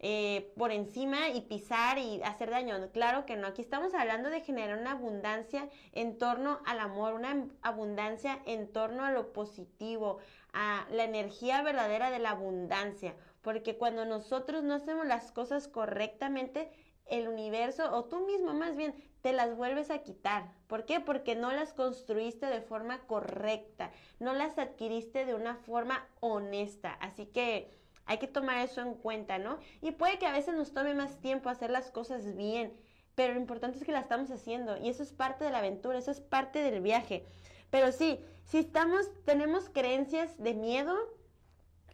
eh, 0.02 0.52
por 0.56 0.70
encima 0.70 1.30
y 1.30 1.40
pisar 1.42 1.98
y 1.98 2.22
hacer 2.22 2.50
daño. 2.50 2.76
Claro 2.92 3.24
que 3.24 3.36
no. 3.36 3.46
Aquí 3.46 3.62
estamos 3.62 3.94
hablando 3.94 4.28
de 4.28 4.42
generar 4.42 4.78
una 4.78 4.92
abundancia 4.92 5.68
en 5.92 6.18
torno 6.18 6.60
al 6.66 6.80
amor, 6.80 7.14
una 7.14 7.46
abundancia 7.62 8.38
en 8.44 8.70
torno 8.70 9.04
a 9.04 9.10
lo 9.12 9.32
positivo, 9.32 10.18
a 10.52 10.86
la 10.90 11.04
energía 11.04 11.62
verdadera 11.62 12.10
de 12.10 12.18
la 12.18 12.30
abundancia 12.30 13.14
porque 13.42 13.76
cuando 13.76 14.04
nosotros 14.04 14.62
no 14.62 14.74
hacemos 14.74 15.06
las 15.06 15.32
cosas 15.32 15.68
correctamente, 15.68 16.70
el 17.06 17.28
universo 17.28 17.94
o 17.94 18.04
tú 18.04 18.20
mismo 18.20 18.54
más 18.54 18.76
bien 18.76 18.94
te 19.20 19.32
las 19.32 19.56
vuelves 19.56 19.90
a 19.90 19.98
quitar. 19.98 20.50
¿Por 20.68 20.86
qué? 20.86 21.00
Porque 21.00 21.34
no 21.34 21.52
las 21.52 21.72
construiste 21.72 22.46
de 22.46 22.62
forma 22.62 23.00
correcta, 23.06 23.90
no 24.20 24.32
las 24.32 24.58
adquiriste 24.58 25.26
de 25.26 25.34
una 25.34 25.56
forma 25.56 26.06
honesta. 26.20 26.92
Así 26.92 27.26
que 27.26 27.70
hay 28.06 28.18
que 28.18 28.26
tomar 28.26 28.58
eso 28.58 28.80
en 28.80 28.94
cuenta, 28.94 29.38
¿no? 29.38 29.58
Y 29.80 29.92
puede 29.92 30.18
que 30.18 30.26
a 30.26 30.32
veces 30.32 30.54
nos 30.54 30.72
tome 30.72 30.94
más 30.94 31.20
tiempo 31.20 31.48
hacer 31.48 31.70
las 31.70 31.90
cosas 31.90 32.36
bien, 32.36 32.72
pero 33.14 33.34
lo 33.34 33.40
importante 33.40 33.78
es 33.78 33.84
que 33.84 33.92
las 33.92 34.04
estamos 34.04 34.30
haciendo 34.30 34.76
y 34.76 34.88
eso 34.88 35.02
es 35.02 35.12
parte 35.12 35.44
de 35.44 35.50
la 35.50 35.58
aventura, 35.58 35.98
eso 35.98 36.10
es 36.10 36.20
parte 36.20 36.60
del 36.62 36.80
viaje. 36.80 37.24
Pero 37.70 37.92
sí, 37.92 38.20
si 38.44 38.58
estamos, 38.58 39.08
tenemos 39.24 39.68
creencias 39.68 40.36
de 40.42 40.54
miedo, 40.54 40.96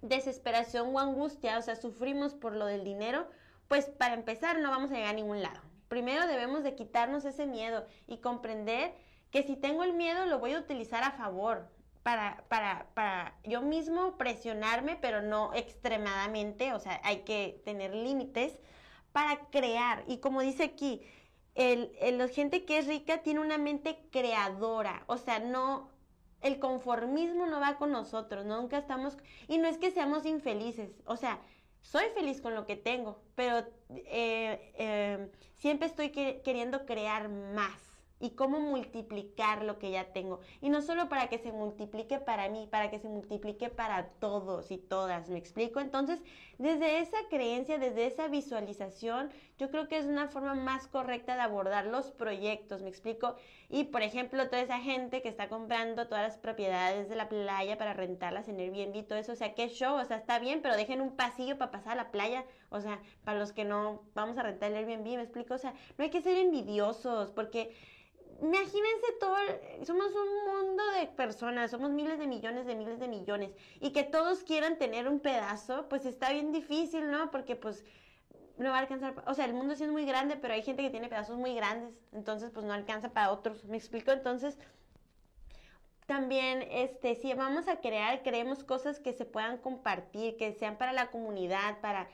desesperación 0.03 0.95
o 0.95 0.99
angustia, 0.99 1.59
o 1.59 1.63
sea, 1.63 1.77
sufrimos 1.77 2.35
por 2.35 2.55
lo 2.55 2.67
del 2.67 2.85
dinero, 2.85 3.27
pues 3.69 3.87
para 3.87 4.15
empezar 4.15 4.61
no 4.61 4.71
vamos 4.71 4.91
a 4.91 4.95
llegar 4.95 5.11
a 5.11 5.17
ningún 5.17 5.43
lado. 5.43 5.61
Primero 5.89 6.27
debemos 6.27 6.63
de 6.63 6.75
quitarnos 6.75 7.25
ese 7.25 7.47
miedo 7.47 7.87
y 8.07 8.19
comprender 8.19 8.95
que 9.31 9.43
si 9.43 9.57
tengo 9.57 9.85
el 9.85 9.93
miedo 9.93 10.27
lo 10.27 10.39
voy 10.39 10.55
a 10.55 10.61
utilizar 10.61 11.03
a 11.03 11.13
favor, 11.13 11.69
para, 12.03 12.45
para, 12.49 12.89
para 12.95 13.39
yo 13.45 13.63
mismo 13.63 14.17
presionarme, 14.17 14.97
pero 14.97 15.23
no 15.23 15.53
extremadamente, 15.55 16.73
o 16.73 16.81
sea, 16.81 17.01
hay 17.05 17.19
que 17.21 17.61
tener 17.65 17.95
límites 17.95 18.61
para 19.13 19.39
crear. 19.51 20.05
Y 20.07 20.19
como 20.19 20.41
dice 20.41 20.65
aquí, 20.65 21.03
el, 21.55 21.93
la 22.17 22.29
gente 22.29 22.65
que 22.65 22.79
es 22.79 22.87
rica 22.87 23.23
tiene 23.23 23.41
una 23.41 23.59
mente 23.59 23.99
creadora, 24.11 25.03
o 25.07 25.17
sea, 25.19 25.41
no, 25.41 25.91
el 26.41 26.59
conformismo 26.61 27.47
no 27.47 27.61
va 27.61 27.77
con 27.77 27.91
nosotros, 27.91 28.45
nunca 28.45 28.79
estamos, 28.79 29.17
y 29.49 29.59
no 29.59 29.67
es 29.69 29.79
que 29.79 29.91
seamos 29.91 30.25
infelices, 30.25 31.03
o 31.05 31.17
sea, 31.17 31.41
soy 31.83 32.05
feliz 32.15 32.41
con 32.41 32.55
lo 32.55 32.67
que 32.67 32.77
tengo, 32.77 33.23
pero 33.35 33.67
eh, 33.91 34.73
eh, 34.77 35.31
siempre 35.57 35.89
estoy 35.89 36.11
queriendo 36.11 36.87
crear 36.87 37.29
más 37.29 37.88
y 38.21 38.31
cómo 38.31 38.61
multiplicar 38.61 39.63
lo 39.65 39.79
que 39.79 39.91
ya 39.91 40.13
tengo. 40.13 40.41
Y 40.61 40.71
no 40.71 40.83
solo 40.83 41.09
para 41.09 41.29
que 41.29 41.39
se 41.39 41.53
multiplique 41.53 42.19
para 42.19 42.49
mí, 42.49 42.69
para 42.71 42.91
que 42.91 42.99
se 42.99 43.09
multiplique 43.09 43.71
para 43.71 44.09
todos 44.21 44.71
y 44.71 44.79
todas, 44.79 45.29
¿me 45.29 45.39
explico? 45.39 45.81
Entonces, 45.81 46.23
desde 46.59 46.99
esa 47.01 47.19
creencia, 47.31 47.79
desde 47.79 48.07
esa 48.07 48.29
visualización, 48.29 49.31
yo 49.59 49.71
creo 49.71 49.89
que 49.89 49.99
es 49.99 50.07
una 50.07 50.29
forma 50.29 50.55
más 50.55 50.87
correcta 50.89 51.35
de 51.37 51.43
abordar 51.43 51.87
los 51.87 52.11
proyectos, 52.11 52.83
¿me 52.83 52.89
explico? 52.89 53.37
Y, 53.69 53.85
por 53.85 54.03
ejemplo, 54.03 54.49
toda 54.49 54.63
esa 54.63 54.81
gente 54.81 55.23
que 55.23 55.29
está 55.29 55.49
comprando 55.49 56.09
todas 56.09 56.25
las 56.25 56.39
propiedades 56.39 57.09
de 57.09 57.17
la 57.17 57.29
playa 57.29 57.79
para 57.79 57.93
rentarlas 57.93 58.49
en 58.49 58.59
Airbnb 58.59 59.07
todo 59.07 59.19
eso, 59.19 59.33
o 59.33 59.37
sea, 59.37 59.55
qué 59.55 59.69
show, 59.69 59.97
o 59.97 60.05
sea, 60.05 60.17
está 60.17 60.39
bien, 60.39 60.61
pero 60.63 60.77
dejen 60.77 61.01
un 61.01 61.17
pasillo 61.17 61.59
para 61.59 61.71
pasar 61.71 61.93
a 61.93 62.03
la 62.03 62.11
playa, 62.11 62.45
o 62.71 62.81
sea, 62.81 63.01
para 63.25 63.39
los 63.39 63.53
que 63.53 63.65
no 63.65 64.03
vamos 64.15 64.39
a 64.39 64.43
rentar 64.43 64.73
el 64.73 64.79
Airbnb, 64.79 65.17
¿me 65.17 65.23
explico? 65.23 65.55
O 65.55 65.59
sea, 65.59 65.75
no 65.97 66.05
hay 66.05 66.11
que 66.11 66.23
ser 66.23 66.39
envidiosos, 66.39 67.31
porque 67.31 67.75
imagínense 68.41 69.13
todo, 69.19 69.37
somos 69.85 70.09
un 70.15 70.53
mundo 70.53 70.83
de 70.99 71.07
personas, 71.09 71.71
somos 71.71 71.91
miles 71.91 72.19
de 72.19 72.27
millones 72.27 72.67
de 72.67 72.75
miles 72.75 72.99
de 72.99 73.09
millones, 73.09 73.51
y 73.81 73.93
que 73.93 74.05
todos 74.05 74.45
quieran 74.45 74.79
tener 74.79 75.09
un 75.09 75.21
pedazo, 75.21 75.89
pues 75.89 76.07
está 76.07 76.33
bien 76.33 76.53
difícil, 76.53 77.11
¿no? 77.11 77.31
Porque 77.31 77.57
pues 77.57 77.85
no 78.59 78.71
va 78.71 78.77
a 78.77 78.81
alcanzar, 78.81 79.23
o 79.27 79.35
sea, 79.35 79.45
el 79.45 79.55
mundo 79.55 79.75
sí 79.75 79.85
es 79.85 79.91
muy 79.91 80.05
grande, 80.05 80.37
pero 80.37 80.55
hay 80.55 80.63
gente 80.63 80.83
que 80.83 80.91
tiene 80.91 81.09
pedazos 81.09 81.37
muy 81.37 81.55
grandes, 81.55 81.95
entonces 82.13 82.51
pues 82.51 82.67
no 82.67 82.73
alcanza 82.73 83.13
para 83.13 83.31
otros, 83.31 83.65
¿me 83.65 83.77
explico? 83.77 84.11
Entonces, 84.11 84.59
también, 86.07 86.67
este, 86.71 87.17
si 87.17 87.35
vamos 87.35 87.69
a 87.69 87.81
crear, 87.81 88.23
creemos 88.23 88.65
cosas 88.65 88.99
que 88.99 89.13
se 89.13 89.27
puedan 89.27 89.59
compartir, 89.59 90.37
que 90.37 90.55
sean 90.55 90.79
para 90.79 90.93
la 90.93 91.11
comunidad, 91.11 91.81
para 91.81 92.09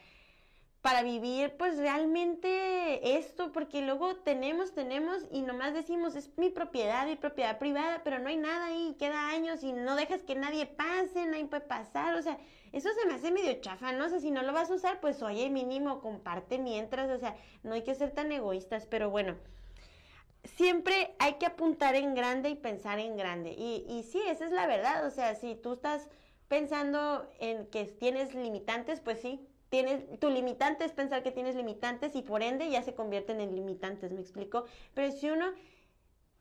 para 0.85 1.03
vivir 1.03 1.55
pues 1.57 1.79
realmente 1.79 3.17
esto, 3.17 3.53
porque 3.53 3.81
luego 3.81 4.17
tenemos, 4.17 4.75
tenemos 4.75 5.25
y 5.33 5.41
nomás 5.41 5.73
decimos 5.73 6.15
es 6.15 6.37
mi 6.37 6.51
propiedad, 6.51 7.07
mi 7.07 7.17
propiedad 7.17 7.59
privada, 7.59 8.03
pero 8.05 8.19
no 8.19 8.29
hay 8.29 8.37
nada 8.37 8.67
ahí, 8.67 8.95
queda 8.99 9.31
años 9.31 9.63
y 9.63 9.73
no 9.73 9.97
dejas 9.97 10.23
que 10.25 10.35
nadie 10.35 10.67
pase, 10.67 11.25
nadie 11.25 11.47
puede 11.47 11.63
pasar, 11.63 12.15
o 12.17 12.21
sea, 12.21 12.37
eso 12.73 12.91
se 13.01 13.07
me 13.07 13.15
hace 13.15 13.31
medio 13.31 13.55
chafa, 13.63 13.93
no 13.93 14.11
sé, 14.11 14.21
si 14.21 14.31
no 14.31 14.43
lo 14.43 14.53
vas 14.53 14.71
a 14.71 14.75
usar, 14.75 15.01
pues 15.01 15.23
oye, 15.23 15.49
mínimo 15.49 16.03
comparte 16.03 16.59
mientras, 16.59 17.09
o 17.09 17.19
sea, 17.19 17.35
no 17.63 17.73
hay 17.73 17.83
que 17.83 17.95
ser 17.95 18.11
tan 18.11 18.31
egoístas, 18.31 18.85
pero 18.85 19.09
bueno. 19.09 19.37
Siempre 20.45 21.15
hay 21.19 21.37
que 21.37 21.47
apuntar 21.47 21.95
en 21.95 22.15
grande 22.15 22.51
y 22.51 22.57
pensar 22.57 22.99
en 22.99 23.17
grande. 23.17 23.55
Y, 23.57 23.87
y 23.89 24.03
sí, 24.03 24.21
esa 24.29 24.45
es 24.45 24.53
la 24.53 24.67
verdad. 24.67 25.07
O 25.07 25.11
sea, 25.11 25.35
si 25.35 25.55
tú 25.55 25.73
estás 25.73 26.11
pensando 26.49 27.27
en 27.39 27.67
que 27.69 27.87
tienes 27.87 28.35
limitantes, 28.35 29.01
pues 29.01 29.23
sí, 29.23 29.41
tu 30.21 30.31
limitante 30.31 30.85
es 30.85 30.93
pensar 30.93 31.23
que 31.23 31.31
tienes 31.31 31.55
limitantes 31.55 32.15
y 32.15 32.23
por 32.23 32.43
ende 32.43 32.71
ya 32.71 32.83
se 32.83 32.95
convierten 32.95 33.41
en 33.41 33.55
limitantes, 33.55 34.13
¿me 34.13 34.21
explico? 34.21 34.65
Pero 34.95 35.11
si 35.13 35.31
uno 35.31 35.53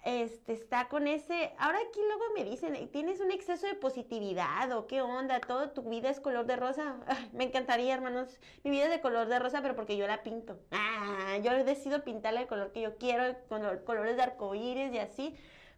este, 0.03 0.51
está 0.51 0.89
con 0.89 1.07
ese, 1.07 1.53
ahora 1.57 1.79
aquí 1.79 1.99
luego 2.05 2.23
me 2.35 2.43
dicen, 2.43 2.89
tienes 2.91 3.21
un 3.21 3.31
exceso 3.31 3.67
de 3.67 3.75
positividad 3.75 4.69
o 4.73 4.85
qué 4.85 5.01
onda, 5.01 5.39
toda 5.39 5.73
tu 5.73 5.83
vida 5.83 6.09
es 6.09 6.19
color 6.19 6.45
de 6.45 6.57
rosa. 6.57 6.97
me 7.33 7.45
encantaría, 7.45 7.93
hermanos, 7.93 8.39
mi 8.63 8.71
vida 8.71 8.85
es 8.85 8.91
de 8.91 8.99
color 8.99 9.27
de 9.27 9.39
rosa, 9.39 9.61
pero 9.61 9.75
porque 9.75 9.95
yo 9.95 10.05
la 10.05 10.21
pinto. 10.21 10.59
Ah, 10.71 11.37
yo 11.41 11.51
decido 11.63 12.03
pintarla 12.03 12.41
el 12.41 12.47
color 12.47 12.73
que 12.73 12.81
yo 12.81 12.97
quiero, 12.97 13.23
con 13.47 13.61
colores 13.85 14.17
de 14.17 14.23
arcoíris 14.23 14.93
y 14.93 14.97
así, 14.99 15.35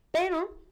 pero 0.10 0.65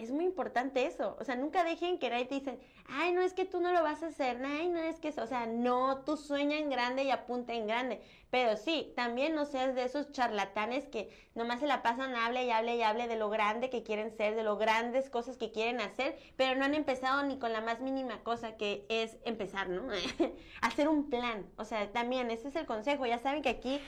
es 0.00 0.10
muy 0.10 0.24
importante 0.24 0.86
eso. 0.86 1.16
O 1.20 1.24
sea, 1.24 1.36
nunca 1.36 1.62
dejen 1.62 1.98
que 1.98 2.08
nadie 2.08 2.24
te 2.24 2.36
dicen, 2.36 2.58
ay, 2.88 3.12
no 3.12 3.20
es 3.20 3.34
que 3.34 3.44
tú 3.44 3.60
no 3.60 3.70
lo 3.70 3.82
vas 3.82 4.02
a 4.02 4.06
hacer, 4.06 4.42
ay, 4.42 4.68
no 4.68 4.78
es 4.78 4.98
que 4.98 5.08
eso. 5.08 5.22
O 5.22 5.26
sea, 5.26 5.44
no, 5.46 5.98
tú 6.04 6.16
sueña 6.16 6.56
en 6.56 6.70
grande 6.70 7.04
y 7.04 7.10
apunta 7.10 7.52
en 7.52 7.66
grande. 7.66 8.00
Pero 8.30 8.56
sí, 8.56 8.92
también 8.96 9.34
no 9.34 9.44
seas 9.44 9.74
de 9.74 9.84
esos 9.84 10.10
charlatanes 10.12 10.86
que 10.88 11.10
nomás 11.34 11.60
se 11.60 11.66
la 11.66 11.82
pasan, 11.82 12.14
hable 12.14 12.44
y 12.46 12.50
hable 12.50 12.76
y 12.76 12.82
hable 12.82 13.08
de 13.08 13.16
lo 13.16 13.28
grande 13.28 13.68
que 13.68 13.82
quieren 13.82 14.10
ser, 14.16 14.34
de 14.36 14.42
lo 14.42 14.56
grandes 14.56 15.10
cosas 15.10 15.36
que 15.36 15.52
quieren 15.52 15.80
hacer, 15.80 16.16
pero 16.36 16.58
no 16.58 16.64
han 16.64 16.74
empezado 16.74 17.22
ni 17.24 17.38
con 17.38 17.52
la 17.52 17.60
más 17.60 17.80
mínima 17.80 18.22
cosa 18.22 18.56
que 18.56 18.86
es 18.88 19.18
empezar, 19.24 19.68
¿no? 19.68 19.86
hacer 20.62 20.88
un 20.88 21.10
plan. 21.10 21.46
O 21.56 21.64
sea, 21.64 21.92
también 21.92 22.30
ese 22.30 22.48
es 22.48 22.56
el 22.56 22.66
consejo. 22.66 23.04
Ya 23.04 23.18
saben 23.18 23.42
que 23.42 23.50
aquí 23.50 23.80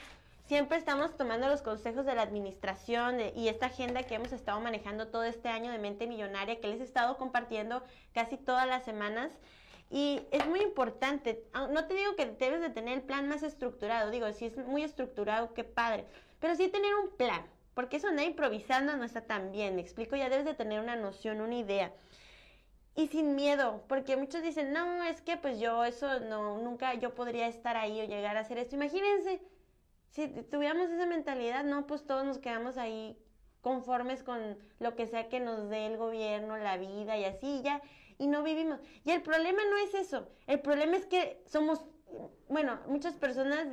siempre 0.45 0.77
estamos 0.77 1.15
tomando 1.17 1.47
los 1.47 1.61
consejos 1.61 2.05
de 2.05 2.15
la 2.15 2.21
administración 2.21 3.19
y 3.35 3.47
esta 3.47 3.67
agenda 3.67 4.03
que 4.03 4.15
hemos 4.15 4.31
estado 4.31 4.59
manejando 4.59 5.07
todo 5.07 5.23
este 5.23 5.49
año 5.49 5.71
de 5.71 5.79
mente 5.79 6.07
millonaria 6.07 6.59
que 6.59 6.67
les 6.67 6.81
he 6.81 6.83
estado 6.83 7.17
compartiendo 7.17 7.83
casi 8.13 8.37
todas 8.37 8.67
las 8.67 8.83
semanas. 8.83 9.31
Y 9.89 10.21
es 10.31 10.45
muy 10.47 10.61
importante, 10.61 11.43
no 11.69 11.85
te 11.85 11.93
digo 11.93 12.15
que 12.15 12.25
debes 12.25 12.61
de 12.61 12.71
tener 12.71 12.97
el 12.97 13.03
plan 13.03 13.27
más 13.27 13.43
estructurado, 13.43 14.09
digo, 14.09 14.31
si 14.33 14.45
es 14.45 14.57
muy 14.57 14.83
estructurado, 14.83 15.53
qué 15.53 15.63
padre, 15.63 16.05
pero 16.39 16.55
sí 16.55 16.67
tener 16.67 16.95
un 16.95 17.15
plan, 17.15 17.45
porque 17.75 17.97
eso 17.97 18.07
anda 18.07 18.23
improvisando 18.23 18.97
no 18.97 19.03
está 19.03 19.21
tan 19.21 19.51
bien, 19.51 19.75
me 19.75 19.81
explico, 19.81 20.15
ya 20.15 20.29
debes 20.29 20.45
de 20.45 20.55
tener 20.55 20.79
una 20.79 20.95
noción, 20.95 21.41
una 21.41 21.55
idea. 21.55 21.93
Y 22.95 23.07
sin 23.07 23.35
miedo, 23.35 23.83
porque 23.87 24.17
muchos 24.17 24.41
dicen, 24.41 24.73
no, 24.73 25.03
es 25.03 25.21
que 25.21 25.37
pues 25.37 25.59
yo 25.59 25.83
eso 25.83 26.19
no, 26.21 26.57
nunca 26.59 26.93
yo 26.95 27.13
podría 27.13 27.47
estar 27.47 27.75
ahí 27.75 28.01
o 28.01 28.05
llegar 28.05 28.37
a 28.37 28.41
hacer 28.41 28.57
esto. 28.59 28.75
Imagínense, 28.75 29.41
si 30.13 30.27
tuviéramos 30.27 30.89
esa 30.89 31.07
mentalidad, 31.07 31.63
no, 31.63 31.87
pues 31.87 32.05
todos 32.05 32.23
nos 32.23 32.37
quedamos 32.37 32.77
ahí 32.77 33.17
conformes 33.61 34.23
con 34.23 34.57
lo 34.79 34.95
que 34.95 35.07
sea 35.07 35.27
que 35.27 35.39
nos 35.39 35.69
dé 35.69 35.87
el 35.87 35.97
gobierno, 35.97 36.57
la 36.57 36.77
vida 36.77 37.17
y 37.17 37.25
así 37.25 37.61
ya, 37.63 37.81
y 38.19 38.27
no 38.27 38.43
vivimos. 38.43 38.79
Y 39.03 39.11
el 39.11 39.23
problema 39.23 39.61
no 39.69 39.77
es 39.77 39.95
eso, 39.95 40.27
el 40.45 40.59
problema 40.59 40.97
es 40.97 41.07
que 41.07 41.41
somos, 41.47 41.83
bueno, 42.47 42.79
muchas 42.87 43.15
personas 43.15 43.67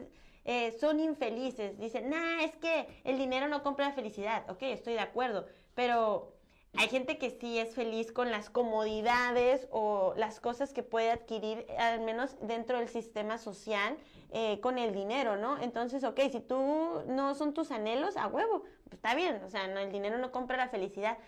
eh, 0.47 0.73
son 0.81 0.99
infelices, 0.99 1.79
dicen, 1.79 2.09
nah, 2.09 2.41
es 2.43 2.57
que 2.57 2.89
el 3.05 3.19
dinero 3.19 3.49
no 3.49 3.63
compra 3.63 3.89
la 3.89 3.95
felicidad, 3.95 4.49
ok, 4.49 4.63
estoy 4.63 4.95
de 4.95 5.01
acuerdo, 5.01 5.47
pero 5.75 6.33
hay 6.79 6.89
gente 6.89 7.19
que 7.19 7.31
sí 7.31 7.59
es 7.59 7.75
feliz 7.75 8.13
con 8.13 8.31
las 8.31 8.49
comodidades 8.49 9.69
o 9.73 10.15
las 10.17 10.41
cosas 10.41 10.73
que 10.73 10.83
puede 10.83 11.11
adquirir, 11.11 11.67
al 11.79 12.01
menos 12.01 12.37
dentro 12.41 12.79
del 12.79 12.89
sistema 12.89 13.37
social, 13.37 13.99
eh, 14.33 14.61
con 14.61 14.79
el 14.79 14.93
dinero, 14.93 15.37
¿no? 15.37 15.61
Entonces, 15.61 16.05
ok, 16.05 16.21
si 16.31 16.41
tú 16.41 17.03
no 17.07 17.35
son 17.35 17.55
tus 17.55 17.71
anhelos, 17.71 18.17
a 18.17 18.27
huevo, 18.27 18.65
pues 18.85 18.95
está 18.95 19.15
bien, 19.15 19.43
o 19.45 19.51
sea, 19.51 19.67
no, 19.69 19.81
el 19.81 19.93
dinero 19.93 20.19
no 20.19 20.33
compra 20.33 20.57
la 20.57 20.69
felicidad, 20.69 21.19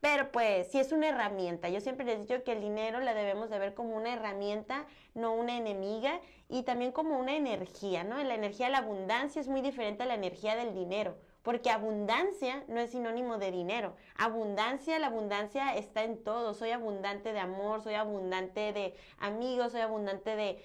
pero 0.00 0.30
pues 0.32 0.68
sí 0.70 0.78
es 0.78 0.92
una 0.92 1.08
herramienta. 1.08 1.68
Yo 1.68 1.80
siempre 1.80 2.04
les 2.04 2.28
digo 2.28 2.42
que 2.44 2.52
el 2.52 2.60
dinero 2.60 3.00
la 3.00 3.14
debemos 3.14 3.50
de 3.50 3.58
ver 3.58 3.74
como 3.74 3.96
una 3.96 4.12
herramienta, 4.12 4.86
no 5.14 5.32
una 5.34 5.56
enemiga, 5.56 6.20
y 6.48 6.62
también 6.62 6.92
como 6.92 7.18
una 7.18 7.36
energía, 7.36 8.04
¿no? 8.04 8.22
La 8.22 8.34
energía 8.34 8.66
de 8.66 8.72
la 8.72 8.78
abundancia 8.78 9.40
es 9.40 9.48
muy 9.48 9.60
diferente 9.60 10.02
a 10.02 10.06
la 10.06 10.14
energía 10.14 10.56
del 10.56 10.74
dinero 10.74 11.16
porque 11.44 11.70
abundancia 11.70 12.64
no 12.68 12.80
es 12.80 12.90
sinónimo 12.90 13.36
de 13.36 13.52
dinero. 13.52 13.94
Abundancia, 14.16 14.98
la 14.98 15.08
abundancia 15.08 15.76
está 15.76 16.02
en 16.02 16.24
todo. 16.24 16.54
Soy 16.54 16.70
abundante 16.70 17.34
de 17.34 17.38
amor, 17.38 17.82
soy 17.82 17.94
abundante 17.94 18.72
de 18.72 18.94
amigos, 19.18 19.72
soy 19.72 19.82
abundante 19.82 20.36
de 20.36 20.64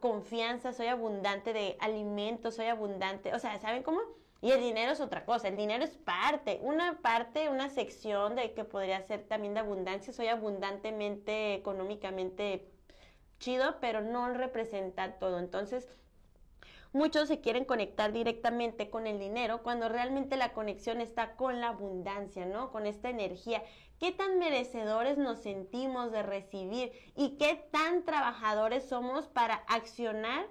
confianza, 0.00 0.72
soy 0.72 0.86
abundante 0.86 1.52
de 1.52 1.76
alimentos, 1.80 2.56
soy 2.56 2.66
abundante. 2.66 3.34
O 3.34 3.38
sea, 3.38 3.58
¿saben 3.60 3.82
cómo? 3.82 4.00
Y 4.40 4.50
el 4.50 4.60
dinero 4.60 4.90
es 4.92 5.00
otra 5.00 5.24
cosa, 5.24 5.46
el 5.48 5.56
dinero 5.56 5.84
es 5.84 5.96
parte, 5.96 6.58
una 6.62 7.00
parte, 7.00 7.48
una 7.48 7.70
sección 7.70 8.34
de 8.34 8.54
que 8.54 8.64
podría 8.64 9.00
ser 9.02 9.22
también 9.22 9.54
de 9.54 9.60
abundancia. 9.60 10.12
Soy 10.12 10.26
abundantemente 10.26 11.54
económicamente 11.54 12.68
chido, 13.38 13.76
pero 13.80 14.00
no 14.00 14.32
representa 14.34 15.18
todo. 15.18 15.38
Entonces, 15.38 15.88
Muchos 16.92 17.28
se 17.28 17.40
quieren 17.40 17.64
conectar 17.64 18.12
directamente 18.12 18.90
con 18.90 19.06
el 19.06 19.18
dinero 19.18 19.62
cuando 19.62 19.88
realmente 19.88 20.36
la 20.36 20.52
conexión 20.52 21.00
está 21.00 21.36
con 21.36 21.60
la 21.60 21.68
abundancia, 21.68 22.44
¿no? 22.44 22.70
Con 22.70 22.86
esta 22.86 23.08
energía. 23.08 23.62
¿Qué 23.98 24.12
tan 24.12 24.38
merecedores 24.38 25.16
nos 25.16 25.38
sentimos 25.38 26.12
de 26.12 26.22
recibir 26.22 26.92
y 27.16 27.38
qué 27.38 27.54
tan 27.70 28.04
trabajadores 28.04 28.88
somos 28.88 29.28
para 29.28 29.54
accionar? 29.68 30.46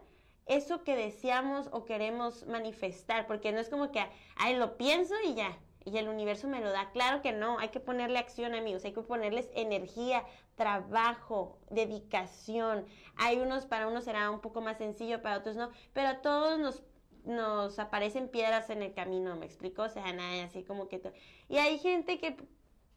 eso 0.47 0.83
que 0.83 0.95
deseamos 0.95 1.69
o 1.71 1.85
queremos 1.85 2.45
manifestar, 2.45 3.25
porque 3.27 3.51
no 3.51 3.59
es 3.59 3.69
como 3.69 3.91
que, 3.91 4.05
ay, 4.35 4.55
lo 4.55 4.75
pienso 4.75 5.13
y 5.23 5.33
ya, 5.33 5.57
y 5.85 5.97
el 5.97 6.07
universo 6.07 6.47
me 6.47 6.61
lo 6.61 6.71
da. 6.71 6.91
Claro 6.91 7.21
que 7.21 7.31
no, 7.31 7.59
hay 7.59 7.69
que 7.69 7.79
ponerle 7.79 8.19
acción, 8.19 8.55
amigos, 8.55 8.85
hay 8.85 8.93
que 8.93 9.01
ponerles 9.01 9.49
energía, 9.53 10.23
trabajo, 10.55 11.57
dedicación. 11.69 12.85
Hay 13.17 13.39
unos, 13.39 13.65
para 13.65 13.87
unos 13.87 14.03
será 14.03 14.29
un 14.31 14.41
poco 14.41 14.61
más 14.61 14.77
sencillo, 14.77 15.21
para 15.21 15.37
otros 15.37 15.55
no, 15.55 15.71
pero 15.93 16.09
a 16.09 16.21
todos 16.21 16.59
nos 16.59 16.83
nos 17.23 17.77
aparecen 17.79 18.29
piedras 18.29 18.69
en 18.69 18.81
el 18.81 18.93
camino, 18.93 19.35
¿me 19.35 19.45
explico? 19.45 19.83
O 19.83 19.89
sea, 19.89 20.11
nada, 20.13 20.43
así 20.43 20.63
como 20.63 20.87
que... 20.87 21.01
Y 21.49 21.57
hay 21.57 21.77
gente 21.77 22.17
que, 22.19 22.35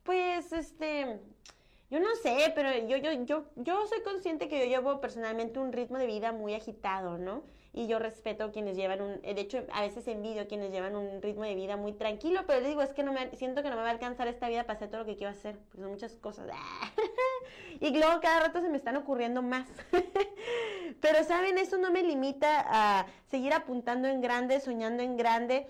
pues, 0.03 0.53
este, 0.53 1.21
yo 1.91 2.01
no 2.01 2.15
sé, 2.17 2.53
pero 2.55 2.71
yo, 2.89 2.97
yo, 2.97 3.13
yo, 3.25 3.45
yo 3.57 3.87
soy 3.87 4.03
consciente 4.03 4.49
que 4.49 4.61
yo 4.61 4.67
llevo 4.67 5.01
personalmente 5.01 5.59
un 5.59 5.73
ritmo 5.73 5.99
de 5.99 6.07
vida 6.07 6.33
muy 6.33 6.55
agitado, 6.55 7.19
¿no? 7.19 7.45
Y 7.75 7.89
yo 7.89 7.99
respeto 7.99 8.53
quienes 8.53 8.77
llevan 8.77 9.03
un, 9.03 9.21
de 9.21 9.41
hecho 9.41 9.65
a 9.73 9.83
veces 9.83 10.07
envidio 10.07 10.47
quienes 10.47 10.71
llevan 10.71 10.95
un 10.95 11.21
ritmo 11.21 11.43
de 11.43 11.57
vida 11.57 11.77
muy 11.77 11.93
tranquilo, 11.93 12.43
pero 12.47 12.61
les 12.61 12.69
digo, 12.69 12.83
es 12.83 12.93
que 12.93 13.03
no 13.03 13.13
me, 13.13 13.35
siento 13.35 13.65
que 13.65 13.69
no 13.69 13.75
me 13.75 13.83
va 13.83 13.89
a 13.89 13.93
alcanzar 13.93 14.29
esta 14.29 14.49
vida 14.49 14.63
para 14.63 14.75
hacer 14.75 14.89
todo 14.89 15.01
lo 15.01 15.07
que 15.07 15.17
quiero 15.17 15.33
hacer, 15.33 15.59
porque 15.59 15.83
son 15.83 15.91
muchas 15.91 16.13
cosas. 16.13 16.49
y 17.81 17.91
luego 17.91 18.21
cada 18.21 18.41
rato 18.41 18.61
se 18.61 18.69
me 18.69 18.77
están 18.77 18.97
ocurriendo 18.97 19.43
más. 19.43 19.67
pero 21.01 21.25
saben, 21.25 21.59
eso 21.59 21.77
no 21.77 21.91
me 21.91 22.05
limita 22.05 22.65
a 22.67 23.07
seguir 23.29 23.53
apuntando 23.53 24.07
en 24.07 24.21
grande, 24.21 24.61
soñando 24.61 25.03
en 25.03 25.17
grande 25.17 25.67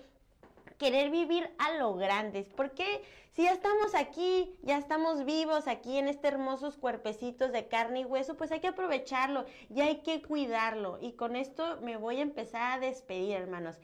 querer 0.77 1.09
vivir 1.09 1.49
a 1.57 1.73
lo 1.73 1.95
grande. 1.95 2.47
Porque 2.55 3.01
si 3.35 3.43
ya 3.43 3.51
estamos 3.51 3.95
aquí, 3.95 4.55
ya 4.61 4.77
estamos 4.77 5.25
vivos 5.25 5.67
aquí 5.67 5.97
en 5.97 6.07
estos 6.07 6.23
hermosos 6.23 6.77
cuerpecitos 6.77 7.51
de 7.51 7.67
carne 7.67 8.01
y 8.01 8.05
hueso, 8.05 8.37
pues 8.37 8.49
hay 8.53 8.61
que 8.61 8.69
aprovecharlo 8.69 9.45
y 9.69 9.81
hay 9.81 9.97
que 9.97 10.21
cuidarlo. 10.21 10.99
Y 11.01 11.13
con 11.13 11.35
esto 11.35 11.81
me 11.81 11.97
voy 11.97 12.19
a 12.19 12.21
empezar 12.21 12.71
a 12.71 12.79
despedir, 12.79 13.35
hermanos. 13.35 13.75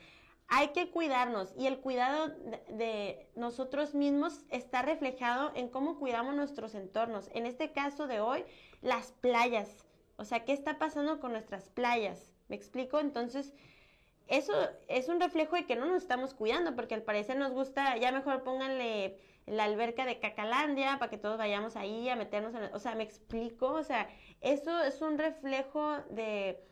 Hay 0.48 0.70
que 0.70 0.90
cuidarnos 0.90 1.54
y 1.58 1.68
el 1.68 1.80
cuidado 1.80 2.30
de, 2.70 3.28
nosotros 3.36 3.94
mismos 3.94 4.46
está 4.52 4.84
reflejado 4.84 5.52
en 5.54 5.68
cómo 5.68 6.00
cuidamos 6.00 6.34
nuestros 6.34 6.74
entornos. 6.74 7.30
En 7.34 7.46
este 7.46 7.74
caso 7.74 8.08
de 8.08 8.22
hoy, 8.22 8.46
las 8.82 9.12
playas. 9.12 9.86
O 10.16 10.24
sea, 10.24 10.46
¿qué 10.46 10.54
está 10.54 10.78
pasando 10.80 11.20
con 11.20 11.34
nuestras 11.34 11.68
playas? 11.68 12.32
¿Me 12.48 12.56
explico? 12.56 13.02
Entonces, 13.02 13.54
eso 14.28 14.54
es 14.88 15.10
un 15.10 15.20
reflejo 15.20 15.58
de 15.58 15.66
que 15.66 15.76
no 15.76 15.88
nos 15.88 16.04
estamos 16.04 16.34
cuidando, 16.34 16.74
porque 16.74 16.96
al 16.96 17.02
parecer 17.04 17.36
nos 17.36 17.52
gusta, 17.52 17.98
ya 17.98 18.14
mejor 18.14 18.44
pónganle 18.44 19.20
la 19.52 19.66
alberca 19.66 20.06
de 20.06 20.20
Cacalandia 20.20 20.98
para 20.98 21.10
que 21.10 21.18
todos 21.18 21.38
vayamos 21.38 21.76
ahí 21.76 22.10
a 22.10 22.16
meternos 22.16 22.56
en... 22.56 22.74
O 22.74 22.80
sea, 22.80 22.96
me 22.96 23.04
explico, 23.04 23.68
o 23.68 23.84
sea, 23.84 24.10
eso 24.40 24.82
es 24.82 25.02
un 25.02 25.18
reflejo 25.18 25.98
de... 26.10 26.64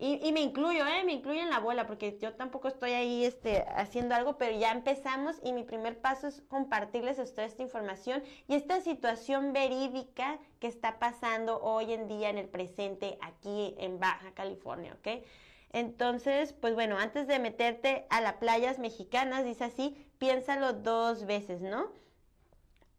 Y, 0.00 0.30
me 0.30 0.40
incluyo, 0.40 0.86
¿eh? 0.86 1.02
Me 1.04 1.14
incluyo 1.14 1.40
en 1.40 1.50
la 1.50 1.58
bola, 1.58 1.88
porque 1.88 2.16
yo 2.20 2.32
tampoco 2.34 2.68
estoy 2.68 2.92
ahí 2.92 3.24
este, 3.24 3.64
haciendo 3.74 4.14
algo, 4.14 4.38
pero 4.38 4.56
ya 4.56 4.70
empezamos 4.70 5.40
y 5.42 5.52
mi 5.52 5.64
primer 5.64 6.00
paso 6.00 6.28
es 6.28 6.40
compartirles 6.42 7.18
a 7.18 7.24
ustedes 7.24 7.50
esta 7.50 7.64
información 7.64 8.22
y 8.46 8.54
esta 8.54 8.80
situación 8.80 9.52
verídica 9.52 10.38
que 10.60 10.68
está 10.68 11.00
pasando 11.00 11.60
hoy 11.62 11.92
en 11.92 12.06
día 12.06 12.30
en 12.30 12.38
el 12.38 12.48
presente 12.48 13.18
aquí 13.22 13.74
en 13.78 13.98
Baja 13.98 14.30
California, 14.34 14.96
¿ok? 15.00 15.24
Entonces, 15.72 16.52
pues 16.52 16.74
bueno, 16.74 16.96
antes 16.96 17.26
de 17.26 17.40
meterte 17.40 18.06
a 18.08 18.20
las 18.20 18.34
playas 18.34 18.78
mexicanas, 18.78 19.44
dice 19.44 19.64
así, 19.64 19.96
piénsalo 20.18 20.74
dos 20.74 21.26
veces, 21.26 21.60
¿no? 21.60 21.90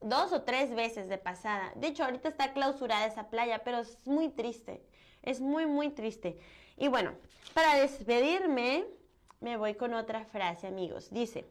Dos 0.02 0.32
o 0.32 0.43
tres 0.43 0.74
veces 0.74 1.10
de 1.10 1.18
pasada. 1.18 1.74
De 1.76 1.88
hecho, 1.88 2.04
ahorita 2.04 2.30
está 2.30 2.54
clausurada 2.54 3.06
esa 3.06 3.30
playa, 3.30 3.64
pero 3.64 3.80
es 3.80 4.08
muy 4.08 4.30
triste. 4.30 4.82
Es 5.22 5.41
muy, 5.41 5.66
muy 5.66 5.89
triste. 5.89 6.39
Y 6.78 6.88
bueno, 6.88 7.14
para 7.54 7.76
despedirme, 7.76 8.86
me 9.41 9.58
voy 9.58 9.76
con 9.76 9.93
otra 9.93 10.24
frase, 10.26 10.68
amigos. 10.68 11.10
Dice, 11.12 11.45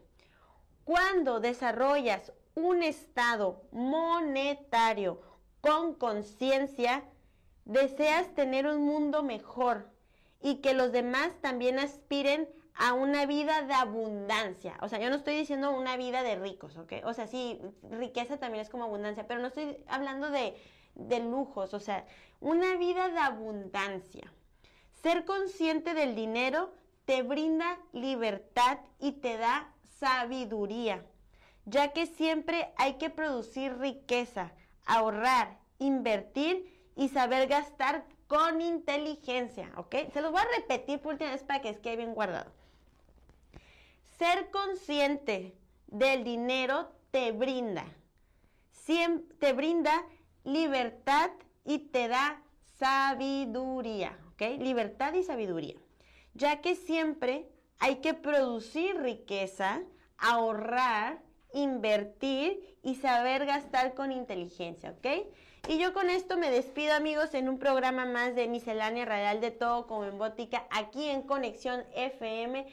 cuando 0.83 1.39
desarrollas 1.39 2.33
un 2.55 2.81
estado 2.81 3.61
monetario 3.71 5.21
con 5.61 5.93
conciencia, 5.93 7.03
deseas 7.65 8.33
tener 8.33 8.65
un 8.65 8.81
mundo 8.81 9.21
mejor 9.21 9.91
y 10.41 10.55
que 10.55 10.73
los 10.73 10.91
demás 10.91 11.31
también 11.41 11.77
aspiren 11.77 12.49
a 12.79 12.93
una 12.93 13.25
vida 13.25 13.61
de 13.63 13.73
abundancia. 13.73 14.77
O 14.81 14.87
sea, 14.87 14.99
yo 14.99 15.09
no 15.09 15.17
estoy 15.17 15.35
diciendo 15.35 15.71
una 15.71 15.97
vida 15.97 16.23
de 16.23 16.37
ricos, 16.37 16.77
¿ok? 16.77 16.93
O 17.03 17.13
sea, 17.13 17.27
sí, 17.27 17.59
riqueza 17.91 18.37
también 18.37 18.61
es 18.61 18.69
como 18.69 18.85
abundancia, 18.85 19.27
pero 19.27 19.41
no 19.41 19.47
estoy 19.47 19.77
hablando 19.87 20.29
de, 20.29 20.55
de 20.95 21.19
lujos, 21.19 21.73
o 21.73 21.79
sea, 21.81 22.05
una 22.39 22.77
vida 22.77 23.09
de 23.09 23.19
abundancia. 23.19 24.33
Ser 25.03 25.25
consciente 25.25 25.93
del 25.93 26.15
dinero 26.15 26.73
te 27.03 27.21
brinda 27.21 27.77
libertad 27.91 28.79
y 28.97 29.11
te 29.11 29.37
da 29.37 29.73
sabiduría, 29.99 31.05
ya 31.65 31.91
que 31.91 32.05
siempre 32.05 32.71
hay 32.77 32.93
que 32.93 33.09
producir 33.09 33.77
riqueza, 33.77 34.53
ahorrar, 34.85 35.59
invertir 35.79 36.89
y 36.95 37.09
saber 37.09 37.49
gastar 37.49 38.05
con 38.27 38.61
inteligencia, 38.61 39.69
¿ok? 39.75 39.95
Se 40.13 40.21
los 40.21 40.31
voy 40.31 40.39
a 40.39 40.57
repetir 40.59 41.01
por 41.01 41.13
última 41.13 41.31
vez 41.31 41.43
para 41.43 41.61
que 41.61 41.75
quede 41.81 41.97
bien 41.97 42.13
guardado. 42.13 42.58
Ser 44.19 44.51
consciente 44.51 45.55
del 45.87 46.25
dinero 46.25 46.91
te 47.09 47.31
brinda, 47.31 47.85
te 49.39 49.53
brinda 49.53 50.05
libertad 50.43 51.31
y 51.63 51.79
te 51.79 52.09
da 52.09 52.43
sabiduría, 52.77 54.19
¿ok? 54.33 54.59
Libertad 54.59 55.13
y 55.13 55.23
sabiduría, 55.23 55.75
ya 56.33 56.59
que 56.59 56.75
siempre 56.75 57.47
hay 57.77 58.01
que 58.01 58.13
producir 58.13 58.97
riqueza, 58.97 59.83
ahorrar, 60.17 61.21
invertir 61.53 62.77
y 62.83 62.95
saber 62.95 63.45
gastar 63.45 63.93
con 63.93 64.11
inteligencia, 64.11 64.91
¿ok? 64.91 65.07
Y 65.67 65.77
yo 65.77 65.93
con 65.93 66.09
esto 66.09 66.37
me 66.37 66.49
despido 66.49 66.93
amigos 66.93 67.33
en 67.33 67.47
un 67.47 67.59
programa 67.59 68.05
más 68.05 68.33
de 68.33 68.47
Miscelánea 68.47 69.05
Radial 69.05 69.39
de 69.39 69.51
Todo 69.51 69.87
como 69.87 70.05
en 70.05 70.17
Bótica 70.17 70.65
aquí 70.71 71.09
en 71.09 71.21
Conexión 71.21 71.83
FM 71.93 72.65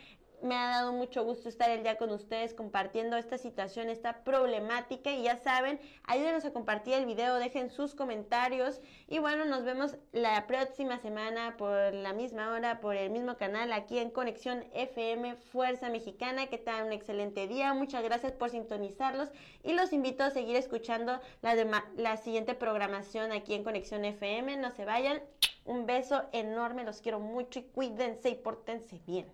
me 0.47 0.57
ha 0.57 0.69
dado 0.69 0.93
mucho 0.93 1.25
gusto 1.25 1.49
estar 1.49 1.69
el 1.71 1.83
día 1.83 1.99
con 1.99 2.11
ustedes 2.11 2.55
compartiendo 2.55 3.17
esta 3.17 3.39
situación, 3.39 3.91
esta 3.91 4.25
problemática. 4.25 5.11
Y 5.11 5.25
ya 5.25 5.37
saben, 5.37 5.81
ayúdenos 6.05 6.45
a 6.45 6.53
compartir 6.53 6.95
el 6.95 7.07
video, 7.07 7.37
dejen 7.37 7.71
sus 7.71 7.95
comentarios. 7.95 8.81
Y 9.09 9.19
bueno, 9.19 9.45
nos 9.45 9.65
vemos 9.65 9.97
la 10.13 10.47
próxima 10.47 10.99
semana 10.99 11.57
por 11.57 11.93
la 11.93 12.13
misma 12.13 12.53
hora, 12.53 12.81
por 12.81 12.97
el 12.97 13.11
mismo 13.11 13.37
canal 13.37 13.73
aquí 13.73 13.99
en 13.99 14.11
Conexión 14.11 14.65
FM 14.73 15.37
Fuerza 15.37 15.91
Mexicana, 15.91 16.47
que 16.47 16.59
tengan 16.59 16.87
un 16.87 16.93
excelente 16.93 17.47
día, 17.49 17.75
muchas 17.75 18.03
gracias 18.03 18.33
por 18.33 18.51
sintonizarlos. 18.51 19.31
Y 19.63 19.73
los 19.73 19.93
invito 19.93 20.25
a 20.25 20.31
seguir 20.31 20.57
escuchando 20.57 21.21
la, 21.43 21.85
la 21.97 22.17
siguiente 22.17 22.55
programación 22.55 23.33
aquí 23.33 23.55
en 23.55 23.65
Conexión 23.65 24.05
FM, 24.05 24.57
no 24.57 24.71
se 24.71 24.85
vayan, 24.85 25.21
un 25.65 25.87
beso 25.87 26.23
enorme, 26.33 26.85
los 26.85 27.01
quiero 27.01 27.19
mucho 27.19 27.59
y 27.59 27.65
cuídense 27.65 28.31
y 28.31 28.35
pórtense 28.37 29.01
bien. 29.07 29.27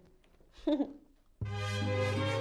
Música 1.42 2.31